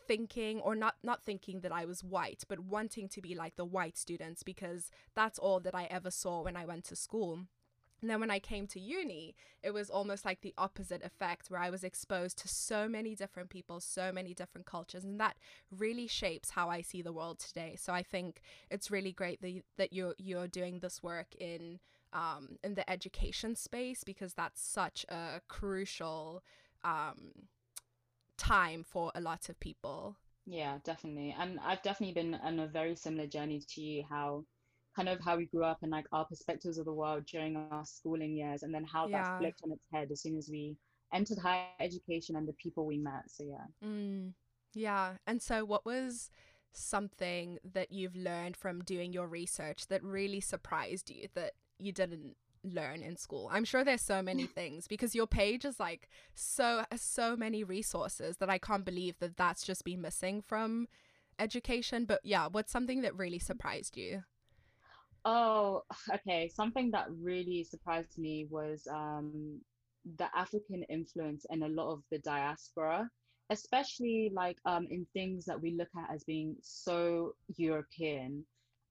thinking 0.09 0.61
or 0.61 0.75
not 0.75 0.97
not 1.05 1.23
thinking 1.25 1.61
that 1.61 1.73
I 1.73 1.85
was 1.85 2.03
white, 2.03 2.43
but 2.49 2.61
wanting 2.61 3.09
to 3.11 3.21
be 3.21 3.35
like 3.35 3.57
the 3.57 3.65
white 3.65 3.97
students 3.97 4.43
because 4.43 4.91
that's 5.15 5.39
all 5.39 5.61
that 5.61 5.75
I 5.75 5.85
ever 5.85 6.11
saw 6.11 6.43
when 6.43 6.57
I 6.57 6.65
went 6.65 6.85
to 6.87 6.97
school. 6.97 7.41
And 8.01 8.09
then 8.09 8.21
when 8.21 8.31
I 8.31 8.39
came 8.39 8.67
to 8.69 8.81
uni, 8.81 9.35
it 9.63 9.73
was 9.75 9.91
almost 9.91 10.25
like 10.25 10.41
the 10.41 10.55
opposite 10.57 11.03
effect 11.05 11.51
where 11.51 11.61
I 11.61 11.71
was 11.71 11.83
exposed 11.83 12.39
to 12.39 12.49
so 12.49 12.89
many 12.89 13.17
different 13.17 13.51
people, 13.51 13.81
so 13.81 14.13
many 14.13 14.35
different 14.35 14.67
cultures, 14.67 15.05
and 15.05 15.19
that 15.19 15.37
really 15.77 16.07
shapes 16.07 16.51
how 16.51 16.71
I 16.71 16.81
see 16.81 17.03
the 17.03 17.13
world 17.13 17.41
today. 17.41 17.75
So 17.77 17.93
I 17.93 18.05
think 18.05 18.41
it's 18.71 18.91
really 18.91 19.13
great 19.13 19.43
that, 19.43 19.63
that 19.77 19.93
you're 19.93 20.15
you're 20.19 20.47
doing 20.47 20.79
this 20.79 21.03
work 21.03 21.35
in 21.39 21.81
um, 22.13 22.57
in 22.63 22.75
the 22.75 22.89
education 22.89 23.57
space 23.57 24.05
because 24.05 24.35
that's 24.35 24.61
such 24.63 25.05
a 25.09 25.41
crucial 25.49 26.43
um, 26.85 27.49
time 28.39 28.84
for 28.84 29.12
a 29.14 29.20
lot 29.20 29.49
of 29.49 29.61
people. 29.61 30.16
Yeah, 30.47 30.78
definitely. 30.84 31.36
And 31.39 31.59
I've 31.62 31.82
definitely 31.82 32.14
been 32.14 32.34
on 32.36 32.59
a 32.61 32.66
very 32.66 32.97
similar 32.97 33.26
journey 33.26 33.61
to 33.74 33.80
you, 33.82 34.05
how 34.09 34.45
kind 34.97 35.09
of 35.09 35.20
how 35.20 35.36
we 35.36 35.47
grew 35.47 35.64
up 35.64 35.78
and 35.82 35.93
like 35.93 36.07
our 36.12 36.24
perspectives 36.24 36.78
of 36.78 36.86
the 36.86 36.93
world 36.93 37.24
during 37.26 37.57
our 37.57 37.84
schooling 37.84 38.34
years 38.34 38.62
and 38.62 38.74
then 38.74 38.84
how 38.84 39.07
yeah. 39.07 39.22
that 39.22 39.39
flipped 39.39 39.61
on 39.62 39.72
its 39.72 39.84
head 39.93 40.09
as 40.11 40.22
soon 40.22 40.36
as 40.36 40.49
we 40.51 40.76
entered 41.12 41.39
higher 41.39 41.66
education 41.80 42.36
and 42.36 42.49
the 42.49 42.55
people 42.55 42.86
we 42.86 42.99
met. 42.99 43.22
So 43.28 43.45
yeah. 43.45 43.86
Mm, 43.86 44.32
yeah. 44.74 45.12
And 45.26 45.43
so 45.43 45.64
what 45.64 45.84
was 45.84 46.30
something 46.72 47.59
that 47.64 47.93
you've 47.93 48.16
learned 48.16 48.57
from 48.57 48.82
doing 48.82 49.12
your 49.12 49.26
research 49.26 49.86
that 49.89 50.03
really 50.03 50.41
surprised 50.41 51.11
you 51.11 51.28
that 51.34 51.53
you 51.78 51.93
didn't 51.93 52.36
learn 52.75 53.03
in 53.03 53.16
school. 53.16 53.49
I'm 53.53 53.64
sure 53.64 53.85
there's 53.85 54.03
so 54.03 54.23
many 54.23 54.47
things 54.47 54.87
because 54.87 55.14
your 55.14 55.27
page 55.27 55.64
is 55.64 55.79
like 55.81 56.09
so 56.35 56.85
so 56.97 57.37
many 57.37 57.64
resources 57.64 58.37
that 58.39 58.51
I 58.51 58.59
can't 58.59 58.85
believe 58.85 59.19
that 59.19 59.37
that's 59.37 59.64
just 59.64 59.85
been 59.85 60.01
missing 60.01 60.43
from 60.43 60.89
education. 61.39 62.05
But 62.05 62.21
yeah, 62.25 62.49
what's 62.51 62.73
something 62.73 63.03
that 63.03 63.16
really 63.16 63.39
surprised 63.39 63.97
you? 63.97 64.23
Oh, 65.25 65.83
okay. 66.12 66.49
Something 66.49 66.91
that 66.93 67.09
really 67.21 67.64
surprised 67.64 68.19
me 68.19 68.47
was 68.51 68.87
um, 68.91 69.61
the 70.16 70.29
African 70.35 70.83
influence 70.85 71.45
and 71.51 71.64
a 71.64 71.69
lot 71.69 71.93
of 71.93 72.03
the 72.11 72.19
diaspora, 72.19 73.11
especially 73.51 74.31
like 74.33 74.59
um, 74.64 74.87
in 74.91 75.07
things 75.12 75.45
that 75.45 75.61
we 75.61 75.73
look 75.73 75.89
at 75.97 76.14
as 76.14 76.25
being 76.25 76.57
so 76.62 77.35
European 77.57 78.45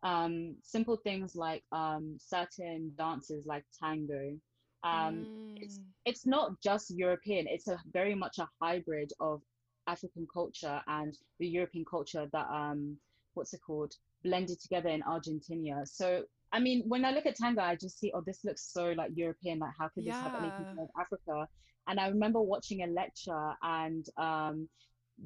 um, 0.03 0.55
simple 0.63 0.97
things 0.97 1.35
like 1.35 1.63
um, 1.71 2.17
certain 2.19 2.91
dances 2.97 3.45
like 3.45 3.63
tango. 3.79 4.37
Um, 4.83 5.25
mm. 5.27 5.57
It's 5.61 5.79
it's 6.05 6.25
not 6.25 6.59
just 6.61 6.91
European. 6.91 7.47
It's 7.47 7.67
a 7.67 7.79
very 7.91 8.15
much 8.15 8.37
a 8.37 8.47
hybrid 8.61 9.11
of 9.19 9.41
African 9.87 10.27
culture 10.31 10.81
and 10.87 11.17
the 11.39 11.47
European 11.47 11.85
culture 11.85 12.27
that 12.31 12.47
um, 12.49 12.97
what's 13.33 13.53
it 13.53 13.61
called 13.65 13.93
blended 14.23 14.59
together 14.61 14.89
in 14.89 15.01
Argentina. 15.03 15.85
So 15.85 16.23
I 16.51 16.59
mean, 16.59 16.83
when 16.87 17.03
I 17.03 17.11
look 17.11 17.25
at 17.25 17.35
tango, 17.35 17.61
I 17.61 17.75
just 17.75 17.99
see, 17.99 18.11
oh, 18.13 18.21
this 18.21 18.45
looks 18.45 18.71
so 18.71 18.93
like 18.93 19.11
European. 19.15 19.59
Like, 19.59 19.73
how 19.77 19.89
could 19.89 20.03
this 20.03 20.13
yeah. 20.13 20.23
have 20.23 20.41
anything 20.41 20.65
to 20.65 20.73
do 20.73 20.81
with 20.81 20.89
Africa? 20.99 21.47
And 21.87 21.99
I 21.99 22.07
remember 22.07 22.41
watching 22.41 22.83
a 22.83 22.87
lecture, 22.87 23.53
and 23.61 24.05
um, 24.17 24.69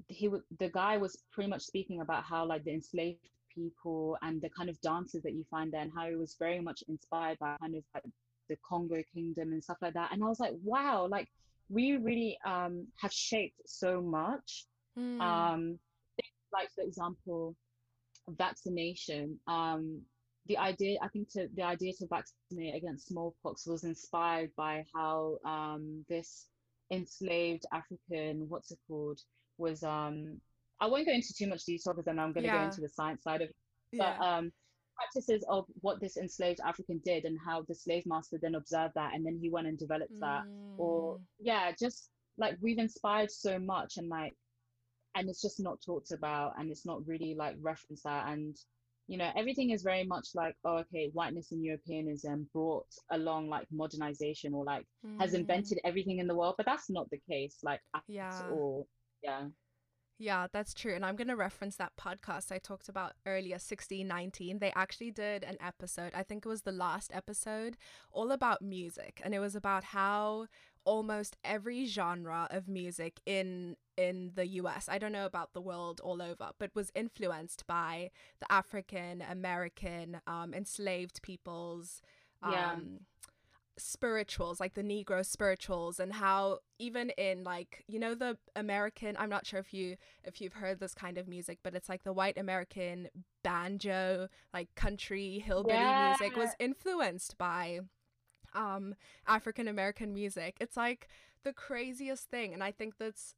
he 0.07 0.27
w- 0.27 0.43
the 0.59 0.69
guy 0.69 0.97
was 0.97 1.17
pretty 1.31 1.49
much 1.49 1.61
speaking 1.61 2.01
about 2.01 2.23
how 2.23 2.45
like 2.45 2.63
the 2.63 2.71
enslaved 2.71 3.29
people 3.53 4.17
and 4.21 4.41
the 4.41 4.49
kind 4.49 4.69
of 4.69 4.79
dances 4.81 5.23
that 5.23 5.33
you 5.33 5.45
find 5.49 5.71
there 5.71 5.81
and 5.81 5.91
how 5.95 6.07
it 6.07 6.17
was 6.17 6.35
very 6.39 6.59
much 6.59 6.83
inspired 6.87 7.37
by 7.39 7.55
kind 7.59 7.75
of 7.75 7.83
like 7.93 8.03
the 8.49 8.57
Congo 8.67 9.01
kingdom 9.13 9.51
and 9.51 9.63
stuff 9.63 9.77
like 9.81 9.93
that. 9.93 10.11
And 10.11 10.23
I 10.23 10.27
was 10.27 10.39
like, 10.39 10.53
wow, 10.63 11.07
like 11.09 11.27
we 11.69 11.97
really 11.97 12.37
um, 12.45 12.87
have 12.97 13.13
shaped 13.13 13.61
so 13.65 14.01
much. 14.01 14.65
Mm. 14.97 15.21
Um, 15.21 15.79
like 16.53 16.69
for 16.75 16.83
example, 16.83 17.55
vaccination. 18.27 19.39
Um, 19.47 20.01
the 20.47 20.57
idea, 20.57 20.97
I 21.01 21.07
think, 21.07 21.29
to 21.31 21.47
the 21.55 21.63
idea 21.63 21.93
to 21.93 22.07
vaccinate 22.07 22.75
against 22.75 23.07
smallpox 23.07 23.65
was 23.67 23.83
inspired 23.83 24.51
by 24.57 24.85
how 24.93 25.37
um, 25.45 26.03
this 26.09 26.47
enslaved 26.91 27.65
African, 27.71 28.49
what's 28.49 28.71
it 28.71 28.79
called, 28.87 29.19
was 29.57 29.83
um, 29.83 30.41
I 30.81 30.87
won't 30.87 31.05
go 31.05 31.13
into 31.13 31.33
too 31.33 31.47
much 31.47 31.63
detail 31.65 31.93
because 31.93 32.05
then 32.05 32.19
I'm 32.19 32.33
going 32.33 32.43
to 32.43 32.49
yeah. 32.49 32.57
go 32.57 32.65
into 32.65 32.81
the 32.81 32.89
science 32.89 33.23
side 33.23 33.41
of 33.41 33.49
it. 33.49 33.55
But 33.93 34.17
yeah. 34.19 34.37
um, 34.37 34.51
practices 34.97 35.45
of 35.47 35.65
what 35.81 36.01
this 36.01 36.17
enslaved 36.17 36.59
African 36.65 37.01
did 37.05 37.25
and 37.25 37.37
how 37.45 37.63
the 37.67 37.75
slave 37.75 38.03
master 38.05 38.39
then 38.41 38.55
observed 38.55 38.93
that 38.95 39.13
and 39.13 39.25
then 39.25 39.37
he 39.41 39.49
went 39.49 39.67
and 39.67 39.77
developed 39.77 40.19
that. 40.19 40.43
Or 40.77 41.15
mm. 41.15 41.21
yeah, 41.39 41.71
just 41.79 42.09
like 42.37 42.57
we've 42.61 42.79
inspired 42.79 43.31
so 43.31 43.59
much 43.59 43.97
and 43.97 44.09
like 44.09 44.33
and 45.15 45.29
it's 45.29 45.41
just 45.41 45.59
not 45.59 45.79
talked 45.85 46.11
about 46.11 46.53
and 46.57 46.71
it's 46.71 46.85
not 46.85 47.05
really 47.05 47.35
like 47.37 47.55
referenced 47.61 48.03
that 48.03 48.27
and 48.29 48.55
you 49.07 49.17
know 49.17 49.29
everything 49.35 49.71
is 49.71 49.83
very 49.83 50.05
much 50.05 50.29
like 50.35 50.55
oh 50.63 50.77
okay 50.77 51.09
whiteness 51.13 51.51
and 51.51 51.63
europeanism 51.63 52.47
brought 52.53 52.85
along 53.11 53.49
like 53.49 53.67
modernization 53.71 54.53
or 54.53 54.63
like 54.63 54.85
mm. 55.05 55.19
has 55.19 55.33
invented 55.33 55.79
everything 55.83 56.19
in 56.19 56.27
the 56.27 56.35
world 56.35 56.55
but 56.57 56.65
that's 56.65 56.89
not 56.89 57.09
the 57.09 57.19
case 57.29 57.57
like 57.63 57.81
at 57.95 58.03
yeah. 58.07 58.41
all 58.51 58.87
yeah 59.23 59.43
yeah, 60.21 60.45
that's 60.53 60.75
true. 60.75 60.93
And 60.93 61.03
I'm 61.03 61.15
going 61.15 61.29
to 61.29 61.35
reference 61.35 61.75
that 61.77 61.93
podcast 61.99 62.51
I 62.51 62.59
talked 62.59 62.87
about 62.87 63.13
earlier, 63.25 63.55
1619. 63.55 64.59
They 64.59 64.71
actually 64.75 65.09
did 65.09 65.43
an 65.43 65.57
episode, 65.59 66.11
I 66.13 66.21
think 66.21 66.45
it 66.45 66.49
was 66.49 66.61
the 66.61 66.71
last 66.71 67.11
episode, 67.13 67.75
all 68.11 68.31
about 68.31 68.61
music. 68.61 69.19
And 69.23 69.33
it 69.33 69.39
was 69.39 69.55
about 69.55 69.83
how 69.85 70.47
almost 70.83 71.37
every 71.43 71.85
genre 71.85 72.47
of 72.51 72.67
music 72.67 73.19
in 73.25 73.77
in 73.97 74.31
the 74.35 74.47
US. 74.47 74.87
I 74.87 74.99
don't 74.99 75.11
know 75.11 75.25
about 75.25 75.53
the 75.53 75.61
world 75.61 75.99
all 76.03 76.21
over, 76.21 76.51
but 76.59 76.75
was 76.75 76.91
influenced 76.93 77.65
by 77.65 78.11
the 78.39 78.51
African 78.51 79.23
American 79.27 80.21
um, 80.27 80.53
enslaved 80.53 81.21
peoples. 81.23 82.01
Um, 82.43 82.53
yeah 82.53 82.75
spirituals 83.81 84.59
like 84.59 84.73
the 84.73 84.83
negro 84.83 85.25
spirituals 85.25 85.99
and 85.99 86.13
how 86.13 86.59
even 86.79 87.09
in 87.11 87.43
like 87.43 87.83
you 87.87 87.99
know 87.99 88.13
the 88.13 88.37
american 88.55 89.15
i'm 89.17 89.29
not 89.29 89.45
sure 89.45 89.59
if 89.59 89.73
you 89.73 89.95
if 90.23 90.39
you've 90.39 90.53
heard 90.53 90.79
this 90.79 90.93
kind 90.93 91.17
of 91.17 91.27
music 91.27 91.59
but 91.63 91.75
it's 91.75 91.89
like 91.89 92.03
the 92.03 92.13
white 92.13 92.37
american 92.37 93.07
banjo 93.43 94.27
like 94.53 94.73
country 94.75 95.39
hillbilly 95.39 95.75
yeah. 95.75 96.15
music 96.19 96.37
was 96.37 96.51
influenced 96.59 97.37
by 97.37 97.79
um 98.53 98.95
african 99.27 99.67
american 99.67 100.13
music 100.13 100.57
it's 100.59 100.77
like 100.77 101.07
the 101.43 101.53
craziest 101.53 102.29
thing 102.29 102.53
and 102.53 102.63
i 102.63 102.71
think 102.71 102.97
that's 102.97 103.35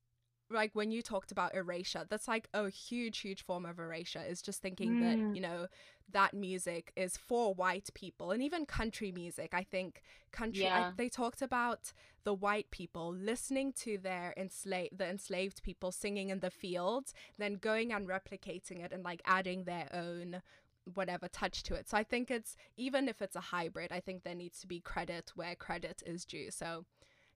like 0.49 0.71
when 0.73 0.91
you 0.91 1.01
talked 1.01 1.31
about 1.31 1.53
erasure 1.55 2.05
that's 2.09 2.27
like 2.27 2.47
a 2.53 2.69
huge 2.69 3.19
huge 3.19 3.43
form 3.43 3.65
of 3.65 3.79
erasure 3.79 4.21
is 4.27 4.41
just 4.41 4.61
thinking 4.61 4.91
mm. 4.91 5.01
that 5.01 5.35
you 5.35 5.41
know 5.41 5.67
that 6.11 6.33
music 6.33 6.91
is 6.95 7.17
for 7.17 7.53
white 7.53 7.89
people 7.93 8.31
and 8.31 8.43
even 8.43 8.65
country 8.65 9.11
music 9.11 9.51
i 9.53 9.63
think 9.63 10.01
country 10.31 10.63
yeah. 10.63 10.89
I, 10.89 10.91
they 10.95 11.09
talked 11.09 11.41
about 11.41 11.93
the 12.23 12.33
white 12.33 12.69
people 12.71 13.13
listening 13.13 13.73
to 13.77 13.97
their 13.97 14.33
enslaved 14.37 14.97
the 14.97 15.09
enslaved 15.09 15.63
people 15.63 15.91
singing 15.91 16.29
in 16.29 16.39
the 16.39 16.51
fields 16.51 17.13
then 17.37 17.55
going 17.55 17.91
and 17.91 18.07
replicating 18.07 18.83
it 18.83 18.91
and 18.91 19.03
like 19.03 19.21
adding 19.25 19.63
their 19.63 19.87
own 19.93 20.41
whatever 20.93 21.29
touch 21.29 21.63
to 21.63 21.73
it 21.75 21.89
so 21.89 21.97
i 21.97 22.03
think 22.03 22.29
it's 22.29 22.57
even 22.75 23.07
if 23.07 23.21
it's 23.21 23.37
a 23.37 23.41
hybrid 23.41 23.91
i 23.91 23.99
think 23.99 24.23
there 24.23 24.35
needs 24.35 24.59
to 24.59 24.67
be 24.67 24.79
credit 24.79 25.31
where 25.35 25.55
credit 25.55 26.03
is 26.05 26.25
due 26.25 26.51
so 26.51 26.83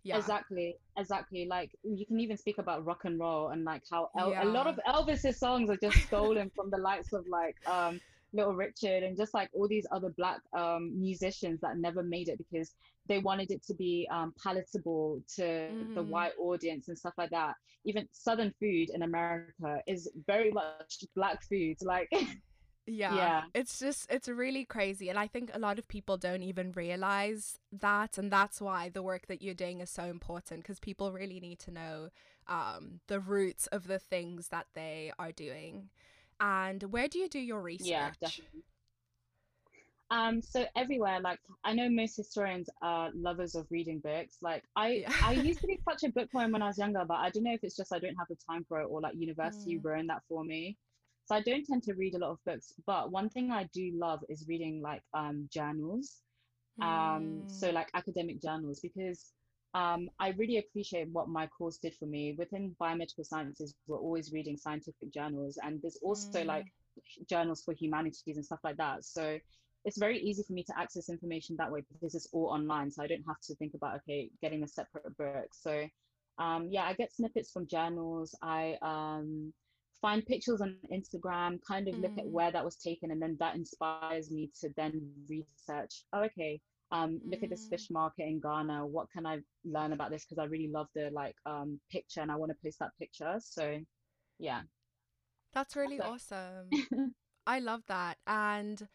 yeah. 0.07 0.17
Exactly, 0.17 0.77
exactly. 0.97 1.45
Like 1.45 1.71
you 1.83 2.05
can 2.05 2.19
even 2.21 2.37
speak 2.37 2.59
about 2.59 2.85
rock 2.85 3.01
and 3.03 3.19
roll 3.19 3.49
and 3.49 3.65
like 3.65 3.83
how 3.91 4.09
El- 4.17 4.31
yeah. 4.31 4.43
a 4.43 4.45
lot 4.45 4.65
of 4.65 4.79
Elvis's 4.87 5.37
songs 5.37 5.69
are 5.69 5.75
just 5.77 5.97
stolen 6.07 6.49
from 6.55 6.69
the 6.69 6.77
likes 6.77 7.11
of 7.11 7.25
like 7.27 7.55
um 7.67 7.99
Little 8.33 8.53
Richard 8.53 9.03
and 9.03 9.17
just 9.17 9.33
like 9.33 9.49
all 9.53 9.67
these 9.67 9.85
other 9.91 10.09
black 10.09 10.39
um, 10.53 10.97
musicians 10.97 11.59
that 11.61 11.77
never 11.77 12.03
made 12.03 12.29
it 12.29 12.37
because 12.37 12.73
they 13.07 13.19
wanted 13.19 13.51
it 13.51 13.63
to 13.63 13.73
be 13.73 14.07
um, 14.11 14.33
palatable 14.41 15.21
to 15.35 15.41
mm. 15.43 15.95
the 15.95 16.03
white 16.03 16.33
audience 16.39 16.89
and 16.89 16.97
stuff 16.97 17.13
like 17.17 17.29
that. 17.29 17.55
Even 17.85 18.07
Southern 18.11 18.53
food 18.59 18.89
in 18.93 19.03
America 19.03 19.81
is 19.87 20.09
very 20.25 20.51
much 20.51 21.05
black 21.15 21.41
food. 21.47 21.77
Like 21.81 22.09
Yeah. 22.88 23.15
Yeah. 23.15 23.41
It's 23.53 23.79
just, 23.79 24.09
it's 24.09 24.27
really 24.27 24.65
crazy. 24.65 25.09
And 25.09 25.19
I 25.19 25.27
think 25.27 25.51
a 25.53 25.59
lot 25.59 25.77
of 25.77 25.88
people 25.88 26.17
don't 26.17 26.41
even 26.41 26.71
realize 26.71 27.59
that. 27.71 28.17
And 28.17 28.31
that's 28.31 28.61
why 28.61 28.89
the 28.89 29.03
work 29.03 29.27
that 29.27 29.41
you're 29.41 29.53
doing 29.53 29.81
is 29.81 29.89
so 29.89 30.03
important 30.03 30.61
because 30.61 30.79
people 30.79 31.11
really 31.11 31.39
need 31.39 31.59
to 31.59 31.71
know 31.71 32.09
um, 32.47 33.01
the 33.07 33.19
roots 33.19 33.67
of 33.67 33.88
the 33.88 33.99
things 33.99 34.47
that 34.47 34.67
they 34.73 35.11
are 35.19 35.33
doing. 35.33 35.89
And 36.39 36.81
where 36.83 37.07
do 37.07 37.19
you 37.19 37.27
do 37.27 37.39
your 37.39 37.61
research? 37.61 37.88
Yeah, 37.88 38.11
definitely. 38.21 38.63
Um, 40.09 40.41
so 40.41 40.65
everywhere, 40.75 41.19
like 41.19 41.39
I 41.65 41.73
know 41.73 41.89
most 41.89 42.15
historians 42.15 42.69
are 42.81 43.09
lovers 43.13 43.55
of 43.55 43.67
reading 43.69 43.99
books. 43.99 44.38
Like 44.41 44.63
I, 44.75 44.89
yeah. 44.89 45.13
I 45.21 45.33
used 45.33 45.59
to 45.61 45.67
be 45.67 45.79
such 45.88 46.03
a 46.03 46.09
bookworm 46.09 46.53
when 46.53 46.61
I 46.61 46.67
was 46.67 46.77
younger, 46.77 47.03
but 47.05 47.15
I 47.15 47.29
don't 47.29 47.43
know 47.43 47.53
if 47.53 47.63
it's 47.63 47.75
just 47.75 47.93
I 47.93 47.99
don't 47.99 48.15
have 48.15 48.27
the 48.29 48.38
time 48.49 48.65
for 48.69 48.79
it 48.79 48.85
or 48.85 49.01
like 49.01 49.15
university 49.17 49.77
mm. 49.77 49.83
ruined 49.83 50.09
that 50.09 50.21
for 50.29 50.45
me. 50.45 50.77
So 51.28 51.36
I 51.36 51.41
don't 51.41 51.65
tend 51.65 51.84
to 51.84 51.93
read 51.93 52.15
a 52.15 52.19
lot 52.19 52.32
of 52.32 52.38
books, 52.45 52.73
but 52.86 53.11
one 53.11 53.28
thing 53.28 53.51
I 53.51 53.65
do 53.73 53.91
love 53.93 54.23
is 54.30 54.45
reading 54.47 54.82
like 54.82 55.01
um, 55.13 55.49
journals. 55.51 56.21
Um, 56.82 56.88
mm. 57.43 57.51
So 57.51 57.69
like 57.71 57.89
academic 57.93 58.41
journals, 58.41 58.80
because 58.80 59.34
um, 59.73 60.09
I 60.19 60.30
really 60.38 60.57
appreciate 60.57 61.09
what 61.11 61.28
my 61.28 61.47
course 61.47 61.80
did 61.80 61.95
for 61.95 62.05
me. 62.05 62.34
Within 62.38 62.75
biomedical 62.82 63.25
sciences, 63.25 63.75
we're 63.88 63.97
always 63.97 64.32
reading 64.32 64.55
scientific 64.55 65.11
journals, 65.13 65.59
and 65.61 65.82
there's 65.82 65.99
also 66.01 66.43
mm. 66.43 66.45
like 66.45 66.65
journals 67.30 67.61
for 67.61 67.73
humanities 67.73 68.38
and 68.38 68.45
stuff 68.45 68.59
like 68.63 68.78
that. 68.78 69.03
So 69.03 69.38
it's 69.84 69.97
very 69.97 70.19
easy 70.19 70.43
for 70.43 70.53
me 70.53 70.63
to 70.63 70.80
access 70.80 71.09
information 71.09 71.57
that 71.57 71.71
way 71.71 71.84
because 71.91 72.15
it's 72.15 72.30
all 72.32 72.47
online. 72.47 72.89
So 72.89 73.03
I 73.03 73.07
don't 73.07 73.23
have 73.28 73.41
to 73.47 73.55
think 73.55 73.73
about 73.73 73.97
okay, 73.97 74.30
getting 74.41 74.63
a 74.63 74.67
separate 74.67 75.17
book. 75.17 75.49
So 75.51 75.88
um, 76.39 76.69
yeah, 76.71 76.84
I 76.84 76.93
get 76.93 77.13
snippets 77.13 77.51
from 77.51 77.67
journals. 77.67 78.34
I 78.41 78.78
um, 78.82 79.53
find 80.01 80.25
pictures 80.25 80.61
on 80.61 80.75
Instagram, 80.91 81.59
kind 81.67 81.87
of 81.87 81.95
mm. 81.95 82.01
look 82.01 82.17
at 82.17 82.25
mm. 82.25 82.31
where 82.31 82.51
that 82.51 82.63
was 82.63 82.75
taken, 82.75 83.11
and 83.11 83.21
then 83.21 83.37
that 83.39 83.55
inspires 83.55 84.31
me 84.31 84.51
to 84.61 84.69
then 84.75 85.11
research. 85.29 86.03
Oh, 86.13 86.23
okay. 86.23 86.59
Um, 86.91 87.19
look 87.25 87.41
mm. 87.41 87.43
at 87.43 87.49
this 87.49 87.67
mm. 87.67 87.69
fish 87.69 87.89
market 87.89 88.23
in 88.23 88.39
Ghana. 88.39 88.85
What 88.85 89.07
can 89.11 89.25
I 89.25 89.39
learn 89.65 89.93
about 89.93 90.11
this? 90.11 90.25
Because 90.25 90.41
I 90.41 90.45
really 90.45 90.69
love 90.71 90.87
the 90.95 91.09
like 91.11 91.35
um 91.45 91.79
picture, 91.91 92.21
and 92.21 92.31
I 92.31 92.35
want 92.35 92.51
to 92.51 92.57
post 92.63 92.79
that 92.79 92.91
picture. 92.99 93.35
So, 93.39 93.77
yeah. 94.39 94.61
That's 95.53 95.75
really 95.75 95.97
That's 95.97 96.31
awesome. 96.31 97.13
I 97.47 97.59
love 97.59 97.81
that, 97.87 98.17
and 98.27 98.87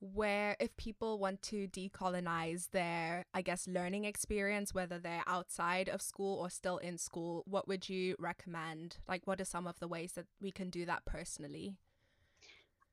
where 0.00 0.56
if 0.58 0.74
people 0.76 1.18
want 1.18 1.42
to 1.42 1.68
decolonize 1.68 2.70
their 2.70 3.26
i 3.34 3.42
guess 3.42 3.68
learning 3.68 4.04
experience 4.04 4.72
whether 4.72 4.98
they're 4.98 5.22
outside 5.26 5.88
of 5.88 6.00
school 6.00 6.38
or 6.38 6.48
still 6.48 6.78
in 6.78 6.96
school 6.96 7.44
what 7.46 7.68
would 7.68 7.88
you 7.88 8.16
recommend? 8.18 8.98
Like 9.08 9.26
what 9.26 9.40
are 9.40 9.44
some 9.44 9.66
of 9.66 9.78
the 9.80 9.88
ways 9.88 10.12
that 10.12 10.26
we 10.40 10.50
can 10.50 10.70
do 10.70 10.86
that 10.86 11.04
personally? 11.04 11.74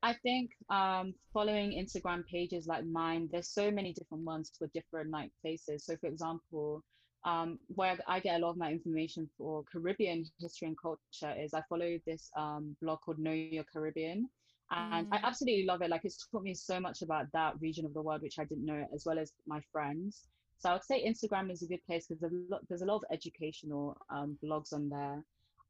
I 0.02 0.12
think 0.12 0.50
um, 0.70 1.14
following 1.32 1.72
instagram 1.72 2.24
pages 2.26 2.66
like 2.66 2.84
mine 2.84 3.28
there's 3.32 3.48
so 3.48 3.70
many 3.70 3.92
different 3.92 4.24
ones 4.24 4.52
for 4.56 4.68
different 4.68 5.10
like 5.10 5.30
places. 5.42 5.84
So 5.84 5.96
for 5.96 6.06
example 6.06 6.82
um, 7.24 7.58
where 7.74 7.98
I 8.06 8.20
get 8.20 8.36
a 8.36 8.38
lot 8.38 8.50
of 8.50 8.56
my 8.58 8.70
information 8.70 9.28
for 9.36 9.64
Caribbean 9.70 10.24
history 10.38 10.68
and 10.68 10.76
culture 10.80 11.34
is 11.36 11.52
I 11.52 11.62
follow 11.68 11.98
this 12.06 12.30
um, 12.36 12.76
blog 12.80 13.00
called 13.00 13.18
Know 13.18 13.32
Your 13.32 13.64
Caribbean 13.64 14.28
and 14.70 15.06
mm. 15.06 15.14
I 15.16 15.20
absolutely 15.22 15.64
love 15.64 15.82
it. 15.82 15.90
Like 15.90 16.04
it's 16.04 16.26
taught 16.30 16.42
me 16.42 16.54
so 16.54 16.80
much 16.80 17.02
about 17.02 17.26
that 17.32 17.54
region 17.60 17.84
of 17.84 17.94
the 17.94 18.02
world, 18.02 18.22
which 18.22 18.38
I 18.38 18.44
didn't 18.44 18.66
know, 18.66 18.86
as 18.94 19.04
well 19.06 19.18
as 19.18 19.32
my 19.46 19.60
friends. 19.72 20.24
So 20.58 20.70
I 20.70 20.72
would 20.72 20.84
say 20.84 21.04
Instagram 21.06 21.50
is 21.52 21.62
a 21.62 21.66
good 21.66 21.84
place 21.86 22.06
because 22.06 22.20
there's, 22.20 22.62
there's 22.68 22.82
a 22.82 22.86
lot 22.86 22.96
of 22.96 23.04
educational 23.12 23.96
um, 24.10 24.36
blogs 24.44 24.72
on 24.72 24.88
there. 24.88 25.22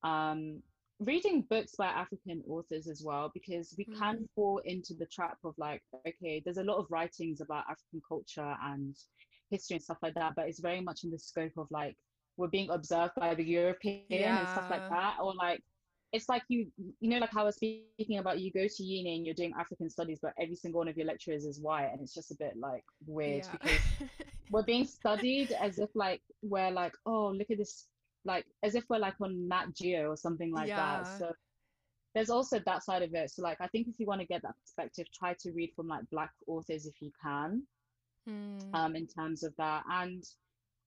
Um, 0.03 0.63
reading 1.01 1.45
books 1.49 1.75
by 1.77 1.87
African 1.87 2.43
authors 2.49 2.89
as 2.89 3.03
well, 3.05 3.31
because 3.35 3.75
we 3.77 3.85
mm. 3.85 3.99
can 3.99 4.29
fall 4.35 4.61
into 4.65 4.95
the 4.95 5.07
trap 5.07 5.39
of 5.45 5.55
like, 5.59 5.83
okay, 6.07 6.43
there's 6.45 6.59
a 6.59 6.65
lot 6.65 6.79
of 6.79 6.87
writings 6.91 7.41
about 7.41 7.65
African 7.71 8.01
culture 8.07 8.57
and 8.65 8.97
history 9.51 9.77
and 9.77 9.85
stuff 9.85 9.99
like 10.03 10.15
that, 10.15 10.35
but 10.35 10.49
it's 10.49 10.61
very 10.61 10.81
much 10.81 11.05
in 11.05 11.11
the 11.11 11.19
scope 11.19 11.53
of 11.57 11.69
like 11.71 11.97
we're 12.37 12.49
being 12.49 12.71
observed 12.71 13.13
by 13.17 13.35
the 13.35 13.45
European 13.45 14.05
yeah. 14.09 14.39
and 14.39 14.49
stuff 14.49 14.71
like 14.71 14.89
that, 14.89 15.17
or 15.23 15.35
like 15.35 15.63
it's 16.13 16.29
like 16.29 16.43
you 16.49 16.67
you 17.01 17.11
know 17.11 17.19
like 17.19 17.33
how 17.33 17.43
I 17.43 17.45
was 17.45 17.57
speaking 17.57 18.19
about 18.19 18.41
you 18.41 18.51
go 18.51 18.67
to 18.67 18.83
uni 18.83 19.17
and 19.17 19.27
you're 19.27 19.35
doing 19.35 19.53
African 19.59 19.91
studies, 19.91 20.19
but 20.23 20.33
every 20.41 20.57
single 20.57 20.79
one 20.79 20.89
of 20.89 20.97
your 20.97 21.07
lecturers 21.07 21.45
is 21.45 21.61
white, 21.61 21.91
and 21.93 22.01
it's 22.01 22.15
just 22.15 22.31
a 22.31 22.37
bit 22.37 22.57
like 22.57 22.85
weird 23.07 23.45
yeah. 23.45 23.53
because 23.53 23.79
we're 24.51 24.63
being 24.63 24.87
studied 24.87 25.53
as 25.53 25.79
if 25.79 25.91
like 25.95 26.23
we're 26.43 26.71
like 26.71 26.95
oh 27.05 27.29
look 27.29 27.51
at 27.51 27.59
this 27.59 27.87
like 28.25 28.47
as 28.63 28.75
if 28.75 28.85
we're 28.89 28.99
like 28.99 29.21
on 29.21 29.49
Nat 29.49 29.67
Geo 29.75 30.11
or 30.11 30.17
something 30.17 30.53
like 30.53 30.69
yeah. 30.69 31.03
that. 31.03 31.19
So 31.19 31.33
there's 32.15 32.31
also 32.31 32.59
that 32.59 32.83
side 32.83 33.03
of 33.03 33.15
it. 33.15 33.31
So 33.31 33.43
like 33.43 33.61
I 33.61 33.67
think 33.69 33.89
if 33.89 34.01
you 34.01 34.07
want 34.07 34.21
to 34.21 34.27
get 34.27 34.43
that 34.43 34.55
perspective, 34.63 35.07
try 35.13 35.35
to 35.41 35.53
read 35.53 35.73
from 35.77 35.89
like 35.89 36.09
black 36.11 36.33
authors 36.47 36.87
if 36.87 36.95
you 37.01 37.11
can, 37.23 37.63
hmm. 38.27 38.59
um, 38.73 38.97
in 38.97 39.07
terms 39.07 39.43
of 39.43 39.55
that 39.57 39.85
and 39.91 40.25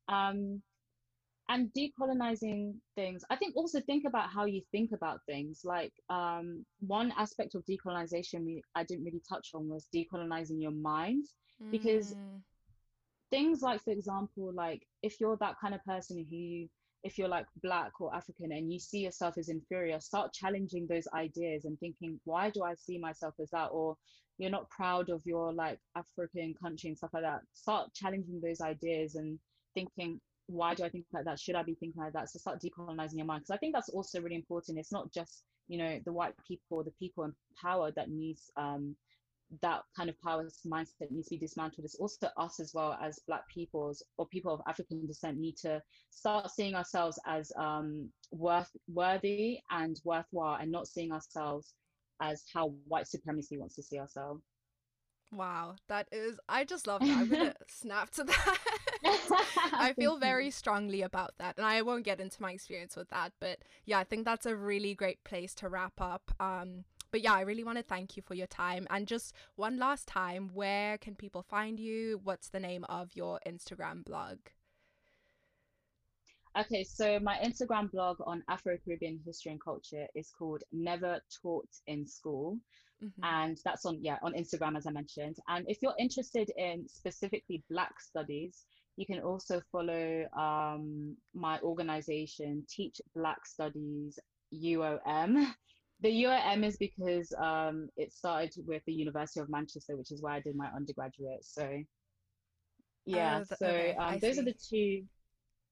um 0.08 0.62
and 1.52 1.70
decolonizing 1.78 2.74
things. 2.96 3.26
I 3.30 3.36
think 3.36 3.58
also 3.58 3.82
think 3.82 4.06
about 4.08 4.30
how 4.30 4.46
you 4.46 4.62
think 4.72 4.92
about 4.94 5.20
things. 5.28 5.62
Like 5.66 5.92
um, 6.10 6.66
one 6.80 7.14
aspect 7.18 7.56
of 7.56 7.66
decolonization 7.66 8.46
we 8.46 8.64
i 8.74 8.84
didn't 8.84 9.04
really 9.04 9.22
touch 9.28 9.50
on 9.54 9.68
was 9.68 9.88
decolonizing 9.94 10.62
your 10.62 10.72
mind. 10.72 11.26
Because 11.70 12.16
mm. 12.16 12.42
things 13.30 13.62
like 13.62 13.84
for 13.84 13.92
example 13.92 14.52
like 14.52 14.82
if 15.04 15.20
you're 15.20 15.38
that 15.38 15.56
kind 15.62 15.76
of 15.76 15.86
person 15.86 16.26
who 16.32 16.68
if 17.04 17.20
you're 17.20 17.28
like 17.28 17.46
black 17.62 17.92
or 18.02 18.16
african 18.16 18.52
and 18.52 18.74
you 18.74 18.80
see 18.80 19.00
yourself 19.00 19.36
as 19.38 19.50
inferior 19.50 20.00
start 20.00 20.34
challenging 20.34 20.88
those 20.88 21.08
ideas 21.14 21.66
and 21.66 21.80
thinking 21.80 22.20
why 22.26 22.50
do 22.50 22.64
i 22.64 22.74
see 22.74 22.98
myself 22.98 23.36
as 23.40 23.52
that? 23.52 23.70
Or 23.72 23.96
you're 24.40 24.58
not 24.58 24.72
proud 24.72 25.12
of 25.12 25.22
your 25.24 25.54
like 25.54 25.78
african 25.96 26.56
country 26.64 26.88
and 26.90 26.98
stuff 26.98 27.12
like 27.14 27.24
that. 27.24 27.42
Start 27.54 27.94
challenging 27.94 28.42
those 28.42 28.62
ideas 28.62 29.14
and 29.16 29.38
thinking 29.76 30.20
why 30.52 30.74
do 30.74 30.84
I 30.84 30.90
think 30.90 31.06
like 31.14 31.26
that? 31.26 31.40
Should 31.40 31.56
I 31.56 31.64
be 31.64 31.76
thinking 31.76 32.02
like 32.02 32.14
that? 32.14 32.30
So 32.30 32.40
start 32.40 32.62
decolonizing 32.62 33.18
your 33.18 33.26
mind 33.26 33.42
because 33.42 33.56
I 33.56 33.58
think 33.58 33.74
that's 33.74 33.90
also 33.90 34.22
really 34.22 34.36
important. 34.36 34.78
It's 34.78 34.92
not 34.92 35.12
just 35.12 35.44
you 35.68 35.78
know 35.78 36.00
the 36.06 36.14
white 36.14 36.34
people, 36.48 36.84
the 36.84 36.92
people 36.92 37.24
in 37.24 37.34
power 37.62 37.92
that 37.96 38.10
needs 38.10 38.52
um, 38.58 38.96
that 39.62 39.82
kind 39.96 40.10
of 40.10 40.20
power 40.22 40.48
mindset 40.66 41.12
needs 41.12 41.28
to 41.28 41.36
be 41.36 41.38
dismantled. 41.38 41.86
It's 41.86 41.96
also 41.96 42.28
us 42.38 42.60
as 42.60 42.74
well 42.74 42.98
as 43.02 43.20
Black 43.28 43.48
peoples 43.50 44.04
or 44.18 44.26
people 44.28 44.54
of 44.54 44.62
African 44.68 45.06
descent 45.06 45.38
need 45.38 45.58
to 45.58 45.82
start 46.10 46.52
seeing 46.52 46.76
ourselves 46.76 47.20
as 47.26 47.52
um, 47.58 48.10
worth 48.32 48.72
worthy 48.94 49.60
and 49.70 50.00
worthwhile, 50.04 50.58
and 50.62 50.72
not 50.72 50.88
seeing 50.88 51.12
ourselves 51.12 51.74
as 52.22 52.44
how 52.54 52.74
white 52.88 53.08
supremacy 53.08 53.58
wants 53.58 53.76
to 53.76 53.84
see 53.84 54.00
ourselves. 54.00 54.44
Wow, 55.34 55.76
that 55.88 56.10
is, 56.12 56.40
I 56.50 56.66
just 56.66 56.88
love 56.88 57.02
that. 57.02 57.18
I'm 57.18 57.30
going 57.30 57.46
to 57.52 57.56
snap 57.68 58.12
to 58.12 58.26
that. 58.26 58.58
I 59.74 59.94
feel 59.94 60.18
very 60.18 60.52
strongly 60.52 61.02
about 61.02 61.32
that. 61.40 61.58
And 61.58 61.66
I 61.66 61.82
won't 61.82 62.04
get 62.04 62.20
into 62.20 62.42
my 62.42 62.52
experience 62.52 62.98
with 62.98 63.10
that. 63.10 63.32
But 63.40 63.60
yeah, 63.86 64.00
I 64.00 64.04
think 64.04 64.26
that's 64.26 64.46
a 64.46 64.56
really 64.56 64.94
great 64.94 65.24
place 65.24 65.54
to 65.56 65.70
wrap 65.70 65.94
up. 66.02 66.32
Um, 66.40 66.84
but 67.12 67.22
yeah, 67.22 67.34
I 67.34 67.42
really 67.42 67.64
want 67.64 67.78
to 67.78 67.84
thank 67.84 68.18
you 68.18 68.24
for 68.24 68.36
your 68.36 68.48
time. 68.48 68.88
And 68.90 69.08
just 69.08 69.34
one 69.56 69.78
last 69.78 70.08
time, 70.08 70.52
where 70.54 70.98
can 70.98 71.16
people 71.16 71.44
find 71.44 71.80
you? 71.80 72.20
What's 72.24 72.50
the 72.50 72.60
name 72.60 72.86
of 72.90 73.16
your 73.16 73.40
Instagram 73.48 74.04
blog? 74.04 74.38
Okay, 76.58 76.84
so 76.84 77.18
my 77.20 77.38
Instagram 77.38 77.90
blog 77.92 78.18
on 78.26 78.44
Afro 78.50 78.78
Caribbean 78.84 79.22
history 79.26 79.54
and 79.54 79.62
culture 79.62 80.08
is 80.16 80.32
called 80.38 80.64
Never 80.74 81.22
Taught 81.42 81.70
in 81.88 82.06
School. 82.06 82.58
Mm-hmm. 83.04 83.24
And 83.24 83.58
that's 83.66 83.86
on, 83.86 84.00
yeah, 84.02 84.18
on 84.22 84.34
Instagram, 84.34 84.78
as 84.78 84.86
I 84.88 84.92
mentioned. 84.92 85.38
And 85.48 85.66
if 85.68 85.80
you're 85.82 85.96
interested 86.00 86.52
in 86.58 86.88
specifically 86.88 87.64
Black 87.70 88.00
studies, 88.00 88.66
you 88.98 89.06
can 89.06 89.20
also 89.20 89.62
follow 89.72 90.26
um, 90.38 91.16
my 91.34 91.60
organization, 91.62 92.64
Teach 92.70 93.02
Black 93.16 93.46
Studies 93.46 94.20
UOM. 94.54 95.54
The 96.02 96.24
UOM 96.24 96.66
is 96.66 96.78
because 96.78 97.32
um, 97.38 97.88
it 97.96 98.12
started 98.12 98.54
with 98.66 98.82
the 98.86 98.92
University 98.92 99.40
of 99.40 99.50
Manchester, 99.50 99.96
which 99.96 100.12
is 100.12 100.20
where 100.20 100.34
I 100.34 100.40
did 100.40 100.56
my 100.56 100.68
undergraduate. 100.76 101.46
So, 101.46 101.70
yeah, 103.06 103.44
oh, 103.44 103.56
so 103.56 103.68
okay. 103.68 103.96
um, 104.00 104.18
those 104.18 104.34
see. 104.34 104.42
are 104.42 104.46
the 104.46 104.56
two 104.70 105.04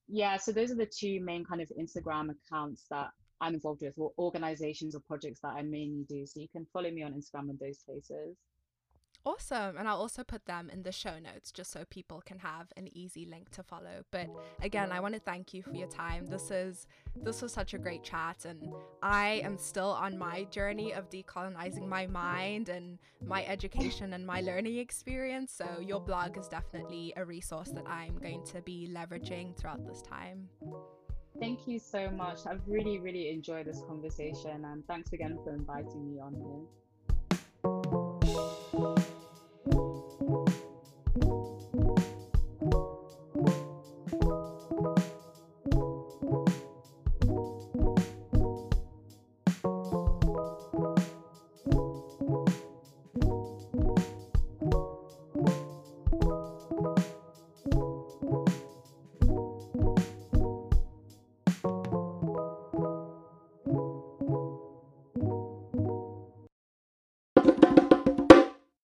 yeah, 0.09 0.37
so 0.37 0.51
those 0.51 0.71
are 0.71 0.75
the 0.75 0.87
two 0.87 1.21
main 1.21 1.45
kind 1.45 1.61
of 1.61 1.71
Instagram 1.79 2.29
accounts 2.31 2.85
that 2.89 3.09
I'm 3.41 3.53
involved 3.53 3.81
with, 3.81 3.93
or 3.97 4.11
organizations 4.17 4.95
or 4.95 4.99
projects 5.01 5.39
that 5.41 5.53
I 5.55 5.61
mainly 5.61 6.05
do. 6.07 6.25
So 6.25 6.39
you 6.39 6.47
can 6.49 6.65
follow 6.73 6.91
me 6.91 7.03
on 7.03 7.13
Instagram 7.13 7.49
in 7.49 7.57
those 7.59 7.79
places. 7.83 8.35
Awesome. 9.25 9.77
And 9.77 9.87
I'll 9.87 9.97
also 9.97 10.23
put 10.23 10.45
them 10.45 10.69
in 10.71 10.83
the 10.83 10.93
show 10.93 11.19
notes 11.19 11.51
just 11.51 11.71
so 11.71 11.83
people 11.89 12.21
can 12.25 12.39
have 12.39 12.71
an 12.77 12.87
easy 12.95 13.25
link 13.25 13.49
to 13.51 13.63
follow. 13.63 14.03
But 14.11 14.27
again, 14.61 14.91
I 14.91 15.01
want 15.01 15.13
to 15.13 15.19
thank 15.19 15.53
you 15.53 15.61
for 15.61 15.73
your 15.73 15.89
time. 15.89 16.27
This 16.27 16.51
is 16.51 16.87
this 17.15 17.41
was 17.41 17.51
such 17.51 17.73
a 17.73 17.77
great 17.77 18.03
chat 18.03 18.45
and 18.45 18.71
I 19.03 19.41
am 19.43 19.57
still 19.57 19.89
on 19.89 20.17
my 20.17 20.45
journey 20.45 20.93
of 20.93 21.09
decolonizing 21.09 21.85
my 21.85 22.07
mind 22.07 22.69
and 22.69 22.97
my 23.21 23.45
education 23.45 24.13
and 24.13 24.25
my 24.25 24.39
learning 24.39 24.77
experience. 24.77 25.51
So 25.51 25.79
your 25.81 25.99
blog 25.99 26.37
is 26.37 26.47
definitely 26.47 27.13
a 27.17 27.25
resource 27.25 27.69
that 27.71 27.87
I'm 27.87 28.17
going 28.19 28.45
to 28.45 28.61
be 28.61 28.89
leveraging 28.89 29.57
throughout 29.57 29.85
this 29.85 30.01
time. 30.01 30.47
Thank 31.39 31.67
you 31.67 31.79
so 31.79 32.11
much. 32.11 32.39
I've 32.45 32.61
really, 32.67 32.99
really 32.99 33.29
enjoyed 33.29 33.65
this 33.65 33.81
conversation 33.87 34.65
and 34.65 34.85
thanks 34.87 35.13
again 35.13 35.39
for 35.43 35.53
inviting 35.53 36.13
me 36.13 36.19
on 36.19 36.35
here. 36.35 36.67